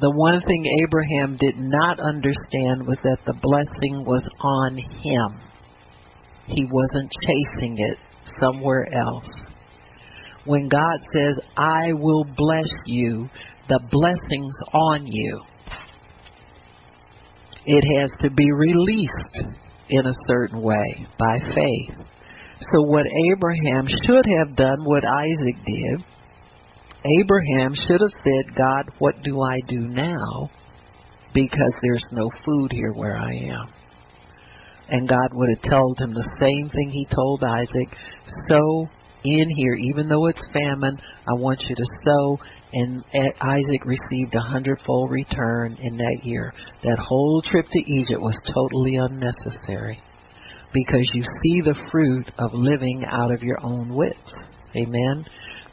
The 0.00 0.10
one 0.10 0.40
thing 0.40 0.64
Abraham 0.82 1.36
did 1.38 1.56
not 1.58 2.00
understand 2.00 2.86
was 2.86 2.98
that 3.04 3.18
the 3.26 3.34
blessing 3.34 4.04
was 4.06 4.26
on 4.40 4.76
him. 4.78 5.40
He 6.46 6.66
wasn't 6.70 7.12
chasing 7.22 7.76
it, 7.78 7.98
somewhere 8.40 8.88
else. 8.92 9.28
When 10.46 10.68
God 10.68 10.98
says, 11.12 11.38
I 11.56 11.92
will 11.92 12.24
bless 12.36 12.70
you, 12.86 13.28
the 13.68 13.80
blessing's 13.90 14.58
on 14.72 15.06
you. 15.06 15.42
It 17.66 17.84
has 18.00 18.10
to 18.22 18.30
be 18.30 18.50
released 18.50 19.63
in 19.88 20.06
a 20.06 20.18
certain 20.26 20.62
way 20.62 21.06
by 21.18 21.38
faith. 21.54 21.96
So, 22.72 22.82
what 22.82 23.06
Abraham 23.32 23.86
should 23.86 24.24
have 24.38 24.56
done, 24.56 24.84
what 24.84 25.04
Isaac 25.04 25.56
did, 25.66 26.04
Abraham 27.20 27.74
should 27.74 28.00
have 28.00 28.22
said, 28.24 28.56
God, 28.56 28.90
what 28.98 29.22
do 29.22 29.40
I 29.40 29.58
do 29.68 29.80
now? 29.80 30.50
Because 31.34 31.74
there's 31.82 32.06
no 32.12 32.30
food 32.44 32.72
here 32.72 32.92
where 32.94 33.16
I 33.16 33.34
am 33.34 33.66
and 34.88 35.08
God 35.08 35.28
would 35.32 35.50
have 35.50 35.70
told 35.70 35.98
him 35.98 36.12
the 36.12 36.36
same 36.38 36.68
thing 36.70 36.90
he 36.90 37.06
told 37.06 37.42
Isaac 37.42 37.88
sow 38.48 38.88
in 39.24 39.48
here, 39.56 39.74
even 39.74 40.08
though 40.08 40.26
it's 40.26 40.42
famine, 40.52 40.96
I 41.26 41.32
want 41.34 41.62
you 41.68 41.74
to 41.74 41.84
sow. 42.04 42.38
And 42.76 43.04
Isaac 43.40 43.84
received 43.84 44.34
a 44.34 44.40
hundredfold 44.40 45.12
return 45.12 45.76
in 45.80 45.96
that 45.96 46.20
year. 46.24 46.52
That 46.82 46.98
whole 46.98 47.40
trip 47.40 47.66
to 47.70 47.92
Egypt 47.92 48.20
was 48.20 48.36
totally 48.52 48.96
unnecessary 48.96 50.02
because 50.72 51.08
you 51.14 51.22
see 51.22 51.60
the 51.60 51.78
fruit 51.92 52.28
of 52.36 52.52
living 52.52 53.04
out 53.08 53.32
of 53.32 53.42
your 53.42 53.58
own 53.62 53.94
wits. 53.94 54.32
Amen. 54.74 55.24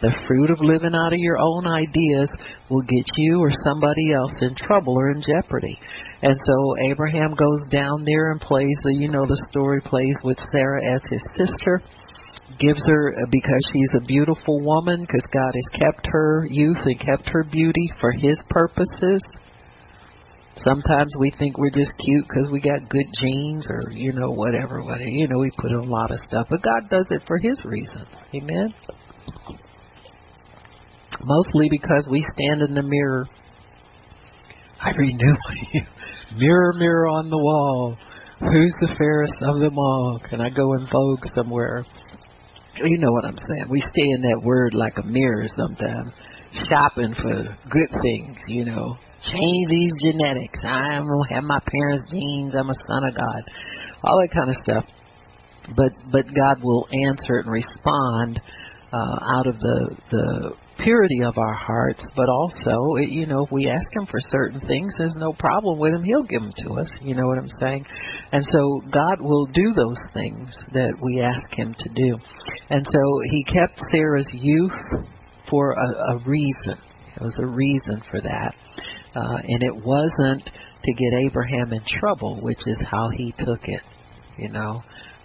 The 0.02 0.14
fruit 0.28 0.52
of 0.52 0.62
living 0.62 0.94
out 0.94 1.14
of 1.14 1.20
your 1.20 1.38
own 1.40 1.66
ideas 1.66 2.30
will 2.70 2.82
get 2.84 3.06
you 3.18 3.40
or 3.40 3.52
somebody 3.64 4.14
else 4.14 4.34
in 4.42 4.54
trouble 4.56 4.94
or 4.94 5.12
in 5.12 5.22
jeopardy. 5.22 5.80
And 6.22 6.38
so 6.38 6.76
Abraham 6.92 7.34
goes 7.34 7.70
down 7.72 8.04
there 8.06 8.32
and 8.32 8.42
plays 8.42 8.78
the, 8.84 8.94
you 8.94 9.10
know, 9.10 9.26
the 9.26 9.46
story 9.50 9.82
plays 9.82 10.16
with 10.24 10.38
Sarah 10.52 10.82
as 10.94 11.02
his 11.10 11.24
sister. 11.36 11.82
Gives 12.60 12.86
her, 12.88 13.14
uh, 13.14 13.26
because 13.32 13.70
she's 13.74 13.90
a 14.02 14.06
beautiful 14.06 14.60
woman, 14.62 15.02
because 15.02 15.24
God 15.34 15.54
has 15.54 15.80
kept 15.80 16.08
her 16.08 16.48
youth 16.50 16.78
and 16.86 17.00
kept 17.00 17.30
her 17.30 17.44
beauty 17.44 17.92
for 18.00 18.12
his 18.12 18.38
purposes. 18.50 19.24
Sometimes 20.64 21.14
we 21.20 21.32
think 21.40 21.58
we're 21.58 21.72
just 21.72 21.92
cute 21.98 22.26
because 22.28 22.52
we 22.52 22.60
got 22.60 22.90
good 22.90 23.08
genes 23.20 23.66
or, 23.70 23.92
you 23.94 24.12
know, 24.14 24.32
whatever, 24.32 24.84
whatever. 24.84 25.10
You 25.10 25.28
know, 25.28 25.40
we 25.40 25.50
put 25.58 25.72
in 25.72 25.78
a 25.78 25.84
lot 25.84 26.12
of 26.12 26.20
stuff. 26.28 26.48
But 26.50 26.62
God 26.62 26.90
does 26.90 27.08
it 27.10 27.24
for 27.26 27.38
his 27.38 27.60
reason. 27.66 28.06
Amen? 28.36 28.74
mostly 31.26 31.68
because 31.70 32.08
we 32.10 32.26
stand 32.34 32.62
in 32.62 32.74
the 32.74 32.84
mirror. 32.84 33.28
I 34.80 34.92
renew 34.92 35.36
you. 35.74 35.82
Mirror, 36.38 36.74
mirror 36.78 37.08
on 37.10 37.30
the 37.30 37.38
wall. 37.38 37.98
Who's 38.40 38.74
the 38.80 38.96
fairest 38.98 39.34
of 39.42 39.60
them 39.60 39.78
all? 39.78 40.22
Can 40.30 40.40
I 40.40 40.50
go 40.50 40.74
in 40.74 40.88
vogue 40.90 41.26
somewhere? 41.36 41.86
You 42.84 42.98
know 42.98 43.12
what 43.12 43.26
I'm 43.26 43.38
saying. 43.48 43.66
We 43.70 43.80
stay 43.80 44.08
in 44.16 44.22
that 44.22 44.42
word 44.44 44.74
like 44.74 44.94
a 44.98 45.04
mirror 45.04 45.46
sometimes, 45.56 46.12
shopping 46.70 47.14
for 47.16 47.58
good 47.70 47.92
things, 48.02 48.38
you 48.48 48.66
know. 48.66 48.98
Change 49.22 49.68
these 49.70 49.92
genetics. 50.02 50.60
I 50.64 51.00
have 51.30 51.44
my 51.44 51.60
parents' 51.60 52.12
genes. 52.12 52.56
I'm 52.56 52.70
a 52.70 52.80
son 52.88 53.04
of 53.08 53.16
God. 53.16 53.42
All 54.04 54.20
that 54.22 54.34
kind 54.34 54.50
of 54.50 54.56
stuff. 54.64 54.86
But 55.78 55.92
but 56.12 56.26
God 56.26 56.64
will 56.64 56.88
answer 56.92 57.38
and 57.40 57.52
respond 57.52 58.42
uh, 58.92 59.38
out 59.38 59.48
of 59.48 59.60
the 59.60 59.96
the 60.10 60.54
purity 60.84 61.22
of 61.24 61.38
our 61.38 61.54
hearts, 61.54 62.04
but 62.16 62.30
also, 62.30 62.96
you 62.98 63.26
know, 63.26 63.46
if 63.46 63.52
we 63.52 63.70
ask 63.70 63.86
Him 63.94 64.06
for 64.06 64.20
certain 64.30 64.60
things, 64.62 64.94
there's 64.98 65.16
no 65.18 65.34
problem 65.34 65.80
with 65.80 65.94
Him. 65.94 66.04
He'll 66.04 66.24
give 66.24 66.42
them 66.42 66.52
to 66.66 66.82
us. 66.82 66.90
You 67.02 67.16
know 67.16 67.28
what 67.28 67.38
I'm 67.38 67.50
saying? 67.60 67.86
And 68.32 68.44
so 68.44 68.82
God 68.92 69.22
will 69.22 69.46
do 69.48 69.74
those 69.74 70.00
things 70.14 70.50
that 70.74 70.94
we 71.02 71.22
ask 71.22 71.54
Him 71.54 71.76
to 71.78 71.90
do. 71.94 72.18
And 72.70 72.86
so 72.90 73.22
He 73.26 73.44
kept 73.44 73.80
Sarah's 73.92 74.30
youth 74.34 74.72
for 75.50 75.72
a, 75.72 76.16
a 76.16 76.18
reason. 76.26 76.78
It 77.16 77.22
was 77.22 77.36
a 77.40 77.46
reason 77.46 78.02
for 78.10 78.22
that. 78.22 78.56
Uh, 79.14 79.38
and 79.44 79.64
it 79.64 79.76
wasn't 79.76 80.50
to 80.84 80.94
get 80.94 81.14
Abraham 81.14 81.74
in 81.74 81.82
trouble, 82.00 82.40
which 82.42 82.66
is 82.66 82.80
how 82.90 83.10
he 83.10 83.34
took 83.38 83.60
it. 83.64 83.82
You 84.38 84.50
know, 84.50 84.82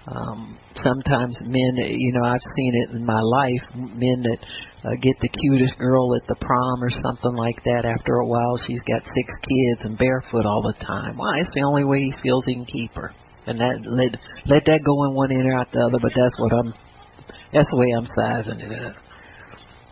um, 0.06 0.58
sometimes 0.74 1.38
men, 1.40 1.76
you 1.76 2.12
know, 2.12 2.28
I've 2.28 2.44
seen 2.56 2.72
it 2.74 2.90
in 2.90 3.06
my 3.06 3.20
life, 3.20 3.62
men 3.74 4.22
that 4.22 4.38
uh, 4.86 4.94
get 5.02 5.18
the 5.20 5.28
cutest 5.28 5.76
girl 5.78 6.14
at 6.14 6.26
the 6.28 6.36
prom 6.38 6.82
or 6.82 6.90
something 6.90 7.34
like 7.34 7.58
that. 7.64 7.84
After 7.84 8.22
a 8.22 8.26
while, 8.26 8.56
she's 8.66 8.80
got 8.86 9.02
six 9.02 9.26
kids 9.42 9.82
and 9.82 9.98
barefoot 9.98 10.46
all 10.46 10.62
the 10.62 10.84
time. 10.84 11.16
Why? 11.16 11.40
It's 11.40 11.50
the 11.54 11.66
only 11.66 11.82
way 11.84 11.98
he 12.04 12.14
feels 12.22 12.44
he 12.46 12.54
can 12.54 12.66
keep 12.66 12.94
her, 12.94 13.10
and 13.46 13.58
that 13.58 13.82
let 13.82 14.14
let 14.46 14.64
that 14.66 14.80
go 14.86 15.04
in 15.04 15.14
one 15.14 15.32
ear 15.32 15.58
out 15.58 15.72
the 15.72 15.80
other. 15.80 15.98
But 16.00 16.12
that's 16.14 16.38
what 16.38 16.52
I'm. 16.52 16.72
That's 17.52 17.68
the 17.70 17.78
way 17.78 17.90
I'm 17.96 18.06
sizing 18.14 18.60
it 18.60 18.84
up. 18.86 18.94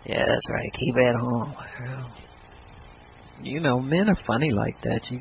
Yeah, 0.06 0.24
that's 0.26 0.46
right. 0.52 0.70
Keep 0.78 0.96
at 0.96 1.16
home. 1.16 1.54
You 3.42 3.60
know, 3.60 3.80
men 3.80 4.08
are 4.08 4.18
funny 4.26 4.50
like 4.50 4.80
that. 4.82 5.10
You, 5.10 5.18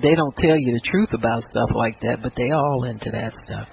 they 0.00 0.14
don't 0.14 0.34
tell 0.36 0.56
you 0.56 0.72
the 0.72 0.82
truth 0.84 1.12
about 1.12 1.42
stuff 1.50 1.70
like 1.74 2.00
that, 2.00 2.22
but 2.22 2.32
they 2.36 2.50
all 2.52 2.84
into 2.84 3.10
that 3.10 3.32
stuff. 3.44 3.68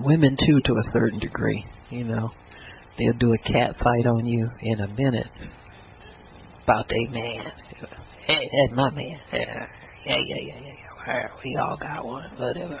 Women 0.00 0.36
too, 0.36 0.58
to 0.64 0.72
a 0.72 0.92
certain 0.92 1.20
degree. 1.20 1.64
You 1.90 2.04
know. 2.04 2.30
They'll 2.98 3.18
do 3.18 3.32
a 3.32 3.38
cat 3.38 3.76
fight 3.76 4.06
on 4.06 4.26
you 4.26 4.48
in 4.60 4.80
a 4.80 4.88
minute 4.88 5.26
about 6.64 6.90
a 6.90 7.06
man. 7.10 7.52
Hey, 8.26 8.48
that's 8.50 8.74
my 8.74 8.90
man. 8.90 9.20
Yeah, 9.32 9.66
yeah, 10.04 10.16
yeah, 10.16 10.36
yeah, 10.40 10.60
yeah. 11.06 11.28
We 11.44 11.56
all 11.56 11.76
got 11.76 12.04
one, 12.04 12.30
whatever. 12.36 12.80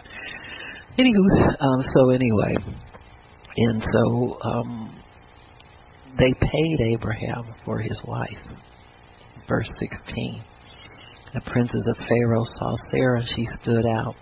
Anywho, 0.98 1.56
um, 1.60 1.84
so 1.94 2.10
anyway, 2.10 2.56
and 3.56 3.82
so 3.92 4.38
um, 4.42 5.02
they 6.18 6.32
paid 6.32 6.80
Abraham 6.80 7.54
for 7.64 7.78
his 7.78 8.00
wife. 8.06 8.58
Verse 9.48 9.70
16. 9.78 10.42
The 11.34 11.40
princess 11.42 11.86
of 11.88 11.96
Pharaoh 12.08 12.44
saw 12.58 12.74
Sarah, 12.90 13.20
and 13.20 13.28
she 13.28 13.46
stood 13.60 13.86
out. 13.86 14.16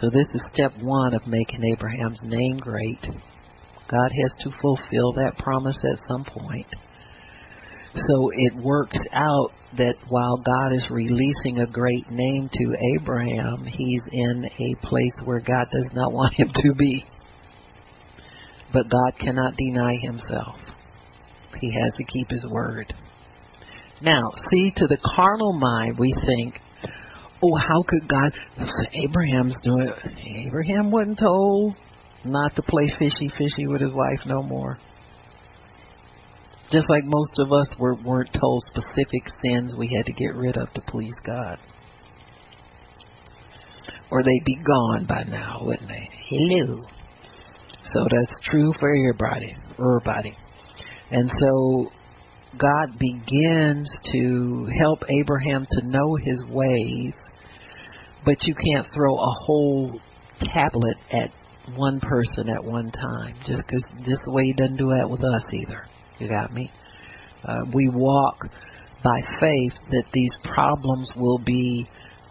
So 0.00 0.08
this 0.10 0.26
is 0.32 0.42
step 0.54 0.72
one 0.80 1.12
of 1.12 1.26
making 1.26 1.64
Abraham's 1.64 2.20
name 2.24 2.56
great. 2.58 3.04
God 3.92 4.10
has 4.22 4.32
to 4.44 4.50
fulfill 4.62 5.12
that 5.12 5.34
promise 5.38 5.76
at 5.76 6.08
some 6.08 6.24
point. 6.24 6.66
So 7.94 8.30
it 8.32 8.54
works 8.56 8.96
out 9.12 9.50
that 9.76 9.96
while 10.08 10.38
God 10.38 10.74
is 10.74 10.86
releasing 10.88 11.58
a 11.58 11.66
great 11.66 12.10
name 12.10 12.48
to 12.50 12.76
Abraham, 12.96 13.66
he's 13.66 14.00
in 14.10 14.46
a 14.46 14.86
place 14.86 15.12
where 15.26 15.40
God 15.40 15.66
does 15.70 15.90
not 15.92 16.10
want 16.12 16.32
him 16.32 16.50
to 16.54 16.74
be. 16.78 17.04
But 18.72 18.88
God 18.88 19.18
cannot 19.18 19.56
deny 19.58 19.94
himself. 20.00 20.56
He 21.60 21.70
has 21.72 21.92
to 21.98 22.04
keep 22.04 22.30
his 22.30 22.46
word. 22.50 22.94
Now, 24.00 24.22
see, 24.50 24.72
to 24.76 24.86
the 24.86 24.98
carnal 25.14 25.52
mind, 25.52 25.98
we 25.98 26.14
think, 26.26 26.58
oh, 27.42 27.56
how 27.56 27.82
could 27.86 28.08
God? 28.08 28.32
Abraham's 29.04 29.54
doing 29.62 29.88
it. 29.88 30.46
Abraham 30.46 30.90
wasn't 30.90 31.18
told 31.18 31.76
not 32.24 32.54
to 32.56 32.62
play 32.62 32.88
fishy 32.98 33.30
fishy 33.36 33.66
with 33.66 33.80
his 33.80 33.92
wife 33.92 34.20
no 34.26 34.42
more. 34.42 34.76
Just 36.70 36.88
like 36.88 37.04
most 37.04 37.38
of 37.38 37.52
us 37.52 37.68
were, 37.78 37.96
weren't 37.96 38.32
told 38.32 38.62
specific 38.66 39.30
sins 39.44 39.74
we 39.76 39.94
had 39.94 40.06
to 40.06 40.12
get 40.12 40.34
rid 40.34 40.56
of 40.56 40.72
to 40.72 40.80
please 40.82 41.14
God. 41.26 41.58
Or 44.10 44.22
they'd 44.22 44.44
be 44.44 44.56
gone 44.56 45.06
by 45.06 45.24
now, 45.24 45.60
wouldn't 45.62 45.88
they? 45.88 46.08
Hello. 46.28 46.84
So 47.92 48.06
that's 48.10 48.38
true 48.44 48.72
for 48.78 48.88
everybody. 48.88 49.56
Everybody. 49.78 50.36
And 51.10 51.30
so 51.40 51.90
God 52.58 52.98
begins 52.98 53.90
to 54.12 54.68
help 54.78 55.02
Abraham 55.08 55.66
to 55.70 55.86
know 55.86 56.16
his 56.22 56.42
ways, 56.48 57.14
but 58.24 58.36
you 58.44 58.54
can't 58.54 58.86
throw 58.94 59.14
a 59.14 59.34
whole 59.44 60.00
tablet 60.40 60.96
at 61.12 61.30
one 61.76 62.00
person 62.00 62.48
at 62.48 62.62
one 62.62 62.90
time, 62.90 63.34
just 63.44 63.62
because 63.66 63.84
this 64.06 64.20
way 64.28 64.44
he 64.44 64.52
doesn't 64.52 64.76
do 64.76 64.88
that 64.98 65.08
with 65.08 65.22
us 65.22 65.44
either. 65.52 65.86
You 66.18 66.28
got 66.28 66.52
me? 66.52 66.70
Uh, 67.44 67.58
we 67.74 67.88
walk 67.92 68.46
by 69.02 69.20
faith 69.40 69.72
that 69.90 70.04
these 70.12 70.32
problems 70.44 71.10
will 71.16 71.38
be 71.38 71.86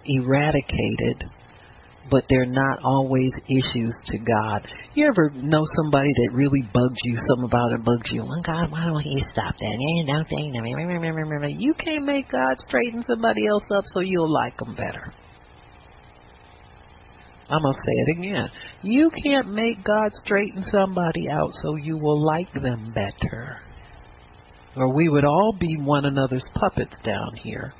eradicated 0.06 1.30
but 2.10 2.26
they're 2.30 2.46
not 2.46 2.80
always 2.84 3.32
issues 3.48 3.96
to 4.08 4.18
God. 4.18 4.68
You 4.94 5.08
ever 5.08 5.30
know 5.34 5.64
somebody 5.82 6.10
that 6.10 6.30
really 6.34 6.62
bugs 6.62 6.98
you, 7.04 7.16
something 7.16 7.46
about 7.46 7.72
it 7.72 7.86
bugs 7.86 8.12
you? 8.12 8.22
Oh 8.22 8.42
God, 8.44 8.72
why 8.72 8.86
don't 8.86 9.02
he 9.02 9.24
stop 9.32 9.56
that? 9.58 9.78
You 11.58 11.74
can't 11.74 12.06
make 12.06 12.30
God 12.30 12.56
straighten 12.68 13.04
somebody 13.08 13.48
else 13.48 13.64
up 13.74 13.86
so 13.94 14.02
you'll 14.02 14.32
like 14.32 14.58
them 14.58 14.76
better. 14.76 15.14
I'm 17.52 17.62
going 17.62 17.74
to 17.74 17.80
say 17.80 18.02
it 18.08 18.18
again. 18.18 18.50
You 18.82 19.12
can't 19.24 19.50
make 19.50 19.84
God 19.84 20.12
straighten 20.24 20.64
somebody 20.64 21.30
out 21.30 21.52
so 21.62 21.76
you 21.76 21.98
will 21.98 22.24
like 22.26 22.54
them 22.54 22.94
better. 22.96 23.60
Or 24.78 24.96
we 24.96 25.10
would 25.10 25.26
all 25.26 25.56
be 25.60 25.76
one 25.78 26.06
another's 26.06 26.46
puppets 26.56 26.98
down 27.04 27.36
here. 27.36 27.74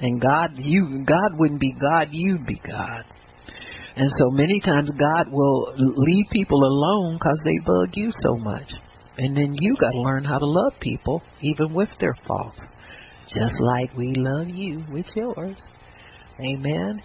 And 0.00 0.20
God, 0.20 0.52
you, 0.54 1.04
God 1.04 1.38
wouldn't 1.38 1.60
be 1.60 1.72
God, 1.72 2.08
you'd 2.12 2.46
be 2.46 2.60
God. 2.64 3.02
And 3.96 4.08
so 4.08 4.30
many 4.30 4.60
times 4.60 4.90
God 4.96 5.26
will 5.32 5.74
leave 5.76 6.26
people 6.30 6.62
alone 6.62 7.14
because 7.14 7.40
they 7.44 7.58
bug 7.66 7.88
you 7.94 8.12
so 8.20 8.36
much. 8.36 8.70
And 9.16 9.36
then 9.36 9.52
you 9.58 9.76
got 9.80 9.90
to 9.90 10.00
learn 10.00 10.22
how 10.22 10.38
to 10.38 10.46
love 10.46 10.74
people 10.80 11.20
even 11.40 11.74
with 11.74 11.88
their 11.98 12.14
faults. 12.28 12.60
Just 13.26 13.60
like 13.60 13.92
we 13.96 14.14
love 14.14 14.48
you 14.48 14.84
with 14.92 15.06
yours. 15.16 15.60
Amen. 16.40 17.02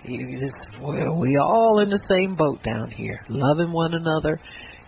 we 1.19 1.37
all 1.37 1.79
in 1.79 1.89
the 1.89 2.03
same 2.07 2.35
boat 2.35 2.61
down 2.63 2.91
here, 2.91 3.19
loving 3.29 3.71
one 3.71 3.95
another 3.95 4.39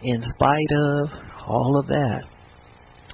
in 0.04 0.22
spite 0.22 0.72
of 0.72 1.10
all 1.48 1.80
of 1.80 1.88
that. 1.88 2.28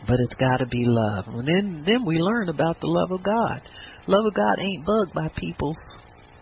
But 0.06 0.18
it's 0.20 0.34
got 0.34 0.58
to 0.58 0.66
be 0.66 0.84
love. 0.86 1.26
And 1.28 1.48
then 1.48 1.84
then 1.86 2.06
we 2.06 2.18
learn 2.18 2.50
about 2.50 2.82
the 2.82 2.88
love 2.88 3.12
of 3.12 3.24
God. 3.24 3.62
Love 4.08 4.26
of 4.26 4.34
God 4.34 4.60
ain't 4.60 4.86
bugged 4.86 5.14
by 5.14 5.30
people's 5.38 5.78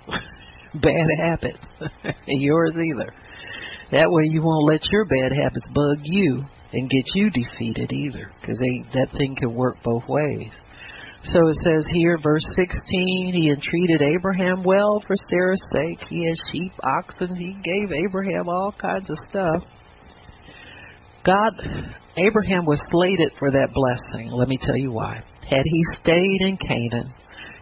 bad 0.73 1.07
habits, 1.21 1.65
yours 2.25 2.75
either. 2.75 3.13
That 3.91 4.09
way 4.09 4.23
you 4.31 4.41
won't 4.41 4.71
let 4.71 4.81
your 4.91 5.05
bad 5.05 5.33
habits 5.35 5.67
bug 5.73 5.99
you 6.03 6.45
and 6.71 6.89
get 6.89 7.05
you 7.13 7.29
defeated 7.29 7.91
either, 7.91 8.31
because 8.39 8.57
that 8.93 9.09
thing 9.17 9.35
can 9.39 9.53
work 9.53 9.77
both 9.83 10.03
ways. 10.07 10.51
So 11.23 11.47
it 11.49 11.57
says 11.63 11.85
here, 11.91 12.17
verse 12.23 12.45
16, 12.55 13.33
he 13.33 13.49
entreated 13.49 14.01
Abraham 14.01 14.63
well 14.63 15.03
for 15.05 15.15
Sarah's 15.29 15.61
sake. 15.75 15.99
He 16.09 16.25
had 16.25 16.35
sheep, 16.51 16.71
oxen. 16.81 17.35
He 17.35 17.57
gave 17.61 17.91
Abraham 17.91 18.47
all 18.47 18.73
kinds 18.79 19.09
of 19.09 19.17
stuff. 19.29 19.63
God, 21.25 21.53
Abraham 22.15 22.65
was 22.65 22.81
slated 22.89 23.33
for 23.37 23.51
that 23.51 23.69
blessing. 23.73 24.31
Let 24.31 24.47
me 24.47 24.57
tell 24.61 24.77
you 24.77 24.91
why. 24.91 25.21
Had 25.47 25.63
he 25.65 25.83
stayed 26.01 26.41
in 26.41 26.57
Canaan, 26.57 27.13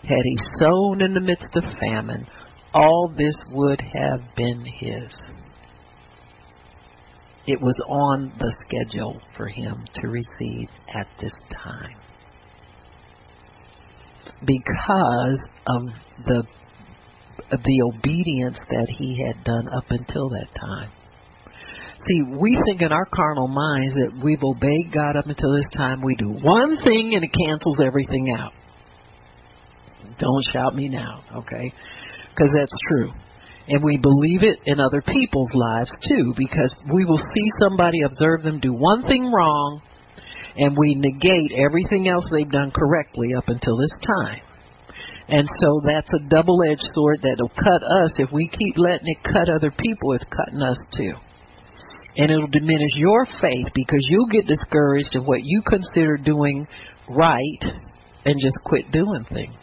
had 0.04 0.22
he 0.24 0.38
sown 0.60 1.02
in 1.02 1.14
the 1.14 1.20
midst 1.20 1.50
of 1.56 1.64
famine, 1.80 2.28
all 2.74 3.12
this 3.18 3.36
would 3.52 3.82
have 3.82 4.22
been 4.36 4.64
his. 4.64 5.12
It 7.48 7.60
was 7.62 7.78
on 7.88 8.32
the 8.38 8.56
schedule 8.66 9.20
for 9.36 9.48
him 9.48 9.86
to 9.96 10.08
receive 10.08 10.70
at 10.94 11.08
this 11.20 11.34
time. 11.52 11.96
Because 14.46 15.44
of 15.66 15.84
the 16.26 16.44
the 17.50 17.94
obedience 17.96 18.58
that 18.70 18.88
he 18.90 19.24
had 19.24 19.42
done 19.46 19.70
up 19.70 19.86
until 19.90 20.30
that 20.30 20.48
time. 20.54 20.92
See, 22.06 22.24
we 22.24 22.62
think 22.66 22.82
in 22.82 22.92
our 22.92 23.06
carnal 23.06 23.48
minds 23.48 23.94
that 23.96 24.22
we've 24.22 24.44
obeyed 24.44 24.92
God 24.94 25.16
up 25.16 25.28
until 25.28 25.56
this 25.56 25.68
time. 25.76 26.02
We 26.02 26.16
do 26.16 26.28
one 26.30 26.78
thing 26.84 27.14
and 27.16 27.24
it 27.24 27.32
cancels 27.32 27.78
everything 27.82 28.36
out. 28.38 28.52
Don't 30.20 30.44
shout 30.52 30.76
me 30.76 30.90
now, 30.90 31.22
okay? 31.38 31.72
because 32.38 32.54
that's 32.56 32.74
true. 32.90 33.12
And 33.68 33.84
we 33.84 33.98
believe 33.98 34.44
it 34.44 34.60
in 34.66 34.80
other 34.80 35.02
people's 35.02 35.52
lives 35.54 35.92
too, 36.08 36.34
because 36.38 36.74
we 36.94 37.04
will 37.04 37.18
see 37.18 37.50
somebody, 37.60 38.02
observe 38.06 38.44
them 38.44 38.60
do 38.60 38.74
one 38.74 39.02
thing 39.04 39.32
wrong, 39.32 39.82
and 40.58 40.76
we 40.78 40.96
negate 40.96 41.52
everything 41.58 42.08
else 42.08 42.26
they've 42.32 42.50
done 42.50 42.72
correctly 42.72 43.34
up 43.38 43.48
until 43.48 43.78
this 43.78 43.94
time. 44.06 44.42
And 45.30 45.48
so 45.60 45.82
that's 45.84 46.14
a 46.14 46.30
double 46.30 46.60
edged 46.72 46.88
sword 46.94 47.20
that'll 47.22 47.50
cut 47.50 47.84
us. 47.84 48.12
If 48.18 48.32
we 48.32 48.48
keep 48.48 48.76
letting 48.78 49.08
it 49.08 49.24
cut 49.24 49.50
other 49.50 49.72
people, 49.72 50.14
it's 50.14 50.26
cutting 50.26 50.62
us 50.62 50.80
too. 50.96 51.14
And 52.16 52.32
it'll 52.32 52.48
diminish 52.48 52.92
your 52.96 53.26
faith 53.26 53.68
because 53.76 54.06
you'll 54.10 54.32
get 54.32 54.48
discouraged 54.48 55.16
of 55.16 55.28
what 55.28 55.44
you 55.44 55.62
consider 55.62 56.18
doing 56.18 56.66
right 57.10 57.64
and 58.26 58.36
just 58.40 58.58
quit 58.66 58.92
doing 58.92 59.26
things 59.32 59.56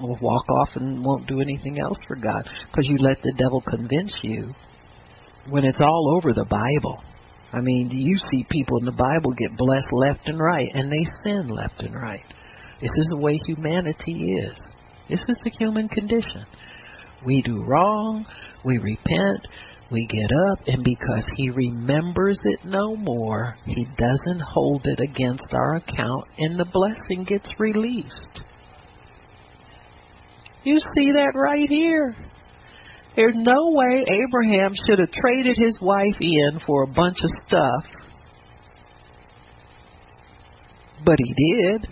will 0.00 0.18
walk 0.20 0.48
off 0.48 0.68
and 0.76 1.04
won't 1.04 1.26
do 1.26 1.40
anything 1.40 1.78
else 1.80 1.98
for 2.06 2.16
God 2.16 2.48
because 2.70 2.86
you 2.88 2.96
let 2.98 3.20
the 3.22 3.34
devil 3.36 3.62
convince 3.62 4.12
you 4.22 4.54
when 5.48 5.64
it's 5.64 5.80
all 5.80 6.16
over 6.16 6.32
the 6.32 6.44
Bible. 6.44 7.02
I 7.52 7.60
mean, 7.60 7.90
you 7.90 8.16
see 8.30 8.44
people 8.50 8.78
in 8.78 8.84
the 8.84 8.92
Bible 8.92 9.32
get 9.32 9.56
blessed 9.56 9.92
left 9.92 10.28
and 10.28 10.38
right, 10.38 10.68
and 10.74 10.92
they 10.92 11.06
sin 11.24 11.48
left 11.48 11.80
and 11.80 11.94
right. 11.94 12.24
This 12.80 12.90
is 12.94 13.06
the 13.10 13.18
way 13.18 13.38
humanity 13.46 14.36
is. 14.38 14.58
This 15.08 15.20
is 15.28 15.38
the 15.42 15.50
human 15.58 15.88
condition. 15.88 16.44
We 17.24 17.42
do 17.42 17.64
wrong, 17.64 18.26
we 18.64 18.78
repent, 18.78 19.48
we 19.90 20.06
get 20.06 20.30
up, 20.50 20.58
and 20.66 20.84
because 20.84 21.26
He 21.36 21.50
remembers 21.50 22.38
it 22.44 22.60
no 22.64 22.94
more, 22.94 23.56
He 23.64 23.86
doesn't 23.96 24.40
hold 24.40 24.86
it 24.86 25.00
against 25.00 25.46
our 25.52 25.76
account, 25.76 26.26
and 26.36 26.60
the 26.60 26.66
blessing 26.66 27.24
gets 27.24 27.50
released. 27.58 28.40
You 30.64 30.78
see 30.94 31.12
that 31.12 31.32
right 31.34 31.68
here. 31.68 32.14
There's 33.16 33.34
no 33.34 33.72
way 33.72 34.04
Abraham 34.06 34.72
should 34.86 35.00
have 35.00 35.10
traded 35.10 35.56
his 35.56 35.78
wife 35.80 36.16
in 36.20 36.60
for 36.66 36.84
a 36.84 36.86
bunch 36.86 37.18
of 37.22 37.30
stuff. 37.46 37.84
But 41.04 41.16
he 41.18 41.34
did. 41.34 41.88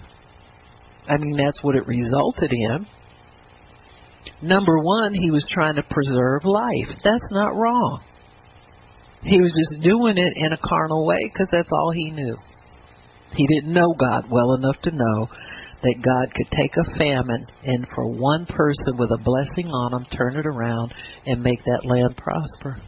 I 1.09 1.17
mean, 1.17 1.37
that's 1.37 1.62
what 1.62 1.77
it 1.77 1.87
resulted 1.87 2.53
in. 2.53 2.87
Number 4.43 4.79
one, 4.79 5.14
he 5.14 5.31
was 5.31 5.47
trying 5.51 5.77
to 5.77 5.83
preserve 5.83 6.45
life. 6.45 6.99
That's 7.03 7.29
not 7.31 7.55
wrong. 7.55 8.03
He 9.23 9.41
was 9.41 9.53
just 9.53 9.83
doing 9.83 10.19
it 10.19 10.33
in 10.37 10.53
a 10.53 10.59
carnal 10.59 11.07
way 11.07 11.31
because 11.33 11.49
that's 11.51 11.71
all 11.73 11.93
he 11.93 12.11
knew. 12.11 12.37
He 13.33 13.47
didn't 13.47 13.73
know 13.73 13.95
God 13.99 14.27
well 14.31 14.55
enough 14.55 14.81
to 14.83 14.91
know 14.91 15.29
that 15.87 16.03
God 16.03 16.34
could 16.34 16.51
take 16.51 16.72
a 16.74 16.99
famine 16.99 17.47
and 17.62 17.87
for 17.95 18.11
one 18.11 18.45
person 18.47 18.99
with 18.99 19.11
a 19.14 19.22
blessing 19.22 19.68
on 19.70 19.95
him 19.95 20.07
turn 20.11 20.37
it 20.37 20.47
around 20.47 20.93
and 21.26 21.43
make 21.43 21.62
that 21.62 21.87
land 21.87 22.16
prosper. 22.16 22.82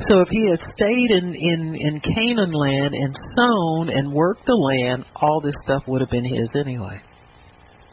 So 0.00 0.20
if 0.20 0.28
he 0.28 0.50
had 0.50 0.58
stayed 0.74 1.10
in, 1.10 1.34
in, 1.34 1.74
in 1.74 2.00
Canaan 2.00 2.52
land 2.52 2.92
and 2.92 3.16
sown 3.36 3.88
and 3.88 4.12
worked 4.12 4.44
the 4.44 4.52
land, 4.52 5.06
all 5.16 5.40
this 5.40 5.54
stuff 5.64 5.84
would 5.86 6.02
have 6.02 6.10
been 6.10 6.24
his 6.24 6.50
anyway. 6.54 7.00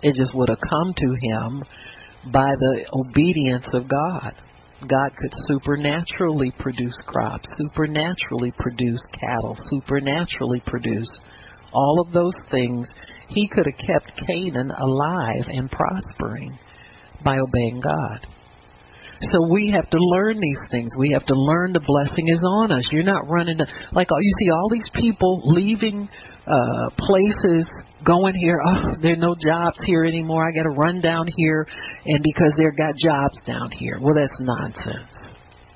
It 0.01 0.15
just 0.15 0.36
would 0.36 0.49
have 0.49 0.59
come 0.59 0.93
to 0.95 1.15
him 1.22 1.63
by 2.34 2.49
the 2.59 2.86
obedience 2.93 3.67
of 3.74 3.88
God. 3.88 4.34
God 4.82 5.11
could 5.17 5.32
supernaturally 5.47 6.51
produce 6.57 6.95
crops, 7.05 7.47
supernaturally 7.57 8.53
produce 8.57 9.03
cattle, 9.13 9.55
supernaturally 9.70 10.61
produce 10.65 11.09
all 11.74 12.03
of 12.05 12.13
those 12.13 12.36
things, 12.51 12.88
he 13.30 13.47
could 13.47 13.65
have 13.65 13.78
kept 13.78 14.20
Canaan 14.28 14.72
alive 14.72 15.45
and 15.47 15.70
prospering 15.70 16.57
by 17.24 17.38
obeying 17.38 17.82
God. 17.82 18.28
So 19.22 19.51
we 19.51 19.74
have 19.76 19.89
to 19.89 19.97
learn 19.99 20.39
these 20.39 20.61
things. 20.72 20.91
We 20.97 21.11
have 21.11 21.26
to 21.26 21.36
learn 21.36 21.74
the 21.74 21.84
blessing 21.84 22.30
is 22.30 22.39
on 22.41 22.72
us. 22.72 22.88
You're 22.91 23.03
not 23.03 23.28
running 23.28 23.57
to, 23.57 23.67
like 23.91 24.07
you 24.09 24.34
see 24.39 24.49
all 24.49 24.70
these 24.72 24.89
people 24.95 25.41
leaving 25.45 26.07
uh 26.47 26.89
places 26.97 27.67
going 28.03 28.34
here 28.34 28.59
oh 28.65 28.95
there 29.01 29.13
are 29.13 29.17
no 29.17 29.36
jobs 29.36 29.78
here 29.86 30.03
anymore 30.05 30.47
i 30.47 30.55
got 30.55 30.63
to 30.63 30.70
run 30.70 30.99
down 30.99 31.28
here 31.36 31.67
and 32.05 32.24
because 32.24 32.53
they've 32.57 32.78
got 32.78 32.95
jobs 32.97 33.38
down 33.45 33.70
here 33.72 33.99
well 34.01 34.15
that's 34.15 34.39
nonsense 34.39 35.28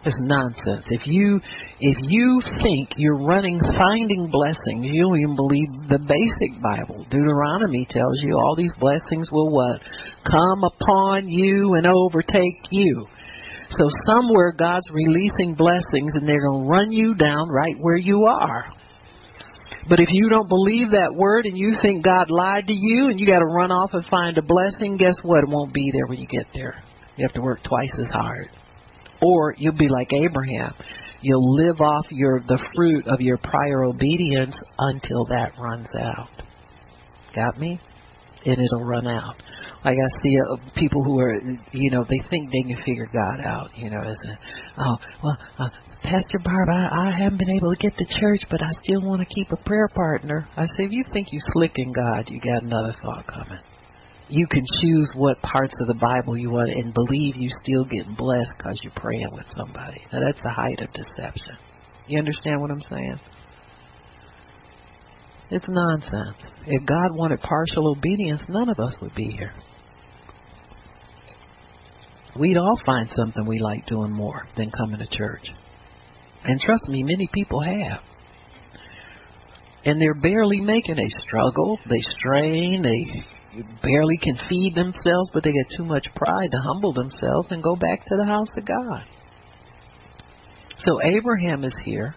it's 0.06 0.18
nonsense 0.20 0.86
if 0.90 1.02
you 1.06 1.40
if 1.80 1.98
you 2.10 2.42
think 2.62 2.90
you're 2.98 3.24
running 3.24 3.60
finding 3.60 4.30
blessings 4.30 4.86
you 4.86 5.04
don't 5.04 5.20
even 5.20 5.36
believe 5.36 5.68
the 5.90 6.00
basic 6.00 6.62
bible 6.62 7.06
deuteronomy 7.10 7.86
tells 7.90 8.18
you 8.22 8.36
all 8.36 8.56
these 8.56 8.74
blessings 8.80 9.32
will 9.32 9.50
what 9.50 9.82
come 10.24 10.64
upon 10.64 11.28
you 11.28 11.74
and 11.76 11.88
overtake 11.88 12.68
you 12.72 13.06
so 13.70 13.88
somewhere 14.06 14.52
god's 14.52 14.88
releasing 14.92 15.56
blessings 15.56 16.12
and 16.16 16.28
they're 16.28 16.48
going 16.50 16.64
to 16.64 16.70
run 16.70 16.92
you 16.92 17.16
down 17.16 17.48
right 17.50 17.76
where 17.80 17.98
you 17.98 18.26
are 18.26 18.66
but 19.90 20.00
if 20.00 20.08
you 20.12 20.30
don't 20.30 20.48
believe 20.48 20.92
that 20.92 21.14
word 21.14 21.46
and 21.46 21.58
you 21.58 21.76
think 21.82 22.06
God 22.06 22.30
lied 22.30 22.68
to 22.68 22.74
you 22.74 23.10
and 23.10 23.20
you 23.20 23.28
got 23.28 23.40
to 23.40 23.46
run 23.46 23.70
off 23.70 23.90
and 23.94 24.06
find 24.06 24.38
a 24.38 24.42
blessing, 24.42 24.96
guess 24.96 25.16
what? 25.24 25.44
It 25.44 25.50
won't 25.50 25.74
be 25.74 25.92
there 25.92 26.06
when 26.08 26.20
you 26.20 26.28
get 26.28 26.48
there. 26.54 26.82
You 27.18 27.26
have 27.28 27.34
to 27.34 27.42
work 27.42 27.62
twice 27.64 27.92
as 28.00 28.08
hard. 28.08 28.48
Or 29.24 29.56
you'll 29.58 29.78
be 29.78 29.88
like 29.88 30.12
Abraham. 30.12 30.74
You'll 31.22 31.56
live 31.56 31.80
off 31.80 32.06
your 32.12 32.42
the 32.46 32.60
fruit 32.76 33.08
of 33.08 33.22
your 33.22 33.38
prior 33.38 33.86
obedience 33.86 34.56
until 34.78 35.26
that 35.30 35.54
runs 35.58 35.88
out. 35.96 36.30
Got 37.34 37.58
me? 37.58 37.80
And 38.46 38.58
it'll 38.60 38.86
run 38.86 39.08
out. 39.08 39.36
Like 39.86 39.96
I 39.96 40.22
see 40.22 40.36
uh, 40.38 40.70
people 40.76 41.04
who 41.04 41.20
are, 41.20 41.40
you 41.72 41.92
know, 41.92 42.06
they 42.10 42.22
think 42.30 42.52
they 42.52 42.74
can 42.74 42.84
figure 42.86 43.08
God 43.14 43.40
out. 43.46 43.70
You 43.78 43.90
know, 43.90 44.02
as 44.02 44.18
a, 44.28 44.38
oh 44.80 44.98
well, 45.24 45.38
uh, 45.60 45.70
Pastor 46.04 46.40
Barb, 46.44 46.68
I, 46.70 47.08
I 47.08 47.18
haven't 47.18 47.38
been 47.38 47.56
able 47.56 47.74
to 47.74 47.80
get 47.80 47.98
to 47.98 48.06
church, 48.20 48.42
but 48.52 48.62
I 48.62 48.70
still 48.84 49.02
want 49.02 49.22
to 49.22 49.34
keep 49.34 49.50
a 49.52 49.64
prayer 49.64 49.88
partner. 49.96 50.48
I 50.58 50.66
say, 50.66 50.84
if 50.84 50.92
you 50.92 51.06
think 51.14 51.28
you 51.32 51.40
slick 51.54 51.72
in 51.78 51.94
God, 51.94 52.30
you 52.30 52.42
got 52.42 52.64
another 52.64 52.94
thought 53.02 53.26
coming. 53.28 53.60
You 54.30 54.48
can 54.48 54.64
choose 54.82 55.10
what 55.16 55.42
parts 55.42 55.74
of 55.82 55.88
the 55.88 55.96
Bible 55.96 56.38
you 56.38 56.50
want 56.50 56.70
and 56.70 56.94
believe 56.94 57.36
you 57.36 57.50
still 57.62 57.86
getting 57.86 58.16
blessed 58.16 58.52
because 58.58 58.80
you're 58.82 58.94
praying 58.96 59.30
with 59.32 59.46
somebody. 59.56 60.02
Now 60.12 60.22
that's 60.22 60.42
the 60.42 60.50
height 60.50 60.82
of 60.82 60.92
deception. 60.94 61.58
You 62.08 62.20
understand 62.20 62.62
what 62.62 62.72
I'm 62.72 62.82
saying? 62.90 63.20
It's 65.52 65.66
nonsense. 65.68 66.38
If 66.66 66.86
God 66.86 67.16
wanted 67.16 67.42
partial 67.42 67.92
obedience, 67.92 68.42
none 68.50 68.70
of 68.70 68.80
us 68.80 68.96
would 69.02 69.14
be 69.14 69.26
here. 69.26 69.52
We'd 72.40 72.58
all 72.58 72.80
find 72.86 73.10
something 73.16 73.46
we 73.46 73.60
like 73.60 73.86
doing 73.86 74.12
more 74.12 74.48
than 74.58 74.72
coming 74.72 74.98
to 74.98 75.06
church. 75.06 75.48
And 76.44 76.60
trust 76.60 76.90
me, 76.90 77.04
many 77.04 77.30
people 77.32 77.62
have. 77.62 78.02
And 79.86 80.02
they're 80.02 80.16
barely 80.16 80.60
making 80.60 80.98
a 80.98 81.10
struggle. 81.26 81.78
They 81.88 82.02
strain. 82.02 82.82
They 82.82 83.24
barely 83.82 84.18
can 84.18 84.38
feed 84.50 84.74
themselves, 84.76 85.30
but 85.34 85.44
they 85.44 85.52
get 85.52 85.78
too 85.78 85.86
much 85.86 86.08
pride 86.16 86.52
to 86.52 86.58
humble 86.58 86.94
themselves 86.94 87.50
and 87.52 87.62
go 87.62 87.76
back 87.76 88.04
to 88.06 88.16
the 88.18 88.26
house 88.26 88.50
of 88.58 88.66
God. 88.66 89.04
So 90.80 91.02
Abraham 91.02 91.64
is 91.64 91.74
here, 91.86 92.16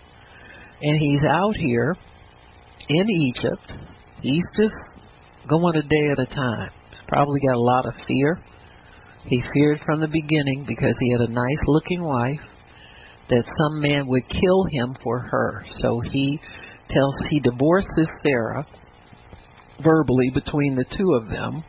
and 0.80 0.98
he's 0.98 1.24
out 1.24 1.56
here 1.56 1.96
in 2.88 3.10
Egypt. 3.10 3.72
He's 4.20 4.44
just 4.56 4.74
going 5.48 5.76
a 5.76 5.82
day 5.82 6.10
at 6.10 6.18
a 6.18 6.26
time. 6.26 6.70
He's 6.90 6.98
probably 7.08 7.40
got 7.46 7.56
a 7.56 7.60
lot 7.60 7.86
of 7.86 7.94
fear. 8.06 8.40
He 9.26 9.42
feared 9.54 9.80
from 9.84 10.00
the 10.00 10.08
beginning 10.08 10.64
because 10.66 10.94
he 11.00 11.12
had 11.12 11.28
a 11.28 11.32
nice 11.32 11.62
looking 11.66 12.02
wife 12.02 12.40
that 13.28 13.44
some 13.44 13.80
man 13.80 14.06
would 14.06 14.28
kill 14.28 14.64
him 14.70 14.96
for 15.02 15.18
her. 15.18 15.64
So 15.80 16.00
he 16.00 16.40
tells 16.88 17.14
he 17.28 17.40
divorces 17.40 18.08
Sarah 18.22 18.66
verbally 19.82 20.30
between 20.32 20.74
the 20.74 20.84
two 20.96 21.12
of 21.12 21.28
them 21.28 21.64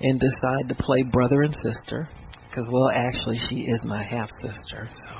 and 0.00 0.20
decide 0.20 0.68
to 0.68 0.74
play 0.74 1.02
brother 1.02 1.42
and 1.42 1.54
sister. 1.62 2.08
Because 2.48 2.66
well 2.70 2.90
actually 2.90 3.40
she 3.48 3.62
is 3.62 3.80
my 3.84 4.02
half 4.02 4.28
sister 4.40 4.90
so 4.94 5.10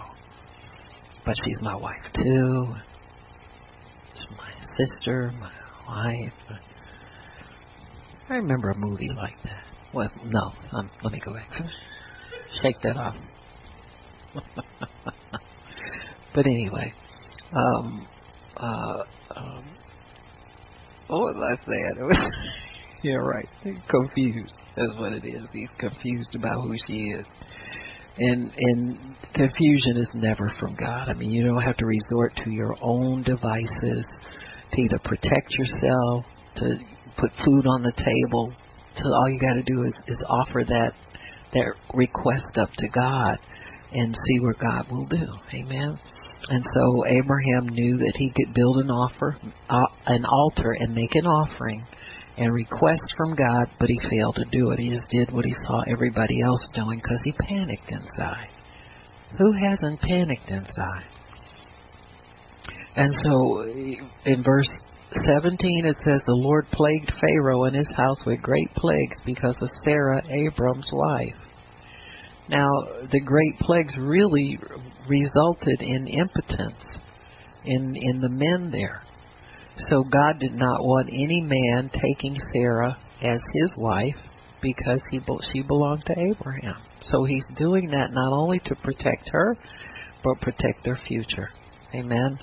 but 1.25 1.37
she's 1.45 1.59
my 1.63 1.77
wife 1.77 2.05
too. 2.15 2.75
She's 4.15 4.37
my 4.37 4.53
sister 4.77 5.33
my 5.39 5.53
wife. 5.89 6.59
I 8.29 8.35
remember 8.35 8.71
a 8.71 8.77
movie 8.77 9.11
like 9.17 9.41
that. 9.45 9.65
Well 9.95 10.11
no 10.25 10.53
um, 10.73 10.91
let 11.03 11.13
me 11.13 11.21
go 11.25 11.33
back. 11.33 11.51
Shake 12.63 12.81
that 12.83 12.97
off. 12.97 13.17
But 16.35 16.47
anyway, 16.47 16.93
um, 17.53 18.09
uh, 18.57 19.05
um, 19.37 19.72
what 21.13 21.35
was 21.35 21.59
I 21.61 21.71
saying? 21.71 21.95
It 21.99 22.03
was, 22.03 22.29
yeah, 23.03 23.15
right. 23.17 23.49
Confused. 23.63 24.57
That's 24.77 24.97
what 24.99 25.13
it 25.13 25.25
is. 25.25 25.45
He's 25.53 25.71
confused 25.79 26.35
about 26.35 26.63
who 26.63 26.75
she 26.87 26.95
is. 27.13 27.27
And 28.19 28.53
and 28.57 29.17
confusion 29.35 29.97
is 29.97 30.11
never 30.15 30.51
from 30.61 30.75
God. 30.77 31.09
I 31.09 31.15
mean, 31.15 31.31
you 31.31 31.45
don't 31.45 31.63
have 31.63 31.77
to 31.79 31.87
resort 31.87 32.37
to 32.45 32.51
your 32.51 32.75
own 32.83 33.23
devices 33.23 34.07
to 34.73 34.83
either 34.83 34.99
protect 34.99 35.55
yourself, 35.59 36.25
to 36.57 36.77
put 37.17 37.31
food 37.45 37.67
on 37.67 37.83
the 37.83 37.93
table. 37.97 38.53
To 38.97 39.05
all 39.05 39.31
you 39.31 39.41
got 39.41 39.55
to 39.55 39.63
do 39.63 39.85
is 39.85 39.95
is 40.07 40.23
offer 40.29 40.65
that 40.69 40.93
that 41.55 41.65
request 41.95 42.59
up 42.59 42.71
to 42.77 42.89
God 42.89 43.39
and 43.93 44.15
see 44.15 44.41
what 44.41 44.59
God 44.59 44.91
will 44.91 45.07
do. 45.07 45.27
Amen. 45.55 45.99
And 46.49 46.65
so 46.75 47.07
Abraham 47.07 47.69
knew 47.69 47.99
that 47.99 48.15
he 48.17 48.31
could 48.31 48.55
build 48.55 48.79
an 48.79 48.91
offer, 48.91 49.37
uh, 49.71 49.87
an 50.07 50.25
altar, 50.25 50.73
and 50.73 50.95
make 50.95 51.15
an 51.15 51.27
offering 51.27 51.87
and 52.37 52.53
request 52.53 53.03
from 53.17 53.35
God, 53.35 53.69
but 53.79 53.89
he 53.89 54.01
failed 54.11 54.37
to 54.37 54.45
do 54.51 54.71
it. 54.71 54.79
He 54.79 54.89
just 54.89 55.09
did 55.11 55.31
what 55.33 55.45
he 55.45 55.55
saw 55.67 55.83
everybody 55.83 56.41
else 56.43 56.67
doing 56.75 56.99
because 57.03 57.21
he 57.25 57.33
panicked 57.33 57.93
inside. 57.93 58.49
Who 59.39 59.53
hasn't 59.53 60.01
panicked 60.01 60.51
inside? 60.51 61.05
And 62.97 63.15
so 63.25 63.63
in 64.25 64.43
verse 64.43 64.69
17 65.25 65.85
it 65.87 65.97
says, 66.05 66.23
The 66.27 66.35
Lord 66.35 66.67
plagued 66.73 67.13
Pharaoh 67.21 67.65
and 67.65 67.77
his 67.77 67.89
house 67.97 68.25
with 68.27 68.43
great 68.43 68.73
plagues 68.75 69.17
because 69.25 69.57
of 69.61 69.69
Sarah, 69.85 70.23
Abram's 70.29 70.89
wife. 70.93 71.52
Now, 72.53 72.69
the 73.11 73.21
great 73.21 73.59
plagues 73.61 73.95
really 73.99 74.59
resulted 75.09 75.81
in 75.81 76.07
impotence 76.07 76.85
in 77.65 77.95
in 77.97 78.21
the 78.21 78.29
men 78.29 78.71
there. 78.71 79.03
So 79.89 80.05
God 80.05 80.39
did 80.39 80.53
not 80.53 80.83
want 80.83 81.09
any 81.09 81.41
man 81.41 81.91
taking 81.91 82.37
Sarah 82.53 82.97
as 83.23 83.41
his 83.55 83.73
wife 83.79 84.21
because 84.61 85.01
he 85.11 85.21
she 85.53 85.63
belonged 85.63 86.05
to 86.05 86.15
Abraham. 86.31 86.77
So 87.01 87.25
he's 87.25 87.49
doing 87.57 87.89
that 87.91 88.13
not 88.13 88.33
only 88.33 88.59
to 88.67 88.75
protect 88.77 89.31
her, 89.33 89.57
but 90.23 90.41
protect 90.43 90.85
their 90.85 90.99
future. 91.09 91.49
Amen. 91.95 92.39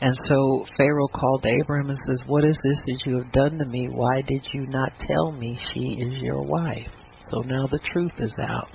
And 0.00 0.16
so 0.28 0.64
Pharaoh 0.76 1.08
called 1.08 1.46
Abraham 1.46 1.90
and 1.90 1.98
says, 2.06 2.22
What 2.26 2.44
is 2.44 2.56
this 2.62 2.80
that 2.86 3.02
you 3.06 3.18
have 3.18 3.32
done 3.32 3.58
to 3.58 3.64
me? 3.64 3.88
Why 3.90 4.22
did 4.22 4.46
you 4.52 4.66
not 4.68 4.92
tell 5.00 5.32
me 5.32 5.58
she 5.74 5.98
is 6.00 6.22
your 6.22 6.42
wife? 6.42 6.92
So 7.30 7.40
now 7.40 7.66
the 7.66 7.80
truth 7.92 8.12
is 8.18 8.32
out. 8.38 8.70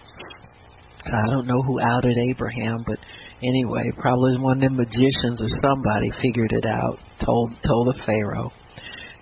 I 1.06 1.32
don't 1.32 1.48
know 1.48 1.62
who 1.62 1.82
outed 1.82 2.18
Abraham, 2.18 2.84
but 2.88 3.00
anyway, 3.42 3.92
probably 4.00 4.38
one 4.38 4.58
of 4.58 4.62
them 4.62 4.78
magicians 4.78 5.42
or 5.42 5.48
somebody 5.62 6.12
figured 6.22 6.54
it 6.54 6.66
out, 6.66 7.00
told 7.24 7.52
told 7.66 7.88
the 7.88 8.02
Pharaoh. 8.06 8.52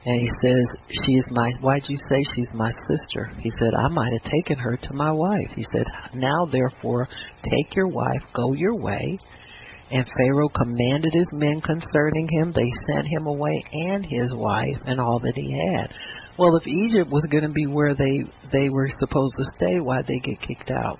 And 0.03 0.19
he 0.19 0.29
says, 0.41 0.65
She 1.05 1.13
is 1.13 1.25
my 1.29 1.51
why'd 1.61 1.83
you 1.87 1.97
say 2.09 2.23
she's 2.35 2.49
my 2.53 2.71
sister? 2.87 3.31
He 3.39 3.51
said, 3.59 3.73
I 3.75 3.87
might 3.89 4.13
have 4.13 4.31
taken 4.31 4.57
her 4.57 4.75
to 4.75 4.93
my 4.93 5.11
wife. 5.11 5.51
He 5.55 5.65
said, 5.71 5.85
Now 6.13 6.45
therefore 6.51 7.07
take 7.43 7.75
your 7.75 7.87
wife, 7.87 8.23
go 8.33 8.53
your 8.53 8.75
way. 8.75 9.17
And 9.91 10.09
Pharaoh 10.17 10.49
commanded 10.49 11.13
his 11.13 11.29
men 11.33 11.61
concerning 11.61 12.27
him. 12.29 12.51
They 12.51 12.71
sent 12.87 13.07
him 13.07 13.27
away 13.27 13.63
and 13.71 14.05
his 14.05 14.33
wife 14.33 14.77
and 14.85 15.01
all 15.01 15.19
that 15.19 15.35
he 15.35 15.51
had. 15.51 15.93
Well, 16.39 16.55
if 16.55 16.65
Egypt 16.65 17.11
was 17.11 17.27
going 17.29 17.43
to 17.43 17.49
be 17.49 17.67
where 17.67 17.93
they 17.93 18.23
they 18.51 18.69
were 18.69 18.87
supposed 18.99 19.35
to 19.37 19.43
stay, 19.55 19.79
why'd 19.79 20.07
they 20.07 20.19
get 20.19 20.41
kicked 20.41 20.71
out? 20.71 20.97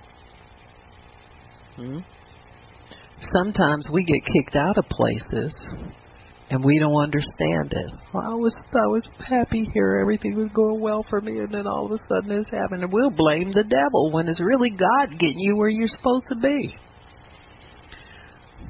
Hmm? 1.75 1.99
Sometimes 3.31 3.87
we 3.91 4.03
get 4.03 4.25
kicked 4.25 4.55
out 4.55 4.77
of 4.77 4.85
places 4.85 5.55
and 6.51 6.63
we 6.65 6.79
don't 6.79 7.01
understand 7.01 7.71
it. 7.71 7.91
Well, 8.13 8.23
I 8.25 8.35
was 8.35 8.53
I 8.73 8.87
was 8.87 9.03
happy 9.25 9.65
here, 9.73 9.99
everything 10.01 10.35
was 10.35 10.49
going 10.53 10.81
well 10.81 11.05
for 11.09 11.21
me, 11.21 11.39
and 11.39 11.51
then 11.51 11.65
all 11.65 11.85
of 11.85 11.91
a 11.91 11.97
sudden 12.09 12.35
this 12.35 12.45
happened, 12.51 12.83
and 12.83 12.91
we'll 12.91 13.09
blame 13.09 13.51
the 13.51 13.63
devil 13.63 14.11
when 14.11 14.27
it's 14.27 14.41
really 14.41 14.69
God 14.69 15.17
getting 15.17 15.39
you 15.39 15.55
where 15.55 15.69
you're 15.69 15.87
supposed 15.87 16.25
to 16.27 16.35
be. 16.35 16.75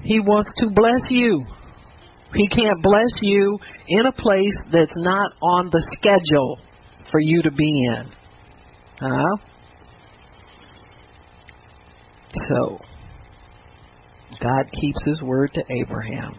He 0.04 0.20
wants 0.20 0.52
to 0.58 0.70
bless 0.74 1.02
you. 1.10 1.44
He 2.36 2.48
can't 2.48 2.82
bless 2.84 3.12
you 3.22 3.58
in 3.88 4.06
a 4.06 4.12
place 4.12 4.56
that's 4.72 4.94
not 4.96 5.32
on 5.42 5.70
the 5.72 5.84
schedule 5.94 6.60
for 7.10 7.20
you 7.20 7.42
to 7.42 7.52
be 7.52 7.82
in. 7.98 8.12
Huh? 9.00 9.38
So 12.48 12.80
God 14.42 14.66
keeps 14.80 15.00
his 15.06 15.22
word 15.22 15.52
to 15.54 15.64
Abraham. 15.70 16.38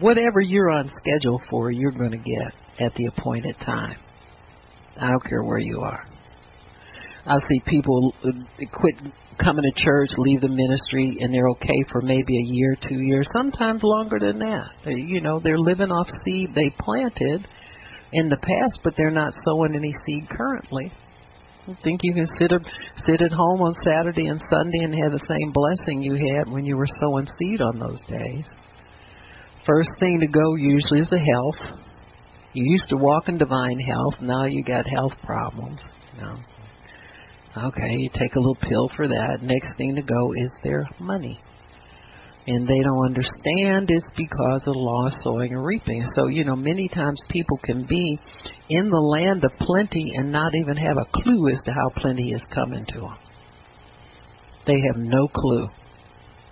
Whatever 0.00 0.40
you're 0.40 0.70
on 0.70 0.90
schedule 0.96 1.40
for, 1.50 1.70
you're 1.70 1.92
going 1.92 2.10
to 2.10 2.18
get 2.18 2.52
at 2.80 2.94
the 2.94 3.06
appointed 3.06 3.56
time. 3.60 3.96
I 5.00 5.10
don't 5.10 5.24
care 5.24 5.42
where 5.42 5.58
you 5.58 5.80
are. 5.80 6.06
I 7.24 7.36
see 7.48 7.62
people 7.66 8.14
uh, 8.24 8.30
quit 8.72 8.96
coming 9.42 9.62
to 9.62 9.82
church, 9.84 10.10
leave 10.16 10.40
the 10.40 10.48
ministry, 10.48 11.18
and 11.20 11.32
they're 11.32 11.48
okay 11.50 11.84
for 11.90 12.00
maybe 12.00 12.36
a 12.36 12.52
year, 12.52 12.76
two 12.88 13.00
years, 13.00 13.28
sometimes 13.32 13.82
longer 13.82 14.18
than 14.18 14.38
that. 14.40 14.70
You 14.86 15.20
know, 15.20 15.40
they're 15.42 15.58
living 15.58 15.90
off 15.90 16.08
seed 16.24 16.50
they 16.54 16.74
planted 16.80 17.46
in 18.12 18.28
the 18.28 18.36
past, 18.36 18.80
but 18.84 18.94
they're 18.96 19.10
not 19.10 19.32
sowing 19.44 19.74
any 19.74 19.94
seed 20.04 20.28
currently. 20.28 20.92
Think 21.84 22.00
you 22.02 22.12
can 22.14 22.26
sit 22.40 22.50
sit 23.06 23.22
at 23.22 23.30
home 23.30 23.62
on 23.62 23.72
Saturday 23.86 24.26
and 24.26 24.40
Sunday 24.50 24.82
and 24.82 24.94
have 24.94 25.12
the 25.12 25.26
same 25.28 25.52
blessing 25.52 26.02
you 26.02 26.14
had 26.14 26.52
when 26.52 26.64
you 26.64 26.76
were 26.76 26.88
sowing 27.00 27.26
seed 27.38 27.60
on 27.60 27.78
those 27.78 28.02
days? 28.08 28.44
First 29.64 29.90
thing 30.00 30.18
to 30.20 30.26
go 30.26 30.56
usually 30.56 31.00
is 31.00 31.10
the 31.10 31.20
health. 31.20 31.78
You 32.52 32.68
used 32.68 32.88
to 32.88 32.96
walk 32.96 33.28
in 33.28 33.38
divine 33.38 33.78
health, 33.78 34.14
now 34.20 34.46
you 34.46 34.64
got 34.64 34.86
health 34.86 35.12
problems. 35.22 35.80
You. 36.18 36.36
Okay, 37.56 37.94
you 37.96 38.10
take 38.12 38.34
a 38.34 38.40
little 38.40 38.56
pill 38.56 38.90
for 38.96 39.06
that. 39.06 39.38
Next 39.42 39.68
thing 39.76 39.94
to 39.94 40.02
go 40.02 40.32
is 40.32 40.50
their 40.64 40.88
money. 40.98 41.40
And 42.44 42.66
they 42.66 42.80
don't 42.80 43.06
understand 43.06 43.88
it's 43.88 44.10
because 44.16 44.62
of 44.66 44.74
law 44.74 45.06
of 45.06 45.12
sowing 45.22 45.52
and 45.52 45.64
reaping. 45.64 46.04
So, 46.16 46.26
you 46.26 46.44
know, 46.44 46.56
many 46.56 46.88
times 46.88 47.20
people 47.30 47.58
can 47.62 47.86
be 47.86 48.18
in 48.68 48.90
the 48.90 48.98
land 48.98 49.44
of 49.44 49.52
plenty 49.60 50.12
and 50.16 50.32
not 50.32 50.52
even 50.54 50.76
have 50.76 50.96
a 51.00 51.22
clue 51.22 51.48
as 51.50 51.62
to 51.64 51.72
how 51.72 52.00
plenty 52.00 52.32
is 52.32 52.42
coming 52.52 52.84
to 52.86 53.00
them. 53.00 53.18
They 54.66 54.74
have 54.74 54.96
no 54.96 55.28
clue. 55.28 55.68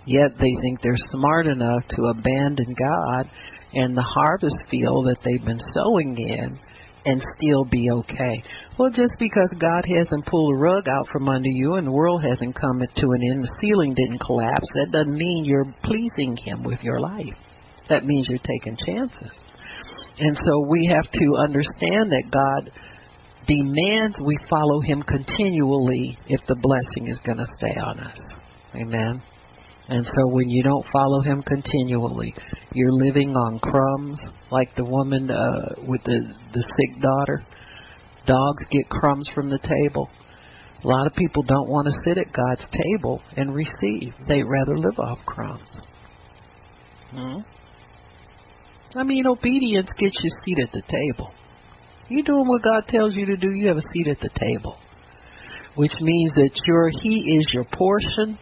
Yet 0.05 0.31
they 0.37 0.53
think 0.61 0.81
they're 0.81 1.09
smart 1.11 1.47
enough 1.47 1.83
to 1.89 2.13
abandon 2.17 2.73
God 2.79 3.29
and 3.73 3.95
the 3.95 4.01
harvest 4.01 4.57
field 4.69 5.07
that 5.07 5.19
they've 5.23 5.45
been 5.45 5.59
sowing 5.73 6.15
in 6.17 6.59
and 7.05 7.21
still 7.37 7.65
be 7.65 7.89
okay. 7.91 8.43
Well, 8.77 8.89
just 8.89 9.13
because 9.19 9.49
God 9.59 9.83
hasn't 9.85 10.25
pulled 10.25 10.55
a 10.55 10.59
rug 10.59 10.87
out 10.87 11.07
from 11.11 11.27
under 11.27 11.49
you 11.49 11.75
and 11.75 11.85
the 11.85 11.91
world 11.91 12.23
hasn't 12.23 12.55
come 12.55 12.79
to 12.79 12.85
an 12.85 13.21
end, 13.31 13.43
the 13.43 13.57
ceiling 13.61 13.93
didn't 13.93 14.19
collapse, 14.19 14.67
that 14.75 14.91
doesn't 14.91 15.13
mean 15.13 15.45
you're 15.45 15.73
pleasing 15.83 16.37
Him 16.37 16.63
with 16.63 16.79
your 16.81 16.99
life. 16.99 17.35
That 17.89 18.05
means 18.05 18.27
you're 18.29 18.39
taking 18.39 18.77
chances. 18.77 19.37
And 20.19 20.37
so 20.45 20.67
we 20.69 20.87
have 20.87 21.11
to 21.11 21.35
understand 21.43 22.11
that 22.11 22.31
God 22.31 22.71
demands 23.45 24.17
we 24.25 24.39
follow 24.49 24.79
Him 24.81 25.03
continually 25.03 26.17
if 26.27 26.39
the 26.47 26.55
blessing 26.55 27.11
is 27.11 27.19
going 27.25 27.39
to 27.39 27.47
stay 27.57 27.75
on 27.75 27.99
us. 27.99 28.17
Amen. 28.75 29.21
And 29.89 30.05
so 30.05 30.27
when 30.27 30.49
you 30.49 30.63
don't 30.63 30.85
follow 30.93 31.21
him 31.21 31.43
continually, 31.43 32.33
you're 32.73 32.93
living 32.93 33.35
on 33.35 33.59
crumbs, 33.59 34.21
like 34.49 34.73
the 34.75 34.85
woman 34.85 35.29
uh, 35.29 35.75
with 35.85 36.01
the 36.03 36.33
the 36.53 36.61
sick 36.61 37.01
daughter. 37.01 37.43
Dogs 38.25 38.65
get 38.69 38.89
crumbs 38.89 39.29
from 39.33 39.49
the 39.49 39.59
table. 39.59 40.09
A 40.83 40.87
lot 40.87 41.07
of 41.07 41.13
people 41.13 41.43
don't 41.43 41.69
want 41.69 41.87
to 41.87 41.93
sit 42.05 42.17
at 42.17 42.33
God's 42.33 42.65
table 42.71 43.21
and 43.37 43.53
receive. 43.53 44.13
They'd 44.27 44.43
rather 44.43 44.77
live 44.77 44.97
off 44.99 45.19
crumbs. 45.25 45.69
Hmm? 47.11 47.39
I 48.95 49.03
mean, 49.03 49.27
obedience 49.27 49.89
gets 49.97 50.17
you 50.21 50.29
a 50.29 50.45
seat 50.45 50.59
at 50.63 50.71
the 50.71 50.81
table. 50.81 51.31
You 52.09 52.23
doing 52.23 52.47
what 52.47 52.63
God 52.63 52.87
tells 52.87 53.15
you 53.15 53.25
to 53.27 53.37
do, 53.37 53.51
you 53.51 53.67
have 53.67 53.77
a 53.77 53.93
seat 53.93 54.07
at 54.07 54.19
the 54.19 54.29
table. 54.29 54.77
Which 55.75 55.93
means 56.01 56.33
that 56.35 56.51
your 56.65 56.89
He 57.01 57.37
is 57.37 57.47
your 57.53 57.65
portion 57.73 58.37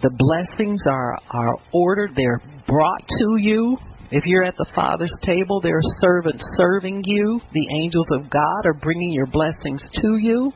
the 0.00 0.10
blessings 0.10 0.82
are, 0.86 1.18
are 1.30 1.56
ordered, 1.72 2.12
they're 2.14 2.40
brought 2.66 3.02
to 3.08 3.36
you. 3.36 3.76
If 4.10 4.24
you're 4.24 4.44
at 4.44 4.56
the 4.56 4.70
Father's 4.74 5.12
table, 5.22 5.60
there 5.60 5.76
are 5.76 6.00
servants 6.00 6.44
serving 6.56 7.02
you. 7.04 7.40
The 7.52 7.66
angels 7.82 8.06
of 8.12 8.30
God 8.30 8.64
are 8.64 8.80
bringing 8.80 9.12
your 9.12 9.26
blessings 9.26 9.82
to 10.02 10.16
you. 10.16 10.52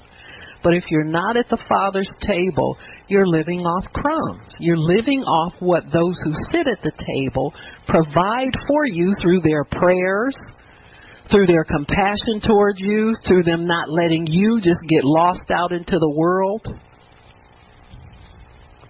But 0.63 0.75
if 0.75 0.85
you're 0.89 1.05
not 1.05 1.37
at 1.37 1.49
the 1.49 1.63
Father's 1.69 2.09
table, 2.23 2.79
you're 3.09 3.27
living 3.27 3.61
off 3.61 3.93
crumbs. 3.93 4.55
You're 4.59 4.79
living 4.79 5.21
off 5.21 5.55
what 5.59 5.85
those 5.93 6.19
who 6.25 6.33
sit 6.51 6.67
at 6.67 6.83
the 6.83 6.93
table 6.93 7.53
provide 7.87 8.55
for 8.67 8.87
you 8.87 9.13
through 9.21 9.41
their 9.41 9.65
prayers, 9.65 10.37
through 11.31 11.47
their 11.47 11.65
compassion 11.65 12.41
towards 12.41 12.81
you, 12.81 13.15
through 13.27 13.43
them 13.43 13.67
not 13.67 13.91
letting 13.91 14.27
you 14.27 14.61
just 14.63 14.81
get 14.89 15.05
lost 15.05 15.51
out 15.51 15.73
into 15.73 15.99
the 15.99 16.15
world. 16.17 16.67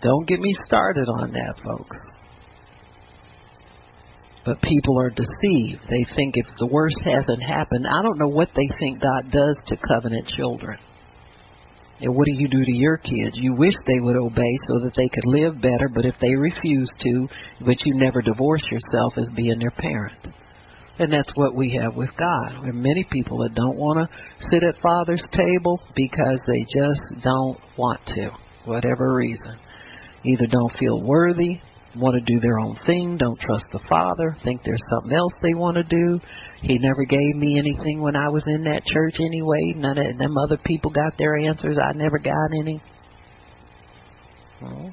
Don't 0.03 0.29
get 0.29 0.41
me 0.41 0.55
started 0.67 1.09
on 1.09 1.33
that, 1.33 1.55
folks. 1.65 1.97
But 4.45 4.61
people 4.63 4.99
are 4.99 5.11
deceived. 5.11 5.83
They 5.89 6.05
think 6.17 6.37
if 6.37 6.47
the 6.59 6.67
worst 6.67 6.99
hasn't 7.05 7.43
happened, 7.43 7.87
I 7.87 8.03
don't 8.03 8.19
know 8.19 8.29
what 8.29 8.51
they 8.57 8.69
think 8.81 9.01
God 9.01 9.31
does 9.31 9.57
to 9.67 9.77
covenant 9.89 10.27
children. 10.37 10.79
And 12.01 12.17
what 12.17 12.27
do 12.27 12.33
you 12.35 12.49
do 12.49 12.65
to 12.65 12.73
your 12.73 12.97
kids? 12.97 13.35
You 13.35 13.55
wish 13.55 13.75
they 13.87 14.01
would 14.01 14.17
obey 14.17 14.57
so 14.67 14.81
that 14.83 14.95
they 14.97 15.09
could 15.09 15.27
live 15.27 15.63
better, 15.63 15.89
but 15.95 16.05
if 16.05 16.17
they 16.21 16.35
refuse 16.35 16.91
to, 16.99 17.29
but 17.61 17.77
you 17.87 17.95
never 17.95 18.21
divorce 18.21 18.65
yourself 18.69 19.13
as 19.17 19.29
being 19.37 19.61
their 19.61 19.71
parent. 19.71 20.27
And 20.99 21.13
that's 21.13 21.33
what 21.37 21.55
we 21.55 21.79
have 21.81 21.95
with 21.95 22.11
God. 22.19 22.63
There 22.63 22.71
are 22.71 22.73
many 22.73 23.07
people 23.13 23.39
that 23.39 23.55
don't 23.55 23.79
want 23.79 24.09
to 24.11 24.17
sit 24.51 24.65
at 24.65 24.83
Father's 24.83 25.25
table 25.31 25.81
because 25.95 26.41
they 26.49 26.65
just 26.65 27.23
don't 27.23 27.59
want 27.79 28.01
to, 28.07 28.31
whatever 28.65 29.15
reason 29.15 29.59
either 30.25 30.47
don't 30.47 30.73
feel 30.79 31.03
worthy, 31.03 31.61
want 31.97 32.15
to 32.15 32.33
do 32.33 32.41
their 32.41 32.59
own 32.59 32.77
thing, 32.87 33.17
don't 33.19 33.39
trust 33.41 33.65
the 33.73 33.81
Father, 33.89 34.37
think 34.45 34.63
there's 34.65 34.83
something 34.91 35.17
else 35.17 35.33
they 35.43 35.55
want 35.55 35.77
to 35.77 35.85
do. 35.85 36.21
He 36.63 36.79
never 36.79 37.05
gave 37.05 37.35
me 37.35 37.59
anything 37.59 38.01
when 38.01 38.17
I 38.17 38.29
was 38.29 38.45
in 38.47 38.65
that 38.65 38.85
church 38.85 39.17
anyway. 39.21 39.75
None 39.77 39.99
of 39.99 40.19
them 40.19 40.37
other 40.39 40.59
people 40.65 40.91
got 40.91 41.19
their 41.19 41.37
answers. 41.37 41.79
I 41.79 41.93
never 41.97 42.19
got 42.19 42.49
any. 42.59 42.81
Well, 44.63 44.93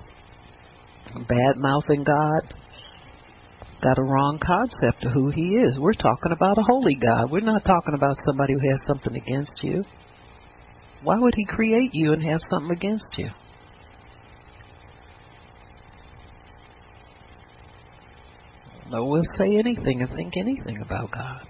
bad 1.27 1.57
mouthing 1.57 2.03
God. 2.03 2.53
Got 3.81 3.97
a 3.97 4.03
wrong 4.03 4.39
concept 4.43 5.05
of 5.05 5.13
who 5.13 5.29
He 5.29 5.55
is. 5.55 5.77
We're 5.79 5.93
talking 5.93 6.33
about 6.33 6.57
a 6.57 6.63
holy 6.63 6.95
God. 6.95 7.31
We're 7.31 7.39
not 7.39 7.63
talking 7.63 7.93
about 7.93 8.15
somebody 8.25 8.53
who 8.53 8.69
has 8.69 8.79
something 8.87 9.15
against 9.15 9.53
you. 9.63 9.85
Why 11.03 11.17
would 11.17 11.33
He 11.35 11.45
create 11.45 11.91
you 11.93 12.11
and 12.13 12.23
have 12.23 12.41
something 12.49 12.71
against 12.71 13.09
you? 13.17 13.29
No 18.89 19.05
will 19.05 19.23
say 19.37 19.57
anything 19.57 20.01
and 20.01 20.09
think 20.15 20.33
anything 20.37 20.81
about 20.81 21.11
God. 21.11 21.47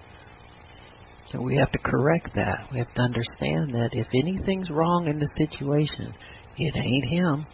So 1.31 1.41
we 1.41 1.55
have 1.57 1.71
to 1.71 1.79
correct 1.79 2.35
that. 2.35 2.67
We 2.71 2.79
have 2.79 2.91
to 2.93 3.01
understand 3.01 3.75
that 3.75 3.89
if 3.93 4.07
anything's 4.13 4.69
wrong 4.71 5.07
in 5.07 5.19
the 5.19 5.29
situation, 5.37 6.13
it 6.57 6.75
ain't 6.75 7.05
him. 7.05 7.45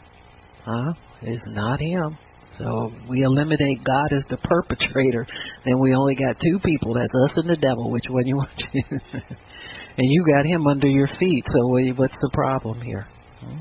Huh? 0.63 0.93
It's 1.21 1.43
not 1.47 1.81
him. 1.81 2.17
So 2.57 2.91
we 3.09 3.21
eliminate 3.23 3.83
God 3.83 4.15
as 4.15 4.23
the 4.29 4.37
perpetrator, 4.37 5.27
then 5.65 5.79
we 5.79 5.93
only 5.93 6.15
got 6.15 6.39
two 6.39 6.57
people. 6.63 6.93
That's 6.93 7.11
us 7.25 7.37
and 7.37 7.49
the 7.49 7.57
devil. 7.57 7.91
Which 7.91 8.05
one 8.09 8.25
you 8.25 8.37
want 8.37 8.63
and 9.13 10.07
you 10.09 10.25
got 10.33 10.45
him 10.45 10.65
under 10.67 10.87
your 10.87 11.07
feet. 11.19 11.43
So 11.51 11.67
what's 11.95 12.15
the 12.21 12.31
problem 12.33 12.79
here? 12.79 13.07
Hmm? 13.41 13.57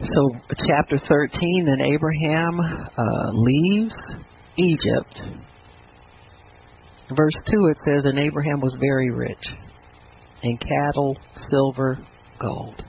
So 0.00 0.30
chapter 0.66 0.96
13, 0.96 1.66
then 1.66 1.82
Abraham 1.82 2.60
uh, 2.60 3.30
leaves 3.32 3.94
Egypt. 4.58 5.20
Verse 7.16 7.36
2 7.50 7.66
it 7.66 7.78
says, 7.84 8.04
And 8.04 8.18
Abraham 8.18 8.60
was 8.60 8.76
very 8.80 9.10
rich 9.10 9.44
in 10.42 10.58
cattle, 10.58 11.16
silver, 11.50 11.98
gold. 12.40 12.82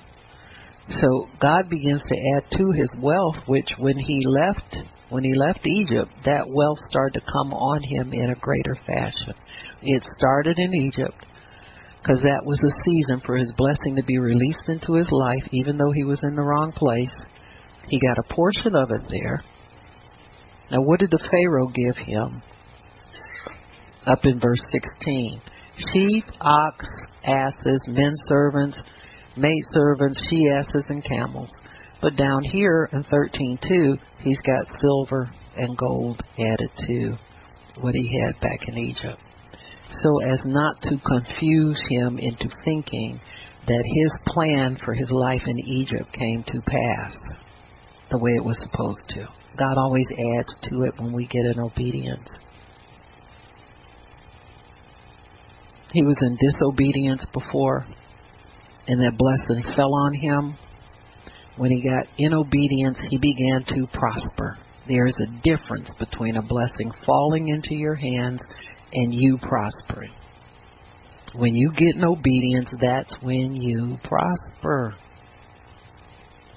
So 0.90 1.28
God 1.40 1.70
begins 1.70 2.02
to 2.02 2.36
add 2.36 2.58
to 2.58 2.72
his 2.72 2.94
wealth, 3.02 3.36
which 3.48 3.70
when 3.78 3.98
he 3.98 4.26
left 4.26 4.78
when 5.10 5.24
he 5.24 5.34
left 5.34 5.66
Egypt, 5.66 6.12
that 6.26 6.48
wealth 6.48 6.78
started 6.88 7.20
to 7.20 7.32
come 7.32 7.52
on 7.52 7.82
him 7.82 8.14
in 8.14 8.30
a 8.30 8.36
greater 8.36 8.76
fashion. 8.86 9.34
It 9.82 10.06
started 10.18 10.60
in 10.60 10.72
Egypt 10.76 11.26
because 12.00 12.22
that 12.22 12.46
was 12.46 12.62
a 12.64 12.84
season 12.86 13.20
for 13.26 13.36
his 13.36 13.52
blessing 13.58 13.96
to 13.96 14.04
be 14.04 14.20
released 14.20 14.70
into 14.70 14.94
his 14.94 15.10
life, 15.12 15.44
even 15.52 15.78
though 15.78 15.92
he 15.92 16.04
was 16.04 16.20
in 16.24 16.36
the 16.36 16.44
wrong 16.44 16.72
place. 16.72 17.16
He 17.88 18.00
got 18.00 18.20
a 18.20 18.34
portion 18.34 18.76
of 18.76 18.92
it 18.92 19.02
there. 19.10 19.44
Now, 20.72 20.82
what 20.82 21.00
did 21.00 21.12
the 21.12 21.28
Pharaoh 21.32 21.68
give 21.68 21.98
him? 21.98 22.42
Up 24.06 24.26
in 24.26 24.40
verse 24.40 24.62
16 24.72 25.42
sheep, 25.94 26.26
ox, 26.42 26.86
asses, 27.24 27.82
men 27.88 28.14
servants, 28.28 28.78
maid 29.38 29.64
servants, 29.72 30.20
she 30.30 30.50
asses, 30.50 30.86
and 30.90 31.04
camels. 31.04 31.50
But 32.02 32.16
down 32.16 32.44
here 32.44 32.90
in 32.92 33.04
13:2, 33.04 33.98
he's 34.20 34.42
got 34.42 34.80
silver 34.80 35.32
and 35.58 35.78
gold 35.78 36.22
added 36.38 36.72
to 36.88 37.18
what 37.82 37.94
he 37.94 38.20
had 38.22 38.40
back 38.42 38.68
in 38.68 38.78
Egypt. 38.78 39.20
So 40.02 40.20
as 40.32 40.42
not 40.46 40.82
to 40.84 40.98
confuse 41.00 41.82
him 41.90 42.20
into 42.20 42.50
thinking 42.64 43.20
that 43.68 43.84
his 43.86 44.34
plan 44.34 44.78
for 44.84 44.94
his 44.94 45.12
life 45.12 45.44
in 45.46 45.60
Egypt 45.60 46.12
came 46.14 46.44
to 46.44 46.62
pass. 46.62 47.16
the 48.10 48.18
way 48.18 48.32
it 48.32 48.44
was 48.44 48.58
supposed 48.58 49.08
to. 49.10 49.39
God 49.58 49.78
always 49.78 50.08
adds 50.12 50.54
to 50.64 50.84
it 50.84 50.94
when 50.98 51.14
we 51.14 51.26
get 51.28 51.46
in 51.46 51.60
obedience. 51.60 52.28
He 55.92 56.04
was 56.04 56.18
in 56.22 56.38
disobedience 56.40 57.26
before, 57.34 57.86
and 58.88 59.02
that 59.02 59.18
blessing 59.18 59.64
fell 59.76 59.94
on 59.94 60.14
him. 60.14 60.58
When 61.58 61.72
he 61.72 61.82
got 61.82 62.08
in 62.18 62.34
obedience, 62.34 63.00
he 63.10 63.18
began 63.18 63.64
to 63.76 63.88
prosper. 63.92 64.58
There 64.88 65.08
is 65.08 65.16
a 65.20 65.42
difference 65.44 65.90
between 66.00 66.38
a 66.38 66.42
blessing 66.42 66.92
falling 67.06 67.48
into 67.48 67.76
your 67.76 67.96
hands 67.96 68.42
and 68.94 69.14
you 69.14 69.38
prospering. 69.42 70.12
When 71.36 71.54
you 71.54 71.72
get 71.74 71.96
in 71.96 72.06
obedience, 72.06 72.70
that's 72.82 73.16
when 73.22 73.56
you 73.56 73.98
prosper. 74.04 74.96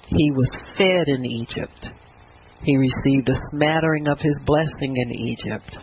He 0.07 0.31
was 0.31 0.49
fed 0.77 1.07
in 1.07 1.25
Egypt. 1.25 1.89
He 2.63 2.77
received 2.77 3.29
a 3.29 3.39
smattering 3.51 4.07
of 4.07 4.19
his 4.19 4.39
blessing 4.45 4.95
in 4.95 5.11
Egypt. 5.11 5.77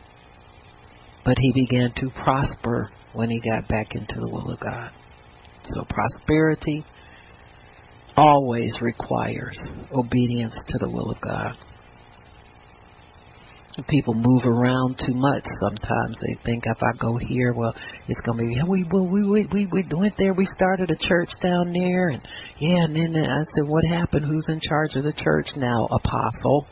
But 1.25 1.37
he 1.39 1.53
began 1.53 1.93
to 1.97 2.11
prosper 2.11 2.91
when 3.13 3.29
he 3.29 3.41
got 3.41 3.69
back 3.69 3.95
into 3.95 4.15
the 4.15 4.29
will 4.29 4.51
of 4.51 4.61
God. 4.61 4.91
So 5.65 5.85
prosperity 5.89 6.85
always 8.17 8.73
requires 8.81 9.59
obedience 9.93 10.57
to 10.69 10.79
the 10.79 10.89
will 10.89 11.11
of 11.11 11.21
God 11.21 11.57
people 13.89 14.15
move 14.15 14.45
around 14.45 14.99
too 14.99 15.15
much 15.15 15.45
sometimes. 15.61 16.17
They 16.21 16.37
think 16.45 16.65
if 16.67 16.79
i 16.83 16.97
go 16.99 17.17
here 17.17 17.53
well 17.53 17.75
it's 18.09 18.21
going 18.21 18.39
to 18.39 18.45
be 18.45 18.61
we 18.69 18.85
well 18.91 19.07
we 19.07 19.23
we 19.23 19.47
we 19.53 19.67
we 19.67 19.85
went 19.93 20.15
there. 20.19 20.35
We 20.35 20.47
started 20.47 20.91
a 20.91 20.97
church 20.97 21.31
down 21.43 21.73
there. 21.73 22.09
And 22.09 22.23
yeah 22.59 22.85
and 22.85 22.97
then 22.97 23.17
i 23.17 23.43
said 23.55 23.67
what 23.67 23.85
happened? 23.85 24.27
Who's 24.27 24.45
in 24.49 24.61
charge 24.61 24.97
of 24.97 25.05
the 25.05 25.13
church 25.13 25.49
now 25.57 25.87
apostle? 25.91 26.67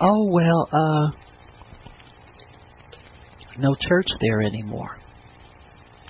Oh 0.00 0.28
well 0.30 0.68
uh 0.72 1.10
no 3.58 3.74
church 3.88 4.06
there 4.20 4.42
anymore. 4.42 4.96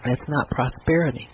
That's 0.05 0.25
not 0.29 0.51
prosperity. 0.51 1.29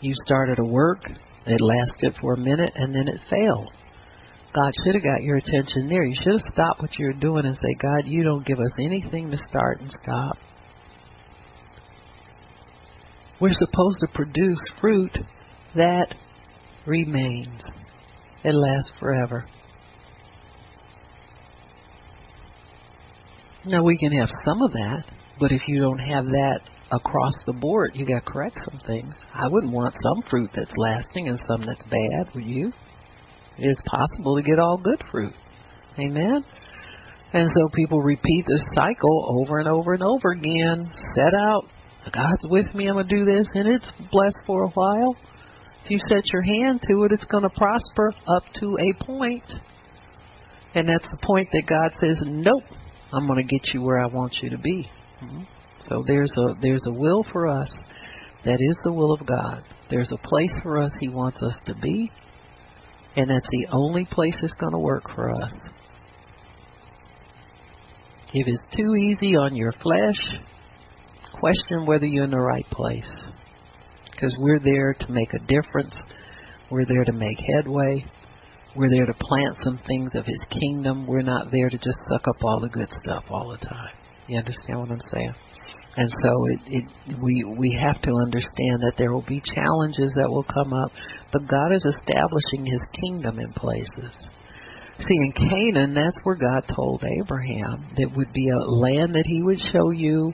You 0.00 0.14
started 0.26 0.58
a 0.58 0.64
work 0.64 1.08
it 1.44 1.60
lasted 1.60 2.14
for 2.20 2.34
a 2.34 2.38
minute 2.38 2.72
and 2.74 2.94
then 2.94 3.08
it 3.08 3.20
failed 3.28 3.72
God 4.54 4.70
should 4.84 4.94
have 4.94 5.02
got 5.02 5.22
your 5.22 5.36
attention 5.36 5.88
there. 5.88 6.04
You 6.04 6.14
should 6.22 6.32
have 6.32 6.52
stopped 6.52 6.82
what 6.82 6.98
you 6.98 7.06
were 7.06 7.12
doing 7.14 7.46
and 7.46 7.56
say, 7.56 7.74
God, 7.80 8.06
you 8.06 8.22
don't 8.22 8.44
give 8.44 8.58
us 8.58 8.72
anything 8.78 9.30
to 9.30 9.38
start 9.48 9.80
and 9.80 9.90
stop. 10.02 10.36
We're 13.40 13.52
supposed 13.52 13.96
to 14.00 14.08
produce 14.14 14.60
fruit 14.80 15.18
that 15.74 16.14
remains. 16.86 17.62
It 18.44 18.54
lasts 18.54 18.92
forever. 19.00 19.46
Now 23.64 23.82
we 23.84 23.96
can 23.96 24.12
have 24.12 24.28
some 24.44 24.62
of 24.62 24.72
that, 24.72 25.04
but 25.40 25.52
if 25.52 25.62
you 25.66 25.80
don't 25.80 25.98
have 25.98 26.26
that 26.26 26.60
across 26.90 27.34
the 27.46 27.52
board, 27.52 27.92
you 27.94 28.04
got 28.04 28.24
to 28.24 28.30
correct 28.32 28.58
some 28.70 28.80
things. 28.86 29.14
I 29.32 29.48
wouldn't 29.48 29.72
want 29.72 29.94
some 29.94 30.28
fruit 30.28 30.50
that's 30.54 30.72
lasting 30.76 31.28
and 31.28 31.40
some 31.48 31.64
that's 31.64 31.84
bad, 31.84 32.34
would 32.34 32.44
you? 32.44 32.72
It 33.58 33.68
is 33.68 33.78
possible 33.86 34.36
to 34.36 34.42
get 34.42 34.58
all 34.58 34.78
good 34.78 35.02
fruit. 35.10 35.34
Amen? 35.98 36.44
And 37.32 37.48
so 37.48 37.68
people 37.74 38.00
repeat 38.00 38.44
this 38.46 38.64
cycle 38.74 39.40
over 39.40 39.58
and 39.58 39.68
over 39.68 39.94
and 39.94 40.02
over 40.02 40.32
again. 40.32 40.90
Set 41.14 41.34
out. 41.34 41.64
God's 42.12 42.46
with 42.50 42.74
me. 42.74 42.88
I'm 42.88 42.94
going 42.94 43.08
to 43.08 43.16
do 43.16 43.24
this. 43.24 43.46
And 43.54 43.68
it's 43.68 43.88
blessed 44.10 44.40
for 44.46 44.64
a 44.64 44.68
while. 44.68 45.16
If 45.84 45.90
you 45.90 45.98
set 46.08 46.24
your 46.32 46.42
hand 46.42 46.80
to 46.90 47.04
it, 47.04 47.12
it's 47.12 47.24
going 47.24 47.44
to 47.44 47.50
prosper 47.50 48.12
up 48.28 48.44
to 48.60 48.78
a 48.78 49.04
point. 49.04 49.44
And 50.74 50.88
that's 50.88 51.08
the 51.10 51.18
point 51.22 51.48
that 51.52 51.64
God 51.66 51.92
says, 52.00 52.22
nope, 52.24 52.64
I'm 53.12 53.26
going 53.26 53.46
to 53.46 53.48
get 53.48 53.62
you 53.74 53.82
where 53.82 53.98
I 53.98 54.06
want 54.06 54.36
you 54.42 54.50
to 54.50 54.58
be. 54.58 54.88
Mm-hmm. 55.22 55.42
So 55.88 56.04
there's 56.06 56.32
a 56.38 56.54
there's 56.60 56.84
a 56.86 56.92
will 56.92 57.24
for 57.32 57.48
us 57.48 57.72
that 58.44 58.58
is 58.60 58.76
the 58.84 58.92
will 58.92 59.12
of 59.12 59.26
God. 59.26 59.64
There's 59.90 60.10
a 60.12 60.16
place 60.16 60.54
for 60.62 60.78
us 60.78 60.92
He 61.00 61.08
wants 61.08 61.42
us 61.42 61.54
to 61.66 61.74
be. 61.74 62.10
And 63.16 63.28
that's 63.28 63.48
the 63.50 63.66
only 63.72 64.06
place 64.10 64.34
it's 64.42 64.54
going 64.54 64.72
to 64.72 64.78
work 64.78 65.04
for 65.14 65.30
us. 65.30 65.52
If 68.32 68.46
it's 68.46 68.76
too 68.76 68.94
easy 68.94 69.36
on 69.36 69.54
your 69.54 69.72
flesh, 69.72 70.40
question 71.38 71.84
whether 71.84 72.06
you're 72.06 72.24
in 72.24 72.30
the 72.30 72.40
right 72.40 72.66
place. 72.70 73.10
Because 74.10 74.34
we're 74.38 74.60
there 74.60 74.94
to 74.94 75.12
make 75.12 75.34
a 75.34 75.38
difference. 75.40 75.94
We're 76.70 76.86
there 76.86 77.04
to 77.04 77.12
make 77.12 77.36
headway. 77.54 78.06
We're 78.74 78.88
there 78.88 79.04
to 79.04 79.14
plant 79.14 79.58
some 79.62 79.78
things 79.86 80.12
of 80.14 80.24
His 80.24 80.42
kingdom. 80.48 81.06
We're 81.06 81.20
not 81.20 81.50
there 81.50 81.68
to 81.68 81.76
just 81.76 81.98
suck 82.10 82.26
up 82.26 82.42
all 82.42 82.60
the 82.60 82.70
good 82.70 82.88
stuff 83.02 83.24
all 83.28 83.50
the 83.50 83.66
time. 83.66 83.90
You 84.28 84.38
understand 84.38 84.78
what 84.78 84.90
I'm 84.90 85.00
saying? 85.12 85.34
And 85.94 86.08
so 86.08 86.46
it, 86.46 86.60
it 86.66 87.18
we 87.22 87.44
we 87.58 87.78
have 87.80 88.00
to 88.02 88.12
understand 88.24 88.80
that 88.80 88.94
there 88.96 89.12
will 89.12 89.26
be 89.28 89.42
challenges 89.54 90.12
that 90.16 90.30
will 90.30 90.44
come 90.44 90.72
up, 90.72 90.90
but 91.32 91.42
God 91.48 91.72
is 91.74 91.84
establishing 91.84 92.64
his 92.64 92.82
kingdom 93.00 93.38
in 93.38 93.52
places. 93.52 94.12
See, 94.98 95.16
in 95.16 95.32
Canaan, 95.32 95.94
that's 95.94 96.16
where 96.22 96.36
God 96.36 96.64
told 96.74 97.04
Abraham 97.04 97.86
that 97.96 98.12
would 98.16 98.32
be 98.32 98.48
a 98.48 98.70
land 98.70 99.14
that 99.14 99.26
he 99.26 99.42
would 99.42 99.58
show 99.72 99.90
you 99.90 100.32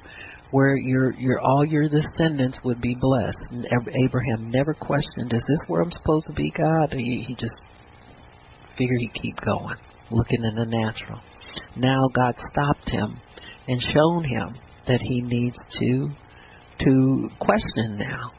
where 0.50 0.76
your 0.76 1.12
your 1.14 1.40
all 1.40 1.64
your 1.64 1.88
descendants 1.88 2.60
would 2.64 2.80
be 2.80 2.94
blessed. 2.94 3.46
And 3.50 3.66
Abraham 4.04 4.50
never 4.50 4.74
questioned, 4.74 5.32
is 5.32 5.44
this 5.48 5.60
where 5.66 5.82
I'm 5.82 5.90
supposed 5.90 6.26
to 6.28 6.34
be, 6.34 6.50
God? 6.50 6.92
He, 6.92 7.24
he 7.26 7.34
just 7.34 7.56
figured 8.76 9.00
he'd 9.00 9.14
keep 9.14 9.36
going, 9.44 9.76
looking 10.10 10.44
in 10.44 10.54
the 10.54 10.66
natural. 10.66 11.20
Now 11.76 12.08
God 12.14 12.34
stopped 12.52 12.90
him 12.90 13.18
and 13.66 13.82
shown 13.82 14.22
him 14.22 14.54
that 14.88 15.00
he 15.00 15.20
needs 15.20 15.58
to 15.80 16.08
to 16.80 17.28
question 17.40 17.98
now. 17.98 18.32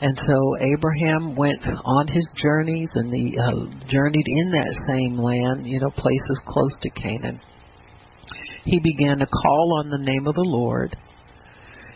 And 0.00 0.16
so 0.16 0.56
Abraham 0.72 1.34
went 1.34 1.60
on 1.84 2.08
his 2.08 2.28
journeys 2.36 2.88
and 2.94 3.12
he 3.12 3.36
uh, 3.38 3.66
journeyed 3.88 4.26
in 4.26 4.50
that 4.52 4.84
same 4.86 5.16
land, 5.16 5.66
you 5.66 5.80
know, 5.80 5.90
places 5.90 6.40
close 6.46 6.76
to 6.82 6.90
Canaan. 6.90 7.40
He 8.64 8.80
began 8.80 9.18
to 9.18 9.26
call 9.26 9.80
on 9.82 9.90
the 9.90 9.98
name 9.98 10.26
of 10.26 10.34
the 10.34 10.44
Lord. 10.44 10.96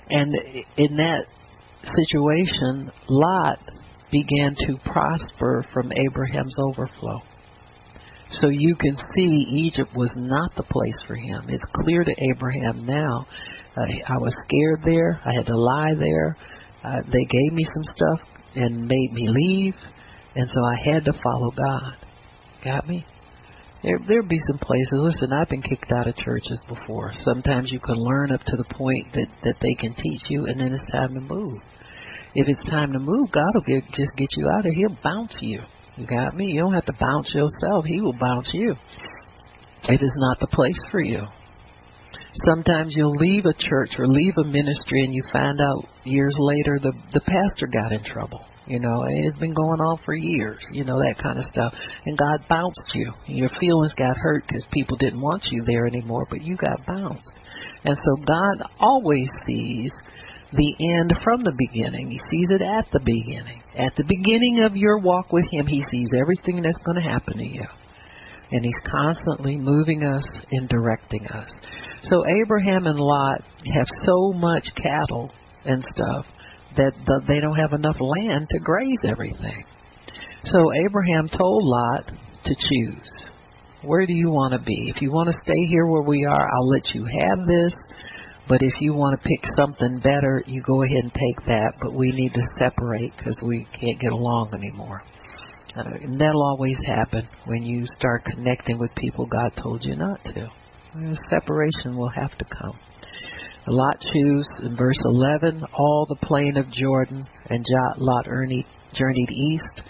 And 0.09 0.35
in 0.77 0.97
that 0.97 1.27
situation, 1.85 2.91
Lot 3.09 3.59
began 4.11 4.55
to 4.55 4.77
prosper 4.85 5.65
from 5.73 5.93
Abraham's 5.93 6.57
overflow. 6.59 7.21
So 8.41 8.49
you 8.49 8.75
can 8.77 8.97
see 9.15 9.47
Egypt 9.49 9.91
was 9.95 10.13
not 10.17 10.55
the 10.57 10.63
place 10.63 10.99
for 11.07 11.15
him. 11.15 11.47
It's 11.49 11.65
clear 11.75 12.03
to 12.03 12.15
Abraham 12.33 12.87
now 12.87 13.27
uh, 13.77 13.87
I 14.09 14.19
was 14.19 14.35
scared 14.47 14.81
there. 14.85 15.21
I 15.25 15.33
had 15.33 15.47
to 15.47 15.57
lie 15.57 15.95
there. 15.99 16.37
Uh, 16.85 17.01
they 17.07 17.25
gave 17.25 17.53
me 17.53 17.65
some 17.65 17.85
stuff 17.85 18.29
and 18.55 18.87
made 18.87 19.13
me 19.13 19.29
leave, 19.29 19.75
and 20.35 20.49
so 20.49 20.61
I 20.61 20.93
had 20.93 21.05
to 21.07 21.13
follow 21.13 21.51
God. 21.57 21.97
Got 22.65 22.87
me? 22.87 23.07
There 23.83 23.99
there'll 24.07 24.29
be 24.29 24.39
some 24.51 24.59
places. 24.59 24.89
Listen, 24.93 25.33
I've 25.33 25.49
been 25.49 25.63
kicked 25.63 25.91
out 25.91 26.07
of 26.07 26.15
churches 26.17 26.61
before. 26.69 27.13
Sometimes 27.21 27.71
you 27.73 27.81
can 27.81 27.97
learn 27.97 28.31
up 28.31 28.43
to 28.43 28.57
the 28.57 28.75
point 28.75 29.13
that 29.15 29.29
that 29.43 29.57
they 29.61 29.75
can 29.75 29.95
teach 29.95 30.23
you, 30.29 30.47
and 30.47 30.61
then 30.61 30.73
it's 30.73 30.91
time 30.91 31.15
to 31.15 31.21
move. 31.21 31.59
If 32.35 32.49
it's 32.49 32.71
time 32.71 32.93
to 32.93 32.99
move, 32.99 33.31
God 33.33 33.51
will 33.55 33.63
get, 33.63 33.85
just 33.93 34.13
get 34.17 34.29
you 34.37 34.49
out 34.59 34.67
of 34.67 34.73
here. 34.73 34.89
Bounce 35.03 35.37
you. 35.41 35.61
You 35.97 36.07
got 36.07 36.35
me? 36.35 36.47
You 36.47 36.61
don't 36.61 36.75
have 36.75 36.87
to 36.87 36.97
bounce 36.99 37.31
yourself. 37.35 37.85
He 37.85 38.01
will 38.01 38.17
bounce 38.19 38.51
you. 38.53 38.75
It 39.89 40.01
is 40.03 40.13
not 40.17 40.41
the 40.41 40.47
place 40.47 40.79
for 40.91 41.03
you. 41.03 41.27
Sometimes 42.47 42.95
you'll 42.97 43.17
leave 43.17 43.45
a 43.45 43.53
church 43.53 43.91
or 43.99 44.07
leave 44.07 44.33
a 44.39 44.45
ministry 44.45 45.05
and 45.05 45.13
you 45.13 45.23
find 45.33 45.61
out 45.61 45.87
years 46.05 46.35
later 46.39 46.79
the 46.81 46.93
the 47.13 47.21
pastor 47.21 47.67
got 47.67 47.93
in 47.93 48.03
trouble. 48.05 48.41
You 48.67 48.79
know, 48.79 49.05
it's 49.09 49.39
been 49.39 49.55
going 49.55 49.81
on 49.81 49.99
for 50.05 50.15
years, 50.15 50.65
you 50.73 50.85
know, 50.85 50.99
that 51.01 51.19
kind 51.21 51.37
of 51.37 51.45
stuff. 51.51 51.75
And 52.07 52.17
God 52.17 52.47
bounced 52.49 52.95
you. 52.95 53.13
Your 53.27 53.51
feelings 53.61 53.93
got 53.95 54.17
hurt 54.17 54.45
because 54.47 54.65
people 54.73 54.97
didn't 54.97 55.21
want 55.21 55.43
you 55.51 55.65
there 55.65 55.87
anymore, 55.87 56.27
but 56.31 56.43
you 56.43 56.57
got 56.57 56.87
bounced. 56.87 57.33
And 57.85 57.97
so 57.97 58.25
God 58.25 58.69
always 58.79 59.29
sees 59.45 59.93
the 60.53 60.77
end 60.99 61.13
from 61.25 61.43
the 61.43 61.55
beginning. 61.57 62.11
He 62.11 62.19
sees 62.31 62.49
it 62.51 62.63
at 62.63 62.91
the 62.93 63.01
beginning. 63.01 63.63
At 63.77 63.97
the 63.97 64.05
beginning 64.05 64.63
of 64.65 64.77
your 64.77 64.99
walk 64.99 65.33
with 65.33 65.47
Him, 65.51 65.67
He 65.67 65.85
sees 65.91 66.11
everything 66.19 66.63
that's 66.63 66.83
going 66.85 66.97
to 66.97 67.09
happen 67.09 67.39
to 67.39 67.47
you 67.47 67.67
and 68.53 68.63
he's 68.63 68.79
constantly 68.85 69.57
moving 69.57 70.05
us 70.05 70.25
and 70.51 70.69
directing 70.69 71.27
us. 71.27 71.49
So 72.03 72.23
Abraham 72.45 72.87
and 72.87 72.99
Lot 73.01 73.43
have 73.73 73.87
so 74.01 74.33
much 74.35 74.65
cattle 74.77 75.33
and 75.65 75.83
stuff 75.95 76.27
that 76.77 76.93
the, 77.07 77.23
they 77.27 77.41
don't 77.41 77.57
have 77.57 77.73
enough 77.73 77.97
land 77.99 78.49
to 78.51 78.59
graze 78.59 79.01
everything. 79.09 79.65
So 80.45 80.73
Abraham 80.87 81.29
told 81.29 81.65
Lot 81.65 82.13
to 82.45 82.55
choose. 82.55 83.25
Where 83.85 84.07
do 84.07 84.13
you 84.13 84.31
want 84.31 84.53
to 84.53 84.61
be? 84.61 84.93
If 84.95 85.01
you 85.01 85.11
want 85.11 85.29
to 85.29 85.37
stay 85.43 85.67
here 85.69 85.87
where 85.87 86.03
we 86.03 86.25
are, 86.25 86.49
I'll 86.55 86.69
let 86.69 86.95
you 86.95 87.05
have 87.05 87.47
this. 87.47 87.75
But 88.49 88.63
if 88.63 88.73
you 88.81 88.95
want 88.95 89.21
to 89.21 89.29
pick 89.29 89.41
something 89.57 90.01
better, 90.01 90.43
you 90.47 90.63
go 90.63 90.83
ahead 90.83 91.05
and 91.05 91.13
take 91.15 91.47
that. 91.47 91.75
But 91.81 91.95
we 91.95 92.11
need 92.13 92.33
to 92.35 92.43
separate 92.59 93.13
because 93.17 93.39
we 93.43 93.67
can't 93.81 94.01
get 94.01 94.13
along 94.13 94.53
anymore. 94.55 95.03
Uh, 95.77 95.85
and 96.03 96.21
that'll 96.21 96.43
always 96.43 96.77
happen 96.87 97.27
when 97.47 97.63
you 97.63 97.87
start 97.99 98.25
connecting 98.25 98.79
with 98.79 98.95
people 98.97 99.27
God 99.27 99.53
told 99.63 99.85
you 99.85 99.97
not 99.97 100.23
to. 100.25 100.49
And 100.95 101.19
separation 101.31 101.97
will 101.97 102.11
have 102.11 102.37
to 102.37 102.45
come. 102.45 102.79
Lot 103.69 103.97
chose 104.13 104.47
in 104.65 104.77
verse 104.77 104.99
11 105.05 105.65
all 105.73 106.07
the 106.09 106.27
plain 106.27 106.57
of 106.57 106.71
Jordan, 106.71 107.25
and 107.49 107.65
Lot 107.99 108.27
journeyed 108.27 109.31
east 109.31 109.83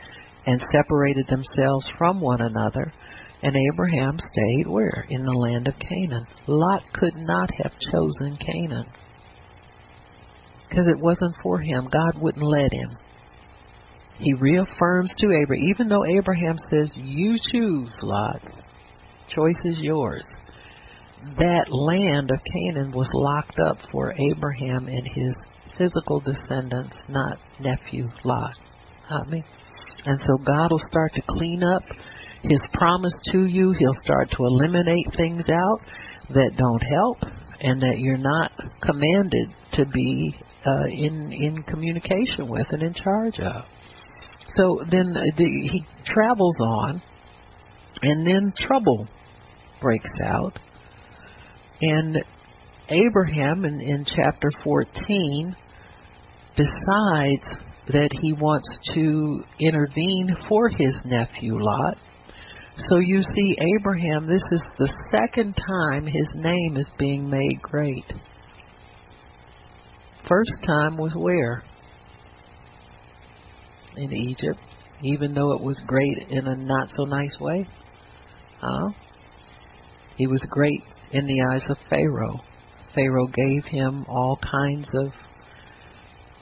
and 0.47 0.61
separated 0.73 1.27
themselves 1.27 1.89
from 1.97 2.21
one 2.21 2.43
another. 2.43 2.93
And 3.43 3.57
Abraham 3.57 4.19
stayed 4.19 4.67
where? 4.69 5.05
In 5.09 5.25
the 5.25 5.33
land 5.33 5.67
of 5.69 5.75
Canaan. 5.79 6.27
Lot 6.47 6.83
could 6.93 7.17
not 7.17 7.51
have 7.63 7.73
chosen 7.91 8.37
Canaan 8.37 8.87
because 10.73 10.87
it 10.87 10.99
wasn't 10.99 11.35
for 11.43 11.59
him. 11.61 11.89
God 11.93 12.23
wouldn't 12.23 12.45
let 12.45 12.73
him. 12.73 12.97
He 14.19 14.33
reaffirms 14.35 15.13
to 15.19 15.27
Abraham, 15.27 15.65
even 15.69 15.89
though 15.89 16.05
Abraham 16.19 16.57
says, 16.71 16.91
You 16.95 17.37
choose, 17.53 17.95
Lot, 18.03 18.41
choice 19.29 19.61
is 19.65 19.79
yours. 19.81 20.25
That 21.39 21.67
land 21.69 22.31
of 22.31 22.41
Canaan 22.53 22.93
was 22.93 23.09
locked 23.13 23.59
up 23.59 23.79
for 23.91 24.15
Abraham 24.33 24.87
and 24.87 25.07
his 25.07 25.37
physical 25.77 26.21
descendants, 26.21 26.97
not 27.09 27.39
nephew 27.61 28.09
Lot. 28.25 28.57
I 29.11 29.29
mean, 29.29 29.45
and 30.05 30.19
so 30.19 30.45
God 30.45 30.71
will 30.71 30.83
start 30.91 31.13
to 31.15 31.23
clean 31.29 31.63
up 31.63 31.83
his 32.43 32.61
promise 32.73 33.13
to 33.33 33.47
you. 33.47 33.73
He'll 33.79 34.03
start 34.05 34.31
to 34.31 34.45
eliminate 34.45 35.07
things 35.17 35.45
out 35.49 35.81
that 36.35 36.53
don't 36.57 36.81
help 36.81 37.19
and 37.61 37.81
that 37.83 37.99
you're 37.99 38.17
not 38.19 38.53
commanded 38.83 39.49
to 39.75 39.87
be 39.87 40.35
uh, 40.67 40.87
in 40.89 41.33
in 41.33 41.63
communication 41.65 42.49
with 42.49 42.67
and 42.71 42.83
in 42.83 42.95
charge 42.95 43.39
of. 43.41 43.65
So 44.55 44.81
then 44.91 45.13
the, 45.13 45.69
he 45.71 45.85
travels 46.05 46.57
on, 46.61 47.03
and 48.03 48.27
then 48.27 48.53
trouble 48.57 49.09
breaks 49.81 50.11
out, 50.23 50.59
and 51.81 52.23
Abraham 52.89 53.65
in, 53.65 53.81
in 53.81 54.05
chapter 54.05 54.51
14 54.63 55.57
decides 56.57 57.49
that 57.89 58.11
he 58.21 58.33
wants 58.35 58.69
to 58.95 59.43
intervene 59.59 60.37
for 60.49 60.69
his 60.69 60.97
nephew 61.05 61.59
Lot. 61.59 61.97
So 62.89 62.99
you 62.99 63.23
see, 63.35 63.57
Abraham, 63.79 64.27
this 64.27 64.43
is 64.51 64.63
the 64.79 64.93
second 65.11 65.55
time 65.55 66.07
his 66.07 66.29
name 66.35 66.77
is 66.77 66.91
being 66.99 67.29
made 67.29 67.61
great. 67.63 68.05
First 70.29 70.63
time 70.67 70.97
was 70.97 71.13
where? 71.15 71.63
In 73.97 74.13
Egypt, 74.13 74.59
even 75.03 75.35
though 75.35 75.53
it 75.53 75.63
was 75.63 75.81
great 75.87 76.29
in 76.31 76.47
a 76.47 76.57
not 76.57 76.89
so 76.97 77.05
nice 77.05 77.37
way. 77.41 77.67
Huh? 78.61 78.91
He 80.17 80.27
was 80.27 80.45
great 80.51 80.83
in 81.13 81.27
the 81.27 81.43
eyes 81.53 81.65
of 81.69 81.77
Pharaoh. 81.91 82.41
Pharaoh 82.95 83.29
gave 83.29 83.65
him 83.65 84.05
all 84.09 84.39
kinds 84.41 84.89
of 84.95 85.13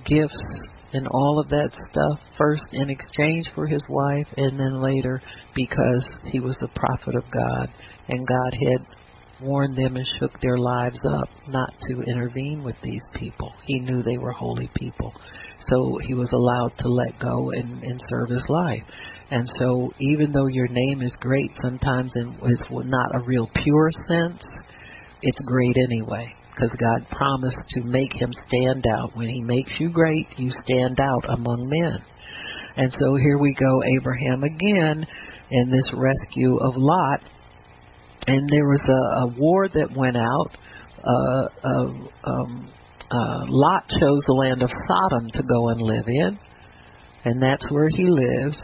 gifts 0.04 0.60
and 0.92 1.06
all 1.08 1.40
of 1.40 1.50
that 1.50 1.70
stuff 1.72 2.18
first 2.36 2.64
in 2.72 2.90
exchange 2.90 3.46
for 3.54 3.66
his 3.66 3.84
wife 3.88 4.26
and 4.36 4.58
then 4.58 4.82
later 4.82 5.20
because 5.54 6.04
he 6.26 6.40
was 6.40 6.56
the 6.60 6.68
prophet 6.68 7.14
of 7.16 7.24
God 7.30 7.68
and 8.08 8.26
God 8.26 8.54
had 8.54 8.96
warned 9.42 9.76
them 9.76 9.96
and 9.96 10.06
shook 10.18 10.38
their 10.40 10.58
lives 10.58 11.00
up 11.06 11.28
not 11.48 11.72
to 11.80 12.02
intervene 12.10 12.62
with 12.62 12.76
these 12.82 13.06
people. 13.14 13.52
He 13.64 13.80
knew 13.80 14.02
they 14.02 14.18
were 14.18 14.32
holy 14.32 14.68
people. 14.76 15.12
So 15.60 15.98
he 16.06 16.14
was 16.14 16.30
allowed 16.32 16.76
to 16.78 16.88
let 16.88 17.18
go 17.18 17.50
and, 17.52 17.82
and 17.82 18.00
serve 18.10 18.30
his 18.30 18.44
life. 18.48 18.82
And 19.30 19.48
so 19.58 19.92
even 19.98 20.32
though 20.32 20.48
your 20.48 20.68
name 20.68 21.02
is 21.02 21.14
great 21.20 21.50
sometimes 21.62 22.12
in 22.16 22.36
is 22.46 22.62
not 22.70 23.14
a 23.14 23.24
real 23.24 23.48
pure 23.62 23.90
sense, 24.08 24.42
it's 25.22 25.42
great 25.46 25.76
anyway 25.90 26.34
because 26.60 26.76
God 26.78 27.08
promised 27.16 27.56
to 27.70 27.82
make 27.84 28.12
him 28.12 28.30
stand 28.48 28.84
out. 28.86 29.16
When 29.16 29.28
he 29.28 29.40
makes 29.40 29.72
you 29.78 29.90
great, 29.90 30.26
you 30.36 30.50
stand 30.64 31.00
out 31.00 31.24
among 31.38 31.68
men. 31.68 32.04
And 32.76 32.92
so 32.92 33.16
here 33.16 33.38
we 33.38 33.54
go, 33.58 33.82
Abraham 33.98 34.42
again 34.44 35.06
in 35.50 35.70
this 35.70 35.90
rescue 35.94 36.56
of 36.58 36.74
Lot. 36.76 37.20
And 38.26 38.48
there 38.50 38.66
was 38.66 38.82
a, 38.86 39.26
a 39.26 39.38
war 39.38 39.68
that 39.68 39.96
went 39.96 40.16
out. 40.16 40.56
Uh, 41.02 41.48
uh, 41.64 42.30
um, 42.30 42.72
uh, 43.10 43.44
Lot 43.48 43.88
chose 43.88 44.22
the 44.26 44.34
land 44.34 44.62
of 44.62 44.70
Sodom 44.70 45.30
to 45.32 45.42
go 45.42 45.70
and 45.70 45.80
live 45.80 46.04
in, 46.06 46.38
and 47.24 47.42
that's 47.42 47.66
where 47.70 47.88
he 47.88 48.04
lives. 48.04 48.60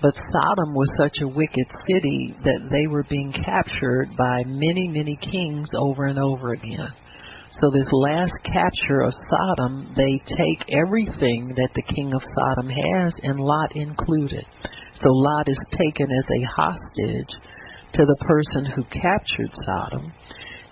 But 0.00 0.14
Sodom 0.14 0.74
was 0.74 0.90
such 0.96 1.18
a 1.20 1.28
wicked 1.28 1.66
city 1.88 2.36
that 2.44 2.68
they 2.70 2.86
were 2.86 3.04
being 3.10 3.32
captured 3.32 4.10
by 4.16 4.44
many, 4.46 4.88
many 4.88 5.16
kings 5.16 5.68
over 5.76 6.06
and 6.06 6.18
over 6.18 6.52
again. 6.52 6.94
So 7.60 7.70
this 7.70 7.88
last 7.90 8.36
capture 8.44 9.00
of 9.00 9.14
Sodom, 9.30 9.90
they 9.96 10.20
take 10.36 10.76
everything 10.76 11.54
that 11.56 11.70
the 11.74 11.82
king 11.82 12.12
of 12.12 12.20
Sodom 12.22 12.68
has, 12.68 13.14
and 13.22 13.40
Lot 13.40 13.74
included. 13.74 14.44
So 15.00 15.08
Lot 15.08 15.48
is 15.48 15.58
taken 15.72 16.06
as 16.06 16.30
a 16.30 16.48
hostage 16.54 17.32
to 17.94 18.04
the 18.04 18.24
person 18.26 18.66
who 18.66 18.84
captured 18.84 19.50
Sodom. 19.64 20.12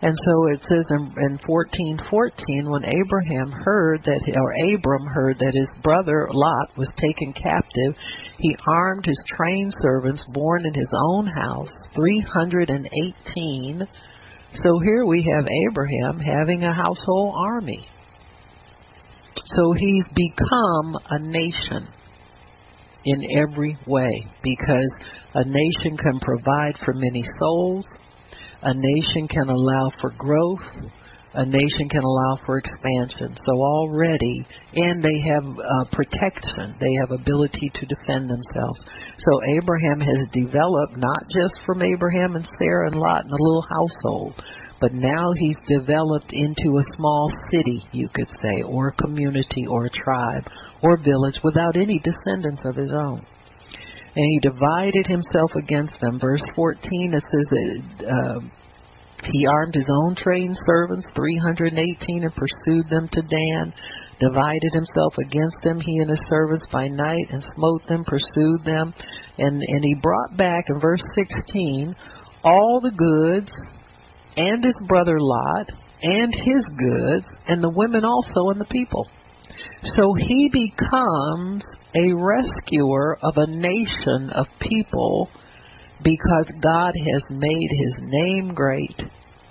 And 0.03 0.14
so 0.26 0.47
it 0.53 0.61
says 0.68 0.85
in, 0.91 1.14
in 1.24 1.39
14:14, 1.39 2.70
when 2.70 2.85
Abraham 2.85 3.51
heard 3.64 4.03
that, 4.05 4.20
or 4.37 4.74
Abram 4.74 5.07
heard 5.07 5.39
that 5.39 5.55
his 5.55 5.70
brother 5.82 6.28
Lot 6.30 6.76
was 6.76 6.89
taken 6.97 7.32
captive, 7.32 7.97
he 8.37 8.55
armed 8.68 9.07
his 9.07 9.24
trained 9.26 9.72
servants 9.80 10.22
born 10.35 10.66
in 10.66 10.74
his 10.74 10.93
own 11.09 11.26
house, 11.28 11.72
318 11.95 13.89
so 14.55 14.79
here 14.85 15.05
we 15.05 15.29
have 15.35 15.47
Abraham 15.69 16.21
having 16.21 16.63
a 16.63 16.73
household 16.73 17.35
army. 17.37 17.87
So 19.47 19.73
he's 19.73 20.05
become 20.15 20.97
a 21.11 21.19
nation 21.19 21.89
in 23.05 23.23
every 23.37 23.77
way 23.87 24.27
because 24.43 24.95
a 25.35 25.45
nation 25.45 25.97
can 25.99 26.21
provide 26.21 26.79
for 26.85 26.95
many 26.95 27.25
souls, 27.39 27.87
a 28.63 28.73
nation 28.75 29.29
can 29.29 29.49
allow 29.49 29.91
for 30.01 30.11
growth, 30.17 30.93
a 31.35 31.45
nation 31.45 31.89
can 31.91 32.03
allow 32.03 32.39
for 32.47 32.59
expansion. 32.59 33.37
So 33.45 33.53
already, 33.53 34.47
and 34.74 35.03
they 35.03 35.18
have 35.26 35.45
uh, 35.45 35.85
protection, 35.93 36.76
they 36.80 36.95
have 37.01 37.11
ability 37.11 37.70
to 37.74 37.87
defend 37.87 38.30
themselves. 38.30 38.80
So 39.18 39.32
Abraham 39.59 40.01
has 40.01 40.28
developed 40.32 40.97
not 40.97 41.24
just 41.28 41.55
from 41.66 41.82
Abraham 41.82 42.37
and 42.37 42.47
Sarah 42.59 42.87
and 42.87 42.97
Lot 42.97 43.24
in 43.24 43.30
a 43.30 43.43
little 43.43 43.66
household, 43.68 44.43
but 44.80 44.93
now 44.93 45.32
he's 45.37 45.59
developed 45.66 46.32
into 46.32 46.78
a 46.78 46.97
small 46.97 47.30
city, 47.51 47.82
you 47.93 48.09
could 48.14 48.28
say, 48.41 48.62
or 48.66 48.89
a 48.89 49.03
community, 49.03 49.66
or 49.68 49.87
a 49.87 49.91
tribe, 49.91 50.45
or 50.82 50.97
village 50.99 51.41
without 51.43 51.76
any 51.76 52.01
descendants 52.01 52.62
of 52.64 52.76
his 52.76 52.93
own 52.95 53.24
and 54.16 54.24
he 54.30 54.39
divided 54.39 55.07
himself 55.07 55.51
against 55.57 55.95
them. 56.01 56.20
Verse 56.20 56.43
14 56.55 57.14
it 57.14 57.22
says 57.22 57.47
that 57.51 58.07
uh, 58.07 58.41
he 59.23 59.47
armed 59.47 59.75
his 59.75 59.87
own 59.89 60.15
trained 60.15 60.57
servants, 60.67 61.07
318, 61.15 62.25
and 62.25 62.35
pursued 62.35 62.89
them 62.91 63.09
to 63.09 63.23
Dan. 63.23 63.73
Divided 64.21 64.73
himself 64.73 65.17
against 65.19 65.57
them, 65.62 65.81
he 65.81 65.99
and 65.99 66.11
his 66.11 66.25
servants 66.29 66.65
by 66.71 66.89
night, 66.89 67.27
and 67.31 67.43
smote 67.55 67.87
them, 67.89 68.05
pursued 68.05 68.65
them. 68.65 68.93
And, 69.39 69.62
and 69.62 69.85
he 69.85 69.97
brought 70.03 70.37
back, 70.37 70.65
in 70.69 70.81
verse 70.81 71.03
16, 71.15 71.95
all 72.45 72.81
the 72.83 72.91
goods, 72.91 73.51
and 74.37 74.65
his 74.65 74.79
brother 74.87 75.19
Lot, 75.19 75.71
and 76.03 76.35
his 76.35 76.67
goods, 76.79 77.27
and 77.47 77.62
the 77.62 77.73
women 77.75 78.05
also, 78.05 78.51
and 78.51 78.61
the 78.61 78.67
people. 78.67 79.09
So 79.97 80.15
he 80.15 80.51
becomes 80.53 81.65
a 81.95 82.12
rescuer 82.12 83.19
of 83.23 83.35
a 83.37 83.47
nation 83.47 84.31
of 84.35 84.47
people 84.61 85.31
because 86.05 86.47
God 86.63 86.93
has 87.13 87.23
made 87.31 87.71
his 87.71 87.95
name 88.01 88.55
great 88.55 89.01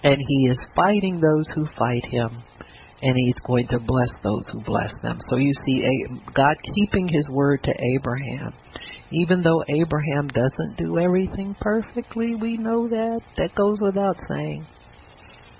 and 0.03 0.17
he 0.19 0.47
is 0.49 0.59
fighting 0.75 1.19
those 1.19 1.47
who 1.55 1.65
fight 1.77 2.05
him 2.05 2.43
and 3.01 3.15
he's 3.17 3.39
going 3.45 3.67
to 3.67 3.79
bless 3.79 4.11
those 4.23 4.47
who 4.51 4.61
bless 4.63 4.93
them. 5.01 5.17
So 5.29 5.37
you 5.37 5.51
see 5.65 5.83
God 6.33 6.55
keeping 6.75 7.07
his 7.09 7.27
word 7.29 7.61
to 7.63 7.73
Abraham. 7.95 8.53
Even 9.11 9.41
though 9.41 9.63
Abraham 9.67 10.27
doesn't 10.27 10.77
do 10.77 10.99
everything 10.99 11.55
perfectly, 11.59 12.35
we 12.35 12.57
know 12.57 12.87
that. 12.87 13.19
That 13.37 13.55
goes 13.55 13.77
without 13.81 14.15
saying. 14.29 14.65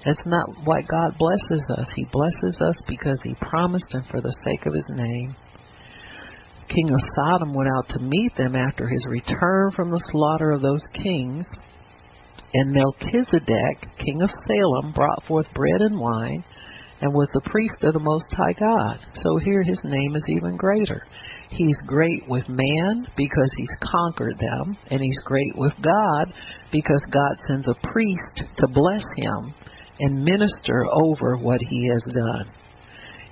That's 0.05 0.25
not 0.25 0.45
why 0.63 0.81
God 0.89 1.17
blesses 1.17 1.69
us. 1.77 1.89
He 1.95 2.05
blesses 2.11 2.61
us 2.61 2.75
because 2.87 3.19
he 3.23 3.35
promised 3.35 3.93
and 3.93 4.05
for 4.07 4.21
the 4.21 4.35
sake 4.43 4.65
of 4.65 4.73
his 4.73 4.87
name 4.89 5.35
king 6.73 6.89
of 6.91 6.99
Sodom 7.15 7.53
went 7.53 7.69
out 7.77 7.89
to 7.89 7.99
meet 7.99 8.35
them 8.35 8.55
after 8.55 8.87
his 8.87 9.05
return 9.07 9.71
from 9.75 9.91
the 9.91 10.03
slaughter 10.11 10.51
of 10.51 10.61
those 10.61 10.83
kings. 10.93 11.45
And 12.53 12.71
Melchizedek, 12.71 13.89
king 13.97 14.21
of 14.21 14.29
Salem, 14.45 14.93
brought 14.93 15.23
forth 15.27 15.47
bread 15.53 15.81
and 15.81 15.99
wine. 15.99 16.43
and 17.01 17.13
was 17.13 17.27
the 17.33 17.49
priest 17.49 17.83
of 17.83 17.93
the 17.93 17.99
Most 17.99 18.31
High 18.31 18.53
God. 18.57 18.97
So 19.23 19.37
here 19.37 19.61
his 19.61 19.79
name 19.83 20.15
is 20.15 20.23
even 20.29 20.55
greater. 20.55 21.05
He's 21.49 21.77
great 21.85 22.23
with 22.29 22.47
man 22.47 23.05
because 23.17 23.51
he's 23.57 23.75
conquered 23.83 24.39
them, 24.39 24.77
and 24.89 25.01
he's 25.01 25.19
great 25.25 25.51
with 25.55 25.73
God 25.81 26.33
because 26.71 27.03
God 27.11 27.35
sends 27.45 27.67
a 27.67 27.75
priest 27.91 28.43
to 28.57 28.67
bless 28.67 29.03
him 29.17 29.53
and 29.99 30.23
minister 30.23 30.85
over 31.03 31.35
what 31.35 31.59
he 31.69 31.89
has 31.89 32.03
done. 32.13 32.51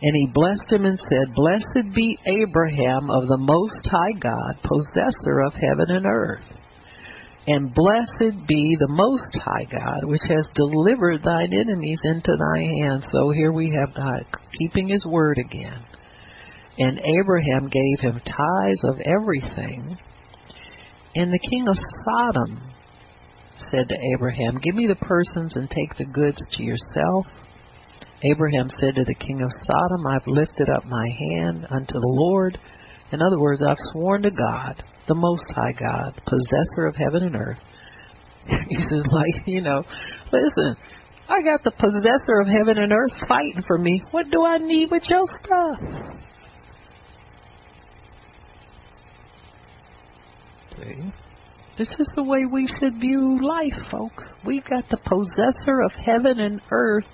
And 0.03 0.15
he 0.15 0.31
blessed 0.33 0.71
him 0.71 0.85
and 0.85 0.97
said, 0.97 1.35
Blessed 1.35 1.93
be 1.93 2.17
Abraham 2.25 3.11
of 3.11 3.27
the 3.27 3.37
Most 3.37 3.85
High 3.85 4.17
God, 4.19 4.57
possessor 4.63 5.41
of 5.45 5.53
heaven 5.53 5.95
and 5.95 6.05
earth. 6.07 6.41
And 7.45 7.73
blessed 7.73 8.47
be 8.47 8.77
the 8.79 8.89
Most 8.89 9.35
High 9.35 9.65
God, 9.71 10.05
which 10.05 10.21
has 10.27 10.47
delivered 10.55 11.23
thine 11.23 11.53
enemies 11.53 11.99
into 12.03 12.35
thy 12.35 12.61
hand. 12.61 13.03
So 13.11 13.31
here 13.31 13.51
we 13.51 13.75
have 13.79 13.95
God 13.95 14.25
keeping 14.57 14.87
his 14.87 15.05
word 15.05 15.37
again. 15.37 15.85
And 16.77 16.99
Abraham 16.99 17.69
gave 17.69 17.99
him 17.99 18.21
tithes 18.25 18.83
of 18.85 18.99
everything. 19.05 19.97
And 21.15 21.31
the 21.31 21.39
king 21.39 21.67
of 21.67 21.75
Sodom 22.05 22.71
said 23.69 23.89
to 23.89 23.95
Abraham, 24.15 24.57
Give 24.63 24.75
me 24.75 24.87
the 24.87 24.95
persons 24.95 25.55
and 25.55 25.69
take 25.69 25.95
the 25.97 26.05
goods 26.05 26.41
to 26.53 26.63
yourself. 26.63 27.27
Abraham 28.24 28.69
said 28.80 28.95
to 28.95 29.03
the 29.03 29.15
king 29.15 29.41
of 29.41 29.49
Sodom, 29.63 30.05
I've 30.07 30.28
lifted 30.28 30.69
up 30.69 30.86
my 30.86 31.07
hand 31.17 31.65
unto 31.69 31.93
the 31.93 32.13
Lord. 32.13 32.57
In 33.11 33.22
other 33.22 33.39
words, 33.39 33.63
I've 33.63 33.78
sworn 33.91 34.22
to 34.24 34.32
God, 34.32 34.84
the 35.07 35.15
Most 35.15 35.43
High 35.55 35.74
God, 35.80 36.22
possessor 36.26 36.86
of 36.86 36.95
heaven 36.95 37.24
and 37.24 37.36
earth. 37.36 37.57
he 38.69 38.78
says, 38.78 39.03
like, 39.11 39.47
you 39.47 39.61
know, 39.61 39.84
listen, 40.32 40.76
I 41.28 41.41
got 41.41 41.63
the 41.63 41.72
possessor 41.72 42.41
of 42.41 42.47
heaven 42.47 42.78
and 42.78 42.91
earth 42.91 43.13
fighting 43.28 43.63
for 43.65 43.78
me. 43.78 44.03
What 44.11 44.30
do 44.30 44.45
I 44.45 44.57
need 44.57 44.91
with 44.91 45.03
your 45.09 45.24
stuff? 45.43 45.80
See? 50.78 51.11
This 51.78 51.89
is 51.99 52.07
the 52.15 52.24
way 52.24 52.45
we 52.45 52.67
should 52.80 52.99
view 52.99 53.39
life, 53.41 53.80
folks. 53.89 54.24
We've 54.45 54.65
got 54.65 54.89
the 54.89 54.97
possessor 54.97 55.82
of 55.82 55.91
heaven 55.93 56.39
and 56.39 56.61
earth 56.69 57.05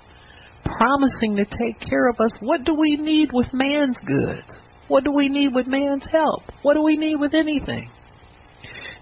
promising 0.76 1.36
to 1.36 1.44
take 1.44 1.80
care 1.80 2.08
of 2.08 2.20
us. 2.20 2.32
What 2.40 2.64
do 2.64 2.74
we 2.74 2.96
need 2.96 3.30
with 3.32 3.46
man's 3.52 3.96
goods? 4.06 4.46
What 4.88 5.04
do 5.04 5.12
we 5.12 5.28
need 5.28 5.54
with 5.54 5.66
man's 5.66 6.06
help? 6.10 6.42
What 6.62 6.74
do 6.74 6.82
we 6.82 6.96
need 6.96 7.16
with 7.16 7.34
anything? 7.34 7.90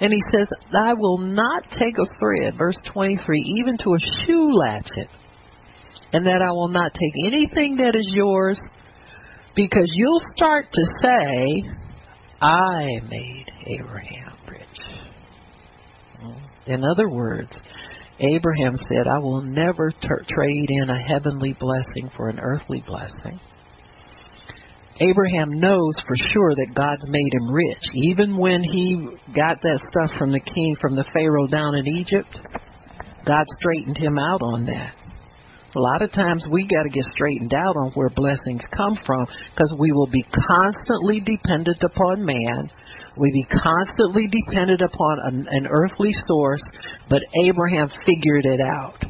And 0.01 0.12
he 0.12 0.21
says, 0.33 0.49
I 0.73 0.93
will 0.95 1.19
not 1.19 1.62
take 1.79 1.97
a 1.99 2.07
thread, 2.19 2.55
verse 2.59 2.77
23, 2.93 3.41
even 3.61 3.79
to 3.79 3.95
a 3.95 3.99
shoe 4.27 4.51
latchet, 4.53 5.09
and 6.12 6.27
that 6.27 6.43
I 6.43 6.51
will 6.51 6.69
not 6.69 6.93
take 6.93 7.12
anything 7.27 7.77
that 7.77 7.95
is 7.95 8.07
yours, 8.12 8.61
because 9.55 9.91
you'll 9.95 10.23
start 10.37 10.67
to 10.73 10.83
say, 11.01 11.62
I 12.43 13.01
made 13.09 13.47
Abraham 13.67 14.37
rich. 14.51 14.81
In 16.67 16.85
other 16.85 17.09
words, 17.09 17.57
Abraham 18.19 18.77
said, 18.89 19.07
I 19.07 19.19
will 19.19 19.43
never 19.43 19.91
ter- 19.91 20.25
trade 20.29 20.69
in 20.69 20.91
a 20.91 20.99
heavenly 20.99 21.55
blessing 21.59 22.11
for 22.17 22.29
an 22.29 22.39
earthly 22.41 22.83
blessing. 22.87 23.39
Abraham 24.99 25.61
knows 25.61 25.93
for 26.07 26.17
sure 26.17 26.55
that 26.55 26.73
God's 26.75 27.07
made 27.09 27.35
him 27.35 27.53
rich. 27.53 27.83
Even 27.95 28.39
when 28.39 28.62
he 28.62 29.09
got 29.35 29.61
that 29.61 29.87
stuff 29.91 30.19
from 30.19 30.33
the 30.33 30.41
king, 30.41 30.77
from 30.81 30.97
the 30.97 31.05
Pharaoh 31.12 31.47
down 31.47 31.75
in 31.75 31.87
Egypt, 31.87 32.41
God 33.27 33.45
straightened 33.61 33.99
him 33.99 34.19
out 34.19 34.41
on 34.41 34.64
that. 34.67 34.95
A 35.75 35.79
lot 35.79 36.01
of 36.01 36.11
times 36.12 36.47
we 36.51 36.62
got 36.62 36.85
to 36.85 36.89
get 36.89 37.05
straightened 37.12 37.53
out 37.53 37.77
on 37.77 37.93
where 37.93 38.09
blessings 38.09 38.62
come 38.75 38.97
from 39.05 39.27
because 39.53 39.77
we 39.79 39.93
will 39.93 40.07
be 40.07 40.25
constantly 40.25 41.21
dependent 41.21 41.83
upon 41.85 42.25
man. 42.25 42.71
We 43.17 43.33
be 43.33 43.45
constantly 43.45 44.29
dependent 44.29 44.83
upon 44.83 45.19
an, 45.23 45.47
an 45.51 45.67
earthly 45.71 46.12
source, 46.27 46.62
but 47.09 47.23
Abraham 47.47 47.89
figured 48.05 48.45
it 48.45 48.61
out. 48.61 49.03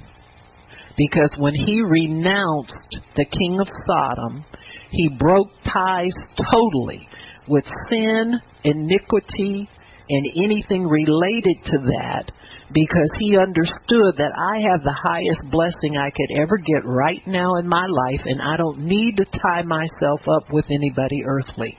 Because 0.97 1.31
when 1.39 1.55
he 1.55 1.83
renounced 1.83 3.01
the 3.17 3.25
king 3.25 3.59
of 3.61 3.69
Sodom, 3.87 4.45
he 4.91 5.09
broke 5.19 5.51
ties 5.65 6.15
totally 6.37 7.09
with 7.49 7.65
sin, 7.89 8.41
iniquity, 8.65 9.69
and 10.09 10.27
anything 10.45 10.87
related 10.87 11.57
to 11.65 11.79
that 11.79 12.31
because 12.73 13.11
he 13.19 13.37
understood 13.37 14.15
that 14.19 14.33
I 14.35 14.59
have 14.71 14.83
the 14.83 14.97
highest 15.05 15.41
blessing 15.51 15.97
I 15.97 16.11
could 16.11 16.41
ever 16.41 16.59
get 16.59 16.85
right 16.85 17.23
now 17.27 17.57
in 17.57 17.69
my 17.69 17.87
life, 17.87 18.23
and 18.25 18.41
I 18.43 18.57
don't 18.57 18.87
need 18.87 19.19
to 19.19 19.25
tie 19.25 19.63
myself 19.63 20.21
up 20.29 20.53
with 20.53 20.65
anybody 20.71 21.23
earthly. 21.25 21.79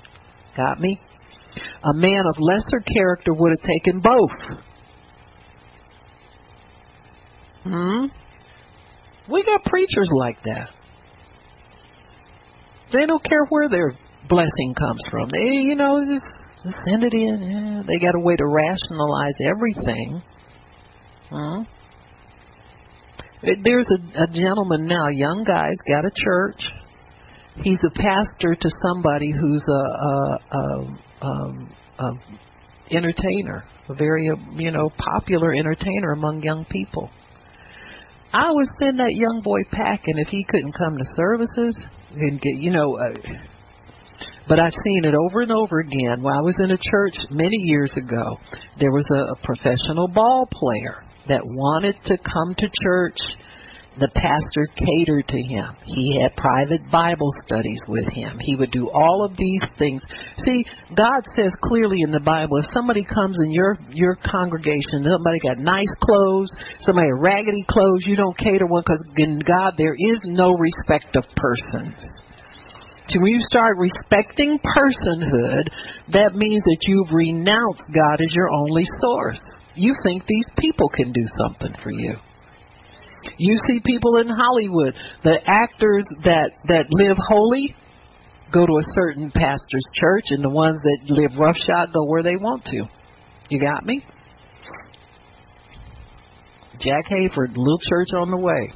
Got 0.56 0.80
me? 0.80 1.00
A 1.84 1.94
man 1.94 2.26
of 2.26 2.36
lesser 2.40 2.82
character 2.82 3.34
would 3.34 3.52
have 3.58 3.68
taken 3.68 4.00
both. 4.00 4.62
Hmm? 7.64 8.06
We 9.32 9.44
got 9.44 9.64
preachers 9.66 10.10
like 10.14 10.42
that. 10.44 10.70
They 12.94 13.06
don't 13.06 13.24
care 13.24 13.46
where 13.50 13.68
their 13.68 13.92
blessing 14.30 14.74
comes 14.78 15.02
from. 15.12 15.30
They, 15.30 15.52
you 15.68 15.76
know, 15.76 16.06
just, 16.06 16.24
send 16.86 17.04
it 17.04 17.14
in. 17.14 17.42
Yeah, 17.42 17.84
they 17.86 18.00
got 18.00 18.16
a 18.16 18.20
way 18.20 18.36
to 18.36 18.46
rationalize 18.46 19.36
everything. 19.42 20.22
Huh? 21.30 21.64
There's 23.64 23.88
a, 23.92 24.24
a 24.24 24.28
gentleman 24.28 24.88
now, 24.88 25.10
young 25.10 25.44
guy's 25.44 25.78
got 25.88 26.06
a 26.06 26.12
church. 26.16 26.62
He's 27.64 27.80
a 27.86 27.92
pastor 27.92 28.56
to 28.56 28.70
somebody 28.82 29.32
who's 29.32 29.64
a, 29.68 29.72
a, 29.72 30.40
a, 30.52 31.00
um, 31.22 31.76
a 32.00 32.96
entertainer, 32.96 33.64
a 33.90 33.94
very 33.94 34.30
you 34.56 34.72
know 34.72 34.90
popular 34.98 35.54
entertainer 35.54 36.12
among 36.12 36.42
young 36.42 36.66
people. 36.66 37.10
I 38.34 38.52
would 38.52 38.68
send 38.80 39.00
that 39.00 39.14
young 39.16 39.42
boy 39.44 39.64
packing 39.72 40.18
if 40.18 40.28
he 40.28 40.46
couldn't 40.48 40.74
come 40.74 40.98
to 40.98 41.06
services 41.16 41.78
and 42.16 42.42
get 42.42 42.56
you 42.56 42.72
know. 42.72 42.98
Uh, 42.98 43.18
but 44.48 44.60
I've 44.60 44.74
seen 44.84 45.04
it 45.04 45.14
over 45.14 45.42
and 45.42 45.52
over 45.52 45.80
again. 45.80 46.22
When 46.22 46.34
I 46.34 46.42
was 46.42 46.56
in 46.60 46.72
a 46.72 46.78
church 46.78 47.16
many 47.30 47.58
years 47.58 47.92
ago, 47.98 48.38
there 48.80 48.92
was 48.92 49.06
a, 49.12 49.34
a 49.34 49.36
professional 49.44 50.08
ball 50.08 50.48
player 50.50 51.04
that 51.28 51.42
wanted 51.44 51.96
to 52.06 52.18
come 52.18 52.56
to 52.58 52.70
church, 52.82 53.18
the 54.00 54.12
pastor 54.14 54.68
catered 54.78 55.28
to 55.28 55.42
him. 55.42 55.74
He 55.86 56.22
had 56.22 56.38
private 56.38 56.82
Bible 56.92 57.30
studies 57.46 57.82
with 57.88 58.06
him. 58.14 58.38
He 58.40 58.56
would 58.56 58.72
do 58.72 58.90
all 58.90 59.26
of 59.26 59.36
these 59.38 59.64
things. 59.78 60.04
See, 60.46 60.66
God 60.96 61.26
says 61.36 61.52
clearly 61.64 62.02
in 62.02 62.12
the 62.12 62.22
Bible, 62.22 62.58
if 62.58 62.66
somebody 62.72 63.04
comes 63.04 63.38
in 63.44 63.52
your 63.52 63.78
your 63.92 64.18
congregation, 64.24 65.04
somebody 65.04 65.40
got 65.42 65.58
nice 65.58 65.92
clothes, 66.02 66.50
somebody 66.82 67.10
raggedy 67.18 67.66
clothes, 67.68 68.06
you 68.06 68.16
don't 68.16 68.38
cater 68.38 68.68
one 68.68 68.84
because 68.86 69.04
in 69.18 69.40
God 69.40 69.74
there 69.78 69.96
is 69.98 70.20
no 70.26 70.54
respect 70.54 71.16
of 71.18 71.26
persons. 71.36 71.98
So 73.10 73.20
when 73.22 73.32
you 73.32 73.42
start 73.50 73.78
respecting 73.80 74.60
personhood, 74.60 75.72
that 76.12 76.36
means 76.36 76.62
that 76.64 76.84
you've 76.86 77.12
renounced 77.12 77.88
God 77.94 78.20
as 78.20 78.34
your 78.36 78.52
only 78.52 78.84
source 79.00 79.40
you 79.78 79.94
think 80.04 80.24
these 80.28 80.50
people 80.58 80.90
can 80.90 81.12
do 81.12 81.24
something 81.38 81.74
for 81.84 81.92
you. 81.92 82.16
You 83.38 83.58
see 83.68 83.80
people 83.86 84.18
in 84.18 84.30
Hollywood, 84.30 84.94
the 85.24 85.40
actors 85.46 86.06
that 86.24 86.52
that 86.68 86.88
live 86.90 87.18
holy 87.28 87.76
go 88.52 88.66
to 88.66 88.74
a 88.74 88.84
certain 88.96 89.32
pastor's 89.32 89.86
church, 89.94 90.26
and 90.30 90.44
the 90.44 90.50
ones 90.50 90.82
that 90.84 91.00
live 91.10 91.38
roughshod 91.38 91.94
go 91.94 92.06
where 92.06 92.24
they 92.24 92.36
want 92.36 92.64
to. 92.66 92.84
You 93.50 93.60
got 93.60 93.86
me? 93.86 94.06
Jack 96.80 97.06
Hayford, 97.10 97.58
little 97.58 97.80
church 97.90 98.10
on 98.16 98.30
the 98.30 98.38
way. 98.38 98.72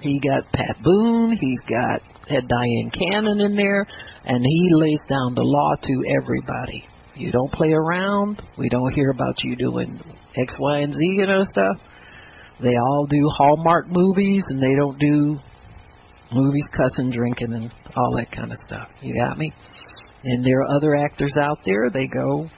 He 0.00 0.18
got 0.18 0.50
Pat 0.52 0.82
Boone. 0.82 1.36
He's 1.40 1.60
got 1.60 2.02
had 2.28 2.48
Dyan 2.48 2.90
Cannon 2.92 3.40
in 3.40 3.56
there, 3.56 3.86
and 4.24 4.44
he 4.44 4.68
lays 4.72 5.00
down 5.08 5.34
the 5.34 5.42
law 5.42 5.74
to 5.82 6.02
everybody. 6.20 6.84
You 7.14 7.30
don't 7.30 7.52
play 7.52 7.72
around. 7.72 8.42
We 8.58 8.68
don't 8.68 8.92
hear 8.94 9.10
about 9.10 9.42
you 9.44 9.56
doing 9.56 10.00
X, 10.36 10.54
Y, 10.58 10.78
and 10.80 10.92
Z, 10.92 10.98
you 11.00 11.26
know, 11.26 11.42
stuff. 11.44 11.76
They 12.62 12.76
all 12.76 13.06
do 13.08 13.28
Hallmark 13.36 13.86
movies, 13.88 14.42
and 14.48 14.62
they 14.62 14.74
don't 14.76 14.98
do 14.98 15.38
movies 16.32 16.66
cussing, 16.76 17.10
drinking, 17.10 17.52
and 17.52 17.72
all 17.96 18.14
that 18.16 18.30
kind 18.30 18.50
of 18.52 18.58
stuff. 18.66 18.88
You 19.00 19.20
got 19.20 19.38
me? 19.38 19.52
And 20.24 20.44
there 20.44 20.60
are 20.60 20.76
other 20.76 20.94
actors 20.94 21.34
out 21.40 21.58
there. 21.64 21.90
They 21.90 22.06
go 22.06 22.48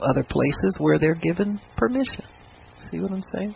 other 0.00 0.24
places 0.24 0.76
where 0.78 0.98
they're 0.98 1.14
given 1.14 1.60
permission. 1.76 2.24
See 2.90 3.00
what 3.00 3.12
I'm 3.12 3.22
saying? 3.34 3.54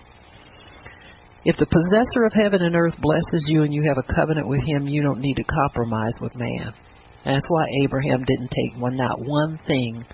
If 1.46 1.56
the 1.56 1.66
possessor 1.66 2.24
of 2.24 2.32
heaven 2.32 2.62
and 2.62 2.76
earth 2.76 2.94
blesses 3.00 3.44
you 3.46 3.62
and 3.62 3.72
you 3.72 3.82
have 3.88 3.98
a 3.98 4.14
covenant 4.14 4.48
with 4.48 4.62
him, 4.64 4.86
you 4.86 5.02
don't 5.02 5.20
need 5.20 5.34
to 5.34 5.44
compromise 5.44 6.14
with 6.20 6.34
man. 6.34 6.72
That's 7.24 7.46
why 7.48 7.64
Abraham 7.82 8.24
didn't 8.24 8.50
take 8.50 8.80
one, 8.80 8.96
not 8.96 9.18
one 9.20 9.58
thing 9.66 10.04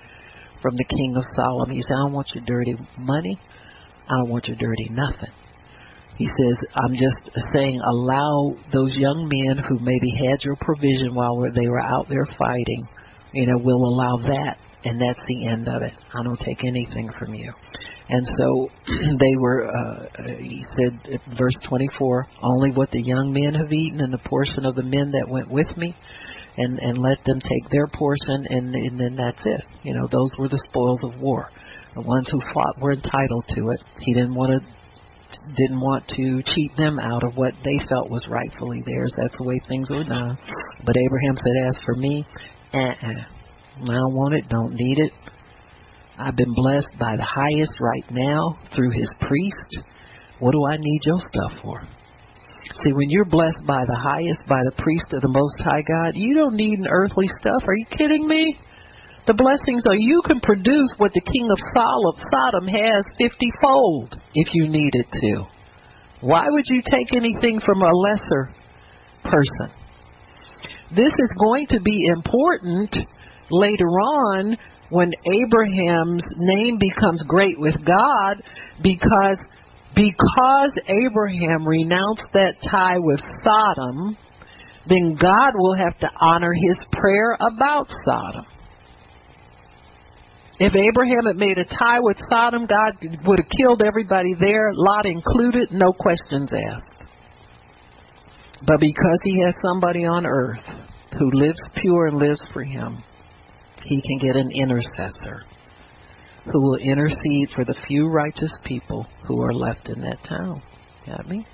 from 0.63 0.77
the 0.77 0.85
king 0.85 1.15
of 1.17 1.25
Solomon. 1.35 1.75
He 1.75 1.83
said, 1.83 1.93
I 1.93 2.07
don't 2.07 2.13
want 2.13 2.31
your 2.35 2.45
dirty 2.45 2.77
money. 2.99 3.41
I 4.09 4.15
don't 4.17 4.31
want 4.31 4.47
your 4.47 4.57
dirty 4.57 4.89
nothing. 4.91 5.31
He 6.21 6.29
says, 6.37 6.59
I'm 6.77 6.93
just 6.93 7.33
saying, 7.55 7.81
allow 7.81 8.53
those 8.75 8.93
young 8.93 9.25
men 9.25 9.57
who 9.57 9.79
maybe 9.81 10.13
had 10.29 10.45
your 10.45 10.55
provision 10.61 11.15
while 11.15 11.41
they 11.55 11.67
were 11.67 11.81
out 11.81 12.11
there 12.11 12.27
fighting, 12.39 12.87
you 13.33 13.47
know, 13.47 13.57
we'll 13.57 13.89
allow 13.89 14.29
that, 14.29 14.59
and 14.85 15.01
that's 15.01 15.19
the 15.27 15.49
end 15.49 15.67
of 15.67 15.81
it. 15.81 15.95
I 16.13 16.23
don't 16.23 16.39
take 16.39 16.63
anything 16.63 17.09
from 17.19 17.35
you. 17.35 17.51
And 18.11 18.27
so 18.37 18.69
they 19.19 19.35
were, 19.41 19.65
uh, 19.65 20.07
he 20.45 20.63
said, 20.77 21.21
verse 21.39 21.57
24, 21.67 22.27
only 22.43 22.73
what 22.73 22.91
the 22.91 23.01
young 23.01 23.33
men 23.33 23.55
have 23.55 23.73
eaten 23.73 24.03
and 24.03 24.13
the 24.13 24.29
portion 24.29 24.67
of 24.67 24.75
the 24.75 24.85
men 24.85 25.13
that 25.13 25.25
went 25.27 25.51
with 25.51 25.75
me, 25.79 25.97
and, 26.59 26.79
and 26.81 26.99
let 26.99 27.25
them 27.25 27.41
take 27.41 27.71
their 27.71 27.87
portion, 27.87 28.45
and, 28.51 28.75
and 28.75 29.01
then 29.01 29.17
that's 29.17 29.41
it. 29.47 29.63
You 29.85 29.95
know, 29.95 30.07
those 30.13 30.29
were 30.39 30.51
the 30.51 30.63
spoils 30.69 31.01
of 31.03 31.19
war. 31.19 31.49
The 31.95 32.03
ones 32.03 32.29
who 32.31 32.43
fought 32.53 32.79
were 32.79 32.93
entitled 32.93 33.47
to 33.57 33.71
it. 33.71 33.81
He 34.01 34.13
didn't 34.13 34.35
want 34.35 34.53
to 34.53 34.80
didn't 35.57 35.81
want 35.81 36.07
to 36.09 36.43
cheat 36.55 36.77
them 36.77 36.99
out 36.99 37.25
of 37.25 37.37
what 37.37 37.55
they 37.65 37.79
felt 37.89 38.11
was 38.11 38.27
rightfully 38.29 38.83
theirs. 38.85 39.13
That's 39.17 39.37
the 39.39 39.45
way 39.45 39.61
things 39.69 39.91
were 39.91 40.05
done. 40.05 40.39
But 40.85 40.97
Abraham 40.97 41.37
said, 41.37 41.67
As 41.67 41.77
for 41.85 41.95
me, 41.95 42.27
uh-uh. 42.73 43.41
I 43.83 43.87
don't 43.87 44.15
want 44.15 44.35
it, 44.35 44.49
don't 44.49 44.75
need 44.75 44.99
it. 44.99 45.13
I've 46.19 46.37
been 46.37 46.53
blessed 46.55 46.99
by 46.99 47.17
the 47.17 47.25
highest 47.25 47.73
right 47.81 48.05
now 48.11 48.59
through 48.75 48.91
his 48.91 49.11
priest. 49.21 49.87
What 50.39 50.53
do 50.53 50.65
I 50.67 50.77
need 50.79 51.01
your 51.05 51.19
stuff 51.19 51.63
for? 51.63 51.83
See, 52.83 52.93
when 52.93 53.09
you're 53.09 53.25
blessed 53.25 53.65
by 53.67 53.85
the 53.87 53.97
highest, 53.97 54.41
by 54.49 54.61
the 54.65 54.83
priest 54.83 55.07
of 55.13 55.23
the 55.23 55.29
Most 55.29 55.59
High 55.61 55.83
God, 55.83 56.13
you 56.15 56.35
don't 56.35 56.55
need 56.55 56.79
an 56.79 56.87
earthly 56.91 57.27
stuff. 57.41 57.63
Are 57.67 57.75
you 57.75 57.87
kidding 57.91 58.29
me? 58.29 58.59
The 59.31 59.39
blessings 59.39 59.87
are 59.87 59.95
you 59.95 60.23
can 60.27 60.41
produce 60.41 60.91
what 60.97 61.13
the 61.15 61.21
king 61.21 61.47
of 61.53 62.19
Sodom 62.35 62.67
has 62.67 63.05
fiftyfold 63.15 64.19
if 64.35 64.53
you 64.53 64.67
needed 64.67 65.07
to. 65.09 65.47
Why 66.21 66.47
would 66.49 66.65
you 66.67 66.83
take 66.83 67.15
anything 67.15 67.61
from 67.65 67.81
a 67.81 67.95
lesser 67.95 68.53
person? 69.23 69.71
This 70.97 71.13
is 71.13 71.31
going 71.39 71.69
to 71.69 71.81
be 71.81 72.03
important 72.13 72.97
later 73.53 73.87
on 73.87 74.57
when 74.89 75.13
Abraham's 75.33 76.25
name 76.37 76.81
becomes 76.81 77.23
great 77.29 77.61
with 77.61 77.77
God 77.87 78.43
because 78.83 79.39
because 79.95 80.73
Abraham 80.89 81.69
renounced 81.69 82.27
that 82.35 82.57
tie 82.69 82.99
with 82.99 83.21
Sodom, 83.45 84.17
then 84.89 85.15
God 85.15 85.53
will 85.55 85.77
have 85.77 85.97
to 86.01 86.11
honor 86.21 86.53
his 86.53 86.83
prayer 86.91 87.37
about 87.39 87.87
Sodom. 88.05 88.47
If 90.63 90.75
Abraham 90.75 91.25
had 91.25 91.37
made 91.37 91.57
a 91.57 91.65
tie 91.65 92.01
with 92.01 92.19
Sodom, 92.29 92.67
God 92.67 92.93
would 93.25 93.39
have 93.39 93.49
killed 93.59 93.83
everybody 93.83 94.35
there, 94.39 94.73
Lot 94.75 95.07
included, 95.07 95.73
no 95.73 95.95
questions 95.95 96.53
asked. 96.53 97.03
But 98.67 98.79
because 98.79 99.21
he 99.23 99.41
has 99.41 99.55
somebody 99.65 100.05
on 100.05 100.27
earth 100.27 100.63
who 101.19 101.31
lives 101.33 101.59
pure 101.77 102.09
and 102.09 102.19
lives 102.19 102.43
for 102.53 102.63
him, 102.63 103.03
he 103.85 104.03
can 104.03 104.19
get 104.19 104.37
an 104.37 104.51
intercessor 104.55 105.45
who 106.45 106.61
will 106.61 106.77
intercede 106.77 107.49
for 107.55 107.65
the 107.65 107.81
few 107.89 108.09
righteous 108.09 108.53
people 108.63 109.07
who 109.27 109.41
are 109.41 109.55
left 109.55 109.89
in 109.89 110.03
that 110.03 110.19
town. 110.29 110.61
Got 111.07 111.27
me? 111.27 111.47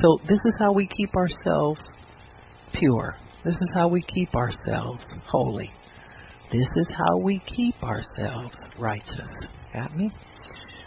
So 0.00 0.20
this 0.26 0.40
is 0.46 0.54
how 0.58 0.72
we 0.72 0.86
keep 0.86 1.14
ourselves 1.14 1.82
pure. 2.72 3.14
This 3.44 3.56
is 3.56 3.70
how 3.74 3.88
we 3.88 4.00
keep 4.00 4.34
ourselves 4.34 5.04
holy. 5.26 5.70
This 6.50 6.68
is 6.76 6.88
how 6.88 7.18
we 7.18 7.40
keep 7.40 7.74
ourselves 7.82 8.56
righteous. 8.78 9.46
Got 9.74 9.94
me? 9.94 10.10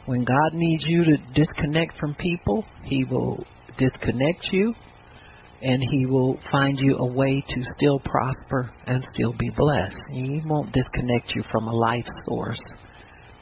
When 0.07 0.23
God 0.23 0.53
needs 0.53 0.83
you 0.87 1.03
to 1.05 1.17
disconnect 1.35 1.97
from 1.99 2.15
people, 2.15 2.65
He 2.83 3.03
will 3.03 3.45
disconnect 3.77 4.49
you 4.51 4.73
and 5.61 5.83
He 5.83 6.07
will 6.07 6.39
find 6.51 6.79
you 6.79 6.97
a 6.97 7.13
way 7.13 7.43
to 7.47 7.63
still 7.77 7.99
prosper 7.99 8.71
and 8.87 9.07
still 9.13 9.33
be 9.37 9.51
blessed. 9.55 10.01
He 10.11 10.41
won't 10.45 10.71
disconnect 10.73 11.35
you 11.35 11.43
from 11.51 11.67
a 11.67 11.75
life 11.75 12.07
source 12.25 12.61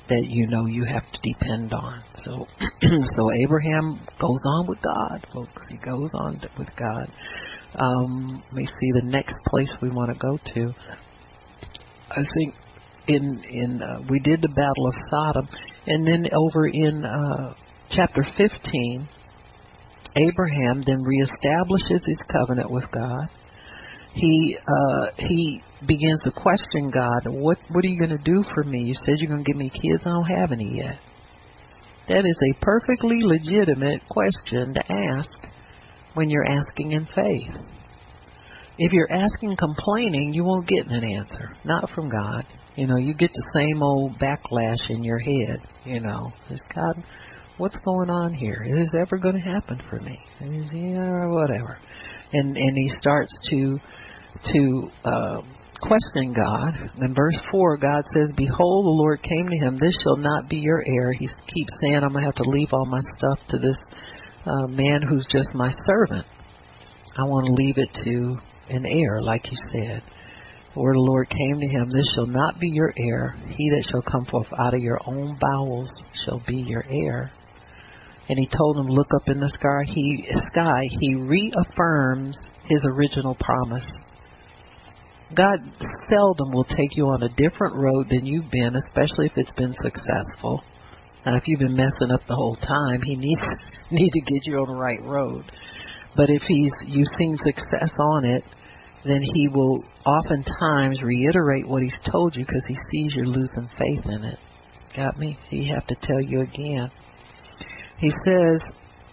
that 0.09 0.25
you 0.25 0.47
know 0.47 0.65
you 0.65 0.83
have 0.83 1.09
to 1.11 1.19
depend 1.21 1.71
on. 1.71 2.03
So, 2.25 2.47
so 3.15 3.31
Abraham 3.43 3.99
goes 4.19 4.41
on 4.45 4.67
with 4.67 4.79
God, 4.81 5.25
folks. 5.33 5.63
He 5.69 5.77
goes 5.77 6.09
on 6.13 6.41
with 6.57 6.69
God. 6.75 7.11
Um, 7.75 8.43
let 8.47 8.53
me 8.53 8.65
see 8.65 8.91
the 8.91 9.03
next 9.05 9.35
place 9.47 9.71
we 9.81 9.89
want 9.89 10.11
to 10.11 10.19
go 10.19 10.37
to. 10.55 10.73
I 12.11 12.23
think 12.35 12.55
in 13.07 13.43
in 13.49 13.81
uh, 13.81 14.01
we 14.09 14.19
did 14.19 14.41
the 14.41 14.49
battle 14.49 14.87
of 14.87 14.93
Sodom, 15.09 15.47
and 15.87 16.07
then 16.07 16.25
over 16.33 16.67
in 16.67 17.03
uh, 17.03 17.53
chapter 17.89 18.25
15, 18.37 19.07
Abraham 20.15 20.81
then 20.81 21.03
reestablishes 21.03 22.01
his 22.05 22.19
covenant 22.31 22.71
with 22.71 22.85
God. 22.91 23.29
He 24.13 24.57
uh, 24.57 25.11
he 25.17 25.61
begins 25.87 26.21
to 26.23 26.31
question 26.31 26.91
God. 26.91 27.21
What 27.27 27.57
what 27.69 27.85
are 27.85 27.87
you 27.87 27.99
going 27.99 28.17
to 28.17 28.23
do 28.23 28.43
for 28.53 28.63
me? 28.63 28.83
You 28.85 28.93
said 28.93 29.15
you're 29.17 29.29
going 29.29 29.43
to 29.43 29.51
give 29.51 29.57
me 29.57 29.69
kids. 29.69 30.03
I 30.05 30.09
don't 30.09 30.39
have 30.39 30.51
any 30.51 30.77
yet. 30.77 30.99
That 32.07 32.25
is 32.25 32.37
a 32.51 32.65
perfectly 32.65 33.17
legitimate 33.21 34.01
question 34.09 34.73
to 34.73 34.83
ask 35.15 35.29
when 36.15 36.29
you're 36.29 36.51
asking 36.51 36.93
in 36.93 37.05
faith. 37.05 37.78
If 38.81 38.93
you're 38.93 39.11
asking 39.11 39.57
complaining, 39.57 40.33
you 40.33 40.45
won't 40.45 40.65
get 40.65 40.87
an 40.87 41.03
answer. 41.03 41.51
Not 41.65 41.89
from 41.93 42.09
God. 42.09 42.45
You 42.77 42.87
know, 42.87 42.95
you 42.95 43.13
get 43.13 43.29
the 43.33 43.51
same 43.53 43.83
old 43.83 44.17
backlash 44.19 44.89
in 44.89 45.03
your 45.03 45.19
head. 45.19 45.59
You 45.83 45.99
know, 45.99 46.31
is 46.49 46.63
God, 46.73 47.03
what's 47.57 47.75
going 47.83 48.09
on 48.09 48.33
here? 48.33 48.63
Is 48.65 48.77
this 48.77 49.01
ever 49.01 49.17
going 49.17 49.35
to 49.35 49.41
happen 49.41 49.81
for 49.89 49.99
me? 49.99 50.17
Is, 50.39 50.69
yeah, 50.73 51.27
whatever. 51.27 51.77
And 52.31 52.55
and 52.55 52.77
he 52.77 52.89
starts 53.01 53.33
to 53.49 53.79
to 54.53 54.89
uh, 55.03 55.41
question 55.81 56.33
God. 56.33 56.73
In 57.01 57.13
verse 57.13 57.37
four, 57.51 57.75
God 57.75 58.01
says, 58.13 58.31
"Behold, 58.37 58.85
the 58.85 58.95
Lord 58.95 59.21
came 59.21 59.49
to 59.49 59.57
him. 59.57 59.77
This 59.77 59.95
shall 60.03 60.15
not 60.15 60.47
be 60.47 60.55
your 60.55 60.81
heir." 60.87 61.11
He 61.11 61.27
keeps 61.27 61.73
saying, 61.81 62.01
"I'm 62.01 62.13
gonna 62.13 62.23
have 62.23 62.35
to 62.35 62.49
leave 62.49 62.69
all 62.71 62.85
my 62.85 63.01
stuff 63.17 63.39
to 63.49 63.57
this 63.57 63.77
uh, 64.45 64.67
man 64.67 65.01
who's 65.01 65.25
just 65.29 65.49
my 65.53 65.73
servant. 65.85 66.25
I 67.17 67.23
want 67.23 67.47
to 67.47 67.53
leave 67.53 67.77
it 67.77 67.89
to 68.05 68.37
an 68.69 68.85
heir, 68.85 69.21
like 69.21 69.45
you 69.45 69.57
said. 69.71 70.01
Where 70.75 70.93
the 70.93 70.99
Lord 70.99 71.29
came 71.29 71.59
to 71.59 71.67
him, 71.67 71.89
this 71.89 72.07
shall 72.15 72.27
not 72.27 72.59
be 72.59 72.69
your 72.69 72.93
heir. 72.97 73.35
He 73.47 73.69
that 73.71 73.87
shall 73.89 74.03
come 74.03 74.25
forth 74.25 74.47
out 74.59 74.73
of 74.73 74.81
your 74.81 74.99
own 75.05 75.37
bowels 75.39 75.91
shall 76.25 76.41
be 76.47 76.57
your 76.57 76.85
heir. 76.89 77.31
And 78.29 78.37
he 78.37 78.47
told 78.47 78.77
him, 78.77 78.87
look 78.87 79.09
up 79.15 79.27
in 79.27 79.39
the 79.39 79.49
sky. 79.49 79.91
He 79.91 80.27
sky. 80.53 80.83
He 81.01 81.15
reaffirms 81.15 82.37
his 82.65 82.81
original 82.95 83.35
promise. 83.35 83.85
God 85.35 85.59
seldom 86.09 86.51
will 86.51 86.65
take 86.65 86.95
you 86.95 87.05
on 87.07 87.23
a 87.23 87.29
different 87.29 87.75
road 87.75 88.07
than 88.09 88.25
you've 88.25 88.49
been, 88.51 88.75
especially 88.75 89.27
if 89.27 89.33
it's 89.37 89.53
been 89.53 89.73
successful. 89.81 90.63
Now, 91.25 91.35
if 91.35 91.43
you've 91.47 91.59
been 91.59 91.75
messing 91.75 92.11
up 92.11 92.21
the 92.27 92.35
whole 92.35 92.55
time, 92.55 93.01
He 93.01 93.15
needs 93.15 93.41
need 93.91 94.11
to 94.11 94.21
get 94.21 94.45
you 94.45 94.57
on 94.57 94.67
the 94.67 94.79
right 94.79 95.01
road. 95.03 95.51
But 96.15 96.29
if 96.29 96.41
He's 96.43 96.73
you've 96.85 97.07
seen 97.17 97.35
success 97.35 97.91
on 97.99 98.25
it, 98.25 98.43
then 99.05 99.21
he 99.21 99.47
will 99.47 99.83
oftentimes 100.05 101.01
reiterate 101.01 101.67
what 101.67 101.81
he's 101.81 102.11
told 102.11 102.35
you 102.35 102.45
because 102.45 102.63
he 102.67 102.75
sees 102.75 103.15
you're 103.15 103.25
losing 103.25 103.69
faith 103.77 104.05
in 104.05 104.23
it. 104.25 104.39
Got 104.95 105.17
me? 105.17 105.37
He 105.49 105.69
have 105.73 105.85
to 105.87 105.95
tell 106.01 106.21
you 106.21 106.41
again. 106.41 106.89
He 107.99 108.09
says 108.25 108.61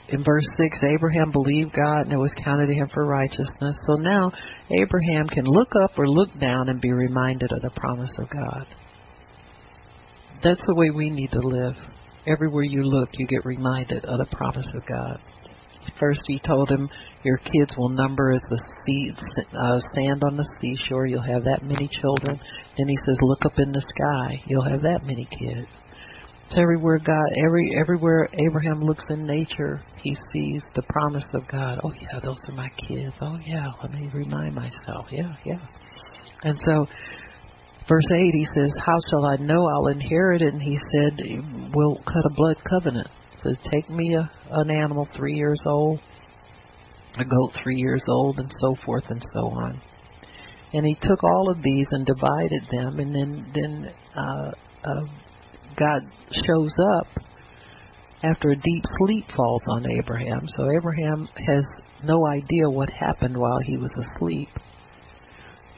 in 0.09 0.25
verse 0.25 0.47
6 0.57 0.79
Abraham 0.83 1.31
believed 1.33 1.73
God 1.73 2.03
and 2.03 2.13
it 2.13 2.19
was 2.19 2.33
counted 2.43 2.67
to 2.67 2.75
him 2.75 2.89
for 2.93 3.07
righteousness. 3.07 3.77
So 3.87 3.95
now 3.95 4.31
Abraham 4.71 5.27
can 5.27 5.45
look 5.45 5.71
up 5.83 5.99
or 5.99 6.09
look 6.09 6.31
down 6.39 6.69
and 6.69 6.81
be 6.81 6.93
reminded 6.93 7.53
of 7.53 7.63
the 7.63 7.71
promise 7.77 8.13
of 8.19 8.29
God. 8.31 8.67
That's 10.43 10.63
the 10.67 10.75
way 10.77 10.91
we 10.91 11.11
need 11.11 11.31
to 11.33 11.41
live. 11.41 11.75
Everywhere 12.27 12.65
you 12.65 12.83
look, 12.83 13.11
you 13.15 13.27
get 13.27 13.45
reminded 13.45 14.05
of 14.05 14.19
the 14.19 14.37
promise 14.37 14.67
of 14.75 14.87
God. 14.87 15.21
First, 15.99 16.21
he 16.27 16.39
told 16.41 16.71
him, 16.71 16.89
Your 17.23 17.39
kids 17.39 17.75
will 17.77 17.91
number 17.91 18.33
as 18.33 18.43
the 18.49 18.63
sea, 18.85 19.13
uh, 19.53 19.81
sand 19.95 20.23
on 20.25 20.37
the 20.37 20.49
seashore. 20.61 21.07
You'll 21.07 21.23
have 21.23 21.45
that 21.45 21.63
many 21.63 21.89
children. 22.01 22.39
Then 22.77 22.89
he 22.89 22.97
says, 23.07 23.17
Look 23.21 23.45
up 23.47 23.59
in 23.59 23.73
the 23.73 23.81
sky. 23.81 24.43
You'll 24.47 24.71
have 24.71 24.83
that 24.83 25.05
many 25.05 25.27
kids. 25.27 25.69
So 26.51 26.61
everywhere 26.61 26.99
God, 26.99 27.27
every 27.45 27.71
everywhere 27.81 28.29
Abraham 28.33 28.81
looks 28.81 29.05
in 29.11 29.27
nature, 29.27 29.83
he 30.01 30.17
sees 30.33 30.63
the 30.77 30.83
promise 30.83 31.27
of 31.35 31.43
God. 31.49 31.81
Oh 31.83 31.93
yeah, 32.01 32.21
those 32.23 32.39
are 32.49 32.55
my 32.55 32.71
kids. 32.89 33.15
Oh 33.21 33.37
yeah, 33.45 33.67
let 33.83 33.93
me 33.93 34.09
remind 34.15 34.55
myself. 34.55 35.07
Yeah, 35.11 35.35
yeah. 35.45 35.59
And 36.45 36.57
so, 36.65 36.87
verse 37.89 38.07
eight, 38.15 38.33
he 38.33 38.47
says, 38.55 38.71
"How 38.79 38.97
shall 39.11 39.27
I 39.27 39.37
know 39.45 39.67
I'll 39.67 39.89
inherit 39.89 40.43
it?" 40.43 40.53
And 40.53 40.63
he 40.63 40.79
said, 40.93 41.21
"We'll 41.75 41.97
cut 42.05 42.23
a 42.25 42.35
blood 42.37 42.63
covenant." 42.63 43.09
Says, 43.47 43.59
Take 43.73 43.89
me 43.91 44.15
a, 44.15 44.31
an 44.51 44.71
animal 44.71 45.09
three 45.17 45.35
years 45.35 45.61
old, 45.67 46.01
a 47.19 47.25
goat 47.25 47.53
three 47.63 47.77
years 47.77 48.03
old, 48.09 48.39
and 48.39 48.53
so 48.61 48.77
forth 48.85 49.05
and 49.09 49.23
so 49.35 49.41
on. 49.49 49.81
And 50.73 50.85
he 50.85 50.97
took 51.01 51.23
all 51.23 51.51
of 51.51 51.63
these 51.63 51.87
and 51.91 52.05
divided 52.05 52.63
them, 52.71 52.99
and 52.99 53.15
then 53.15 53.47
then 53.55 53.95
uh, 54.17 54.51
uh, 54.85 55.07
God 55.79 56.03
shows 56.33 56.75
up 56.99 57.07
after 58.23 58.51
a 58.51 58.57
deep 58.57 58.85
sleep 58.99 59.25
falls 59.37 59.63
on 59.69 59.91
Abraham. 59.91 60.43
So 60.57 60.71
Abraham 60.71 61.29
has 61.47 61.65
no 62.03 62.27
idea 62.27 62.69
what 62.69 62.91
happened 62.91 63.37
while 63.37 63.61
he 63.65 63.77
was 63.77 63.93
asleep. 63.97 64.49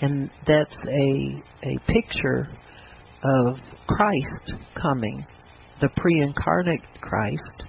And 0.00 0.30
that's 0.46 0.76
a 0.86 1.42
a 1.64 1.78
picture 1.86 2.48
of 3.22 3.56
Christ 3.86 4.54
coming, 4.80 5.26
the 5.80 5.88
pre-incarnate 5.96 6.82
Christ, 7.00 7.64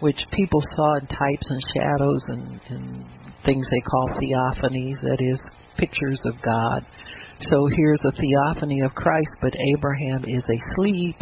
which 0.00 0.24
people 0.32 0.60
saw 0.76 0.96
in 0.96 1.06
types 1.06 1.50
and 1.50 1.62
shadows 1.74 2.24
and, 2.28 2.60
and 2.68 3.04
things 3.44 3.66
they 3.70 3.80
call 3.80 4.08
theophanies, 4.20 5.00
that 5.02 5.18
is, 5.20 5.40
pictures 5.76 6.20
of 6.24 6.34
God. 6.44 6.84
So 7.40 7.68
here's 7.74 8.00
a 8.04 8.12
theophany 8.12 8.80
of 8.80 8.94
Christ, 8.94 9.32
but 9.40 9.54
Abraham 9.76 10.24
is 10.24 10.42
asleep, 10.42 11.16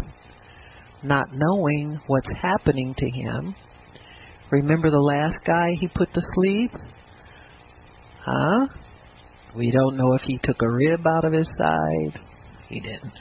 not 1.03 1.28
knowing 1.32 1.98
what's 2.07 2.32
happening 2.40 2.94
to 2.97 3.11
him. 3.11 3.55
Remember 4.51 4.90
the 4.90 4.98
last 4.98 5.36
guy 5.47 5.70
he 5.78 5.89
put 5.89 6.12
to 6.15 6.20
sleep? 6.35 6.70
Huh? 8.24 8.66
We 9.55 9.70
don't 9.70 9.97
know 9.97 10.15
if 10.15 10.23
he 10.23 10.39
took 10.43 10.61
a 10.62 10.70
rib 10.70 11.07
out 11.07 11.24
of 11.24 11.32
his 11.32 11.48
side. 11.59 12.20
He 12.68 12.80
didn't. 12.80 13.12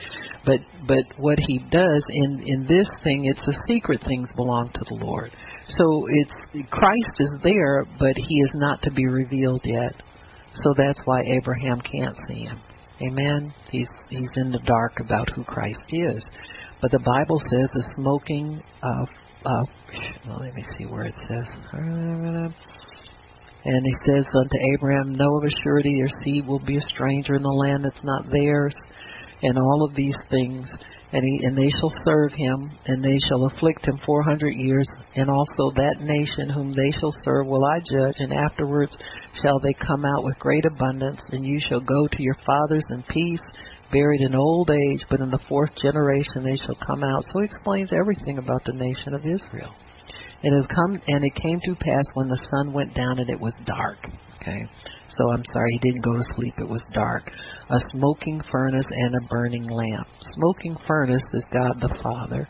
But 0.46 0.62
but 0.88 1.06
what 1.18 1.38
he 1.40 1.60
does 1.70 2.04
in 2.10 2.42
in 2.46 2.66
this 2.68 2.90
thing, 3.04 3.26
it's 3.26 3.46
the 3.46 3.60
secret 3.68 4.02
things 4.08 4.30
belong 4.36 4.72
to 4.74 4.86
the 4.90 5.06
Lord. 5.06 5.32
So 5.68 6.08
it's 6.10 6.70
Christ 6.70 7.14
is 7.20 7.34
there, 7.44 7.86
but 8.00 8.16
he 8.16 8.42
is 8.42 8.52
not 8.56 8.82
to 8.84 8.92
be 8.92 9.06
revealed 9.06 9.62
yet. 9.64 9.94
So 10.54 10.74
that's 10.78 11.02
why 11.06 11.22
Abraham 11.38 11.80
can't 11.82 12.16
see 12.28 12.46
him. 12.46 12.60
Amen. 13.02 13.54
He's 13.72 13.90
he's 14.10 14.32
in 14.36 14.52
the 14.52 14.60
dark 14.66 15.00
about 15.00 15.30
who 15.36 15.44
Christ 15.44 15.84
is. 15.90 16.26
But 16.82 16.92
the 16.92 17.00
Bible 17.00 17.40
says 17.40 17.70
the 17.74 17.88
smoking 17.96 18.62
of 18.82 19.08
uh, 19.46 19.64
well, 20.28 20.40
let 20.42 20.56
me 20.56 20.66
see 20.78 20.86
where 20.86 21.04
it 21.04 21.16
says. 21.28 21.46
And 23.66 23.84
he 23.84 23.94
says 24.06 24.26
unto 24.26 24.58
Abraham, 24.76 25.14
Know 25.14 25.38
of 25.38 25.44
a 25.44 25.50
surety 25.64 25.90
your 25.90 26.10
seed 26.24 26.46
will 26.46 26.60
be 26.60 26.78
a 26.78 26.82
stranger 26.82 27.36
in 27.36 27.42
the 27.42 27.50
land 27.50 27.84
that's 27.84 28.04
not 28.04 28.30
theirs, 28.32 28.76
and 29.42 29.58
all 29.58 29.88
of 29.88 29.96
these 29.96 30.18
things. 30.30 30.70
And, 31.12 31.24
he, 31.24 31.48
and 31.48 31.56
they 31.56 31.70
shall 31.70 31.94
serve 32.04 32.34
him, 32.34 32.72
and 32.88 33.02
they 33.02 33.18
shall 33.30 33.46
afflict 33.46 33.88
him 33.88 33.98
four 34.06 34.22
hundred 34.22 34.54
years, 34.56 34.90
and 35.16 35.30
also 35.30 35.72
that 35.76 36.02
nation 36.02 36.50
whom 36.50 36.74
they 36.74 36.92
shall 37.00 37.14
serve 37.24 37.48
will 37.48 37.64
I 37.64 37.80
judge, 37.80 38.16
and 38.20 38.34
afterwards 38.34 38.98
shall 39.42 39.60
they 39.60 39.74
come 39.74 40.04
out 40.04 40.26
with 40.26 40.38
great 40.40 40.66
abundance, 40.66 41.22
and 41.32 41.46
you 41.46 41.60
shall 41.70 41.80
go 41.80 42.08
to 42.12 42.24
your 42.24 42.36
fathers 42.46 42.84
in 42.90 43.04
peace, 43.04 43.40
buried 43.94 44.22
in 44.22 44.36
old 44.36 44.70
age, 44.72 45.06
but 45.10 45.22
in 45.22 45.30
the 45.30 45.46
fourth 45.48 45.72
generation 45.82 46.44
they 46.44 46.58
shall 46.58 46.78
come 46.86 47.04
out. 47.04 47.24
So 47.32 47.40
he 47.40 47.46
explains 47.46 47.94
everything 47.94 48.38
about 48.38 48.66
the 48.66 48.74
nation 48.74 49.14
of 49.14 49.22
Israel. 49.22 49.74
And 50.44 50.54
it 50.54 50.70
come 50.70 51.02
and 51.08 51.24
it 51.24 51.36
came 51.36 51.60
to 51.64 51.76
pass 51.76 52.04
when 52.16 52.28
the 52.28 52.44
sun 52.52 52.74
went 52.74 52.94
down 52.94 53.20
and 53.20 53.30
it 53.30 53.40
was 53.40 53.56
dark. 53.66 53.98
Okay. 54.42 54.68
So 55.18 55.32
I'm 55.32 55.44
sorry, 55.54 55.72
he 55.72 55.92
didn't 55.92 56.04
go 56.04 56.14
to 56.14 56.24
sleep. 56.36 56.54
It 56.58 56.68
was 56.68 56.84
dark. 56.94 57.32
A 57.70 57.80
smoking 57.92 58.42
furnace 58.52 58.88
and 58.90 59.16
a 59.16 59.28
burning 59.28 59.70
lamp. 59.70 60.08
Smoking 60.36 60.78
furnace 60.88 61.24
is 61.34 61.46
God 61.54 61.80
the 61.80 61.98
Father. 62.04 62.48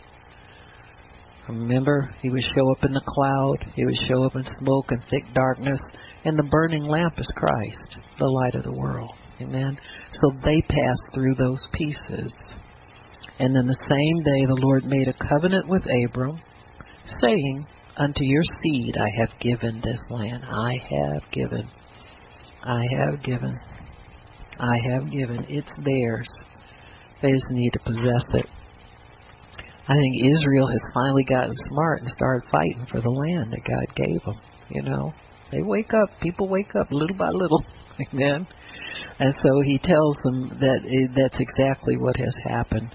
Remember, 1.48 2.10
he 2.22 2.30
would 2.30 2.44
show 2.56 2.72
up 2.72 2.84
in 2.84 2.94
the 2.94 3.04
cloud, 3.06 3.72
he 3.76 3.86
would 3.86 4.00
show 4.10 4.24
up 4.24 4.36
in 4.36 4.44
smoke 4.60 4.86
and 4.90 5.04
thick 5.12 5.26
darkness, 5.36 5.80
and 6.24 6.40
the 6.40 6.50
burning 6.50 6.84
lamp 6.86 7.20
is 7.20 7.32
Christ, 7.36 8.00
the 8.18 8.26
light 8.26 8.56
of 8.56 8.64
the 8.64 8.74
world. 8.74 9.12
Amen. 9.42 9.78
So 10.12 10.32
they 10.44 10.62
passed 10.62 11.14
through 11.14 11.36
those 11.36 11.62
pieces. 11.74 12.34
And 13.38 13.56
then 13.56 13.68
the 13.68 13.86
same 13.90 14.24
day 14.24 14.46
the 14.48 14.62
Lord 14.62 14.86
made 14.86 15.08
a 15.08 15.28
covenant 15.28 15.68
with 15.68 15.84
Abram, 15.84 16.42
saying, 17.22 17.68
Unto 17.98 18.24
your 18.24 18.44
seed 18.62 18.96
I 18.98 19.22
have 19.22 19.40
given 19.40 19.82
this 19.82 20.00
land. 20.10 20.46
I 20.46 20.80
have 20.90 21.32
given. 21.32 21.70
I 22.66 22.84
have 22.98 23.24
given. 23.24 23.60
I 24.60 24.78
have 24.90 25.12
given. 25.12 25.46
It's 25.50 25.72
theirs. 25.84 26.28
They 27.22 27.32
just 27.32 27.50
need 27.52 27.72
to 27.74 27.80
possess 27.80 28.24
it. 28.34 28.48
I 29.88 29.94
think 29.94 30.16
Israel 30.34 30.68
has 30.68 30.82
finally 30.94 31.24
gotten 31.24 31.54
smart 31.70 32.02
and 32.02 32.10
started 32.10 32.50
fighting 32.52 32.88
for 32.90 33.02
the 33.02 33.10
land 33.10 33.54
that 33.54 33.64
God 33.64 33.86
gave 33.96 34.24
them. 34.24 34.40
You 34.70 34.82
know, 34.82 35.14
they 35.52 35.62
wake 35.62 35.94
up. 35.94 36.10
People 36.22 36.50
wake 36.50 36.76
up 36.76 36.88
little 36.92 37.16
by 37.16 37.30
little. 37.30 37.64
Amen. 38.14 38.48
And 39.20 39.34
so 39.44 39.62
he 39.64 39.78
tells 39.78 40.18
them 40.24 40.50
that 40.60 40.82
it, 40.84 41.12
that's 41.16 41.40
exactly 41.40 41.98
what 41.98 42.18
has 42.18 42.36
happened. 42.44 42.94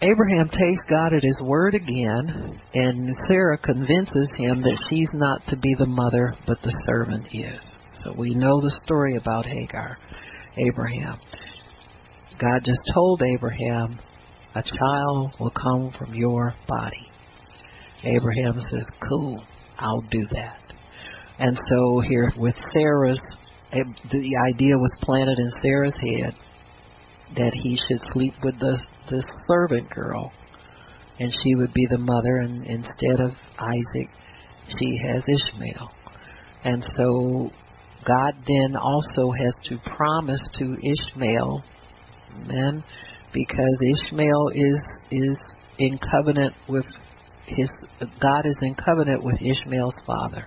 Abraham 0.00 0.48
takes 0.48 0.82
God 0.88 1.14
at 1.14 1.22
his 1.22 1.38
word 1.42 1.74
again, 1.74 2.60
and 2.74 3.16
Sarah 3.28 3.58
convinces 3.58 4.30
him 4.36 4.62
that 4.62 4.82
she's 4.90 5.08
not 5.14 5.42
to 5.48 5.56
be 5.56 5.74
the 5.78 5.86
mother, 5.86 6.34
but 6.46 6.60
the 6.62 6.74
servant 6.86 7.28
is. 7.32 7.75
We 8.16 8.34
know 8.34 8.60
the 8.60 8.78
story 8.84 9.16
about 9.16 9.46
Hagar, 9.46 9.98
Abraham. 10.56 11.18
God 12.38 12.60
just 12.64 12.80
told 12.94 13.22
Abraham, 13.22 13.98
a 14.54 14.62
child 14.62 15.34
will 15.40 15.50
come 15.50 15.90
from 15.98 16.14
your 16.14 16.54
body. 16.68 17.10
Abraham 18.04 18.60
says, 18.70 18.86
cool, 19.08 19.42
I'll 19.78 20.04
do 20.10 20.26
that. 20.32 20.60
And 21.38 21.58
so 21.68 22.00
here 22.00 22.32
with 22.36 22.54
Sarah's, 22.72 23.20
the 23.72 24.36
idea 24.54 24.76
was 24.76 24.92
planted 25.02 25.38
in 25.38 25.50
Sarah's 25.62 25.96
head 26.00 26.34
that 27.36 27.52
he 27.54 27.76
should 27.88 28.00
sleep 28.12 28.34
with 28.42 28.58
the 28.60 28.80
this 29.10 29.24
servant 29.46 29.88
girl, 29.90 30.32
and 31.18 31.32
she 31.42 31.54
would 31.54 31.72
be 31.72 31.86
the 31.86 31.98
mother, 31.98 32.38
and 32.38 32.64
instead 32.64 33.20
of 33.20 33.32
Isaac, 33.58 34.10
she 34.78 34.98
has 35.06 35.22
Ishmael. 35.28 35.90
And 36.64 36.84
so 36.96 37.50
God 38.06 38.34
then 38.46 38.76
also 38.76 39.32
has 39.32 39.54
to 39.64 39.78
promise 39.96 40.40
to 40.58 40.76
Ishmael, 40.80 41.64
amen, 42.36 42.84
because 43.32 43.78
Ishmael 44.04 44.50
is 44.54 44.80
is 45.10 45.36
in 45.78 45.98
covenant 45.98 46.54
with 46.68 46.86
his 47.46 47.68
God 48.20 48.46
is 48.46 48.56
in 48.62 48.74
covenant 48.74 49.24
with 49.24 49.40
Ishmael's 49.42 49.96
father. 50.06 50.46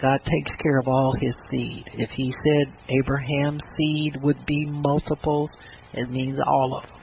God 0.00 0.20
takes 0.24 0.54
care 0.62 0.78
of 0.78 0.86
all 0.86 1.14
his 1.18 1.34
seed. 1.50 1.90
If 1.94 2.10
he 2.10 2.32
said 2.44 2.72
Abraham's 2.88 3.62
seed 3.76 4.18
would 4.22 4.44
be 4.46 4.66
multiples, 4.66 5.50
it 5.92 6.08
means 6.10 6.38
all 6.38 6.80
of 6.80 6.88
them. 6.88 7.00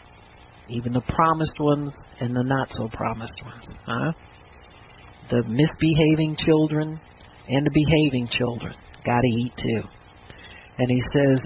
Even 0.70 0.94
the 0.94 1.02
promised 1.02 1.60
ones 1.60 1.94
and 2.20 2.36
the 2.36 2.44
not 2.44 2.72
so 2.72 2.88
promised 2.94 3.42
ones. 3.44 3.68
Huh? 3.86 4.14
The 5.30 5.44
misbehaving 5.44 6.38
children 6.38 7.00
and 7.50 7.66
the 7.66 7.72
behaving 7.72 8.28
children 8.28 8.76
got 9.06 9.22
to 9.22 9.28
eat 9.28 9.54
too. 9.58 9.82
And 10.78 10.90
he 10.90 11.02
says, 11.14 11.40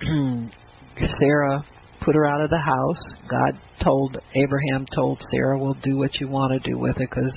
Sarah 1.18 1.64
put 2.04 2.14
her 2.14 2.26
out 2.26 2.40
of 2.40 2.50
the 2.50 2.58
house. 2.58 3.28
God 3.28 3.60
told, 3.82 4.18
Abraham 4.34 4.86
told 4.94 5.22
Sarah, 5.30 5.58
well, 5.58 5.76
do 5.82 5.96
what 5.96 6.20
you 6.20 6.28
want 6.28 6.62
to 6.62 6.70
do 6.70 6.78
with 6.78 6.96
it 6.98 7.10
because 7.10 7.32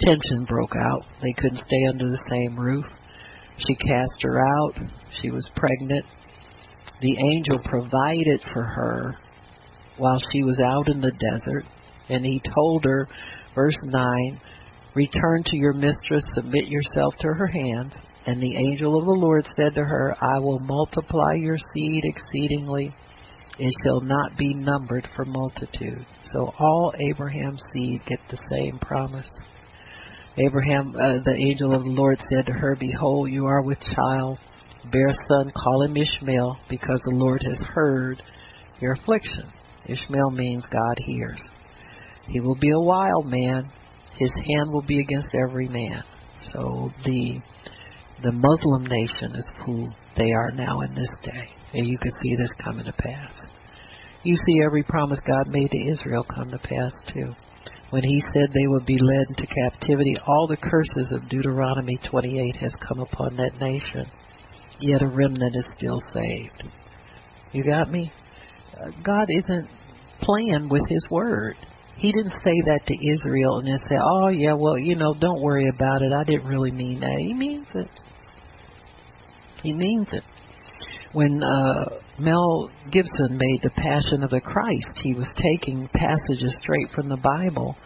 tension 0.00 0.44
broke 0.44 0.76
out. 0.76 1.04
They 1.20 1.32
couldn't 1.32 1.64
stay 1.66 1.86
under 1.88 2.06
the 2.06 2.22
same 2.30 2.58
roof. 2.58 2.84
She 3.58 3.74
cast 3.74 4.22
her 4.22 4.38
out. 4.38 4.74
She 5.20 5.30
was 5.30 5.48
pregnant. 5.56 6.04
The 7.00 7.16
angel 7.18 7.58
provided 7.64 8.44
for 8.52 8.62
her 8.62 9.14
while 9.96 10.20
she 10.32 10.44
was 10.44 10.60
out 10.60 10.88
in 10.88 11.00
the 11.00 11.10
desert, 11.10 11.64
and 12.08 12.24
he 12.24 12.40
told 12.54 12.84
her, 12.84 13.08
verse 13.54 13.76
9, 13.82 14.40
Return 14.94 15.42
to 15.44 15.56
your 15.56 15.74
mistress, 15.74 16.24
submit 16.34 16.66
yourself 16.66 17.14
to 17.20 17.28
her 17.28 17.46
hands. 17.46 17.94
And 18.28 18.42
the 18.42 18.56
angel 18.56 18.98
of 18.98 19.06
the 19.06 19.24
Lord 19.24 19.46
said 19.56 19.74
to 19.74 19.80
her, 19.80 20.14
I 20.20 20.38
will 20.40 20.58
multiply 20.58 21.32
your 21.36 21.56
seed 21.56 22.02
exceedingly. 22.04 22.94
It 23.58 23.72
shall 23.82 24.02
not 24.02 24.36
be 24.36 24.52
numbered 24.52 25.08
for 25.16 25.24
multitude. 25.24 26.04
So 26.24 26.52
all 26.60 26.92
Abraham's 27.10 27.62
seed 27.72 28.02
get 28.06 28.20
the 28.28 28.36
same 28.50 28.78
promise. 28.80 29.30
Abraham, 30.36 30.94
uh, 30.94 31.22
the 31.24 31.38
angel 31.48 31.74
of 31.74 31.84
the 31.84 31.90
Lord 31.90 32.18
said 32.28 32.44
to 32.44 32.52
her, 32.52 32.76
Behold, 32.78 33.30
you 33.30 33.46
are 33.46 33.62
with 33.62 33.80
child, 33.80 34.38
bear 34.92 35.08
a 35.08 35.14
son, 35.26 35.50
call 35.56 35.84
him 35.86 35.96
Ishmael, 35.96 36.58
because 36.68 37.00
the 37.06 37.16
Lord 37.16 37.42
has 37.48 37.58
heard 37.72 38.22
your 38.78 38.92
affliction. 38.92 39.50
Ishmael 39.86 40.32
means 40.32 40.66
God 40.70 40.98
hears. 40.98 41.42
He 42.26 42.40
will 42.40 42.56
be 42.56 42.72
a 42.72 42.78
wild 42.78 43.24
man. 43.24 43.72
His 44.18 44.32
hand 44.34 44.70
will 44.70 44.84
be 44.86 45.00
against 45.00 45.28
every 45.48 45.68
man. 45.68 46.04
So 46.52 46.92
the 47.06 47.40
the 48.22 48.32
Muslim 48.32 48.84
nation 48.84 49.34
is 49.34 49.46
who 49.64 49.88
they 50.16 50.32
are 50.32 50.50
now 50.52 50.80
in 50.80 50.94
this 50.94 51.10
day. 51.22 51.48
And 51.74 51.86
you 51.86 51.98
can 51.98 52.10
see 52.22 52.36
this 52.36 52.50
coming 52.64 52.86
to 52.86 52.92
pass. 52.92 53.34
You 54.24 54.34
see 54.36 54.60
every 54.66 54.82
promise 54.82 55.18
God 55.26 55.48
made 55.48 55.70
to 55.70 55.90
Israel 55.90 56.24
come 56.24 56.50
to 56.50 56.58
pass 56.58 56.92
too 57.12 57.34
when 57.90 58.02
he 58.02 58.22
said 58.32 58.50
they 58.52 58.66
would 58.66 58.84
be 58.84 58.98
led 58.98 59.26
into 59.28 59.46
captivity, 59.46 60.16
all 60.26 60.46
the 60.46 60.56
curses 60.56 61.08
of 61.12 61.28
Deuteronomy 61.28 61.98
28 62.10 62.56
has 62.56 62.74
come 62.86 63.00
upon 63.00 63.36
that 63.36 63.58
nation. 63.60 64.04
Yet 64.80 65.02
a 65.02 65.08
remnant 65.08 65.56
is 65.56 65.66
still 65.76 66.00
saved. 66.12 66.64
You 67.52 67.64
got 67.64 67.90
me? 67.90 68.12
Uh, 68.74 68.90
God 69.02 69.26
isn't 69.28 69.68
playing 70.20 70.68
with 70.68 70.82
his 70.88 71.04
word. 71.10 71.56
He 71.96 72.12
didn't 72.12 72.38
say 72.44 72.54
that 72.66 72.80
to 72.86 73.10
Israel 73.10 73.58
and 73.58 73.68
then 73.68 73.78
say, 73.88 73.96
"Oh 74.00 74.28
yeah, 74.28 74.52
well, 74.52 74.78
you 74.78 74.94
know, 74.94 75.14
don't 75.18 75.42
worry 75.42 75.68
about 75.68 76.02
it. 76.02 76.12
I 76.12 76.22
didn't 76.24 76.46
really 76.46 76.70
mean 76.70 77.00
that." 77.00 77.18
He 77.18 77.34
means 77.34 77.66
it. 77.74 77.88
He 79.62 79.72
means 79.72 80.08
it. 80.12 80.24
When 81.12 81.42
uh, 81.42 82.00
Mel 82.18 82.70
Gibson 82.90 83.38
made 83.38 83.60
The 83.62 83.70
Passion 83.70 84.22
of 84.22 84.30
the 84.30 84.40
Christ, 84.40 85.00
he 85.02 85.14
was 85.14 85.26
taking 85.36 85.88
passages 85.88 86.56
straight 86.62 86.90
from 86.94 87.08
the 87.08 87.16
Bible, 87.16 87.76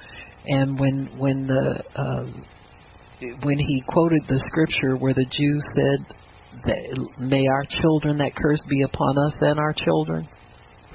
and 0.46 0.78
when 0.78 1.06
when 1.18 1.46
the 1.46 1.82
uh, 1.94 2.26
when 3.42 3.58
he 3.58 3.82
quoted 3.86 4.22
the 4.26 4.42
scripture 4.50 4.96
where 4.96 5.14
the 5.14 5.26
Jews 5.30 5.64
said, 5.74 6.04
"May 7.18 7.46
our 7.46 7.64
children 7.80 8.18
that 8.18 8.34
curse 8.34 8.60
be 8.68 8.82
upon 8.82 9.18
us 9.26 9.34
and 9.40 9.58
our 9.58 9.72
children," 9.72 10.28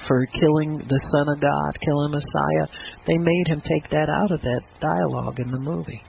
for 0.07 0.25
killing 0.25 0.79
the 0.79 1.01
Son 1.11 1.27
of 1.29 1.41
God, 1.41 1.79
killing 1.81 2.11
Messiah, 2.11 2.67
they 3.07 3.17
made 3.17 3.47
him 3.47 3.61
take 3.61 3.89
that 3.91 4.09
out 4.09 4.31
of 4.31 4.41
that 4.41 4.61
dialogue 4.79 5.39
in 5.39 5.51
the 5.51 5.59
movie 5.59 6.03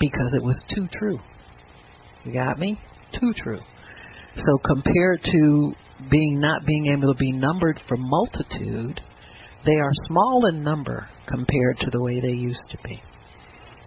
because 0.00 0.32
it 0.34 0.42
was 0.42 0.58
too 0.74 0.88
true. 0.98 1.18
You 2.24 2.32
got 2.32 2.58
me? 2.58 2.78
Too 3.12 3.32
true. 3.36 3.60
So 4.36 4.58
compared 4.64 5.22
to 5.24 5.72
being 6.10 6.38
not 6.40 6.66
being 6.66 6.92
able 6.92 7.12
to 7.12 7.18
be 7.18 7.32
numbered 7.32 7.80
for 7.88 7.96
multitude, 7.96 9.00
they 9.64 9.76
are 9.76 9.92
small 10.08 10.46
in 10.46 10.62
number 10.62 11.08
compared 11.26 11.78
to 11.80 11.90
the 11.90 12.02
way 12.02 12.20
they 12.20 12.32
used 12.32 12.70
to 12.70 12.78
be. 12.84 13.02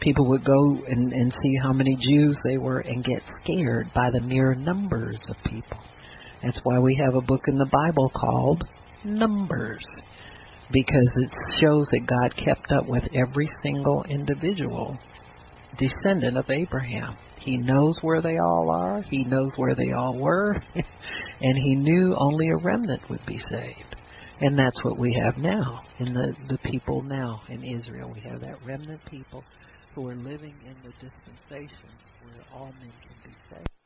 People 0.01 0.27
would 0.29 0.45
go 0.45 0.81
and, 0.87 1.11
and 1.11 1.31
see 1.41 1.55
how 1.61 1.73
many 1.73 1.95
Jews 1.95 2.37
they 2.43 2.57
were 2.57 2.79
and 2.79 3.03
get 3.03 3.21
scared 3.43 3.91
by 3.93 4.09
the 4.11 4.21
mere 4.21 4.55
numbers 4.55 5.21
of 5.29 5.35
people. 5.45 5.77
That's 6.41 6.59
why 6.63 6.79
we 6.79 6.95
have 6.95 7.15
a 7.15 7.25
book 7.25 7.41
in 7.47 7.57
the 7.57 7.69
Bible 7.69 8.09
called 8.15 8.67
Numbers, 9.03 9.85
because 10.71 11.11
it 11.15 11.31
shows 11.61 11.87
that 11.91 12.07
God 12.07 12.35
kept 12.35 12.71
up 12.71 12.87
with 12.87 13.03
every 13.13 13.49
single 13.61 14.03
individual 14.09 14.97
descendant 15.77 16.37
of 16.37 16.49
Abraham. 16.49 17.17
He 17.49 17.57
knows 17.57 17.97
where 18.03 18.21
they 18.21 18.38
all 18.38 18.69
are, 18.69 19.01
He 19.09 19.23
knows 19.23 19.51
where 19.55 19.73
they 19.73 19.91
all 19.91 20.19
were, 20.19 20.53
and 21.41 21.57
He 21.57 21.76
knew 21.76 22.15
only 22.15 22.47
a 22.47 22.57
remnant 22.57 23.09
would 23.09 23.26
be 23.26 23.39
saved. 23.49 23.95
And 24.39 24.57
that's 24.57 24.80
what 24.84 24.99
we 24.99 25.19
have 25.26 25.35
now 25.38 25.81
in 25.97 26.13
the, 26.13 26.35
the 26.47 26.59
people 26.59 27.01
now 27.01 27.41
in 27.49 27.63
Israel. 27.63 28.11
We 28.13 28.21
have 28.30 28.41
that 28.41 28.63
remnant 28.63 29.03
people 29.09 29.43
who 29.95 30.07
are 30.07 30.15
living 30.15 30.53
in 30.63 30.76
the 30.84 30.93
dispensation 31.01 31.89
where 32.21 32.45
all 32.53 32.71
men 32.80 32.93
can 33.01 33.31
be 33.31 33.35
saved. 33.49 33.78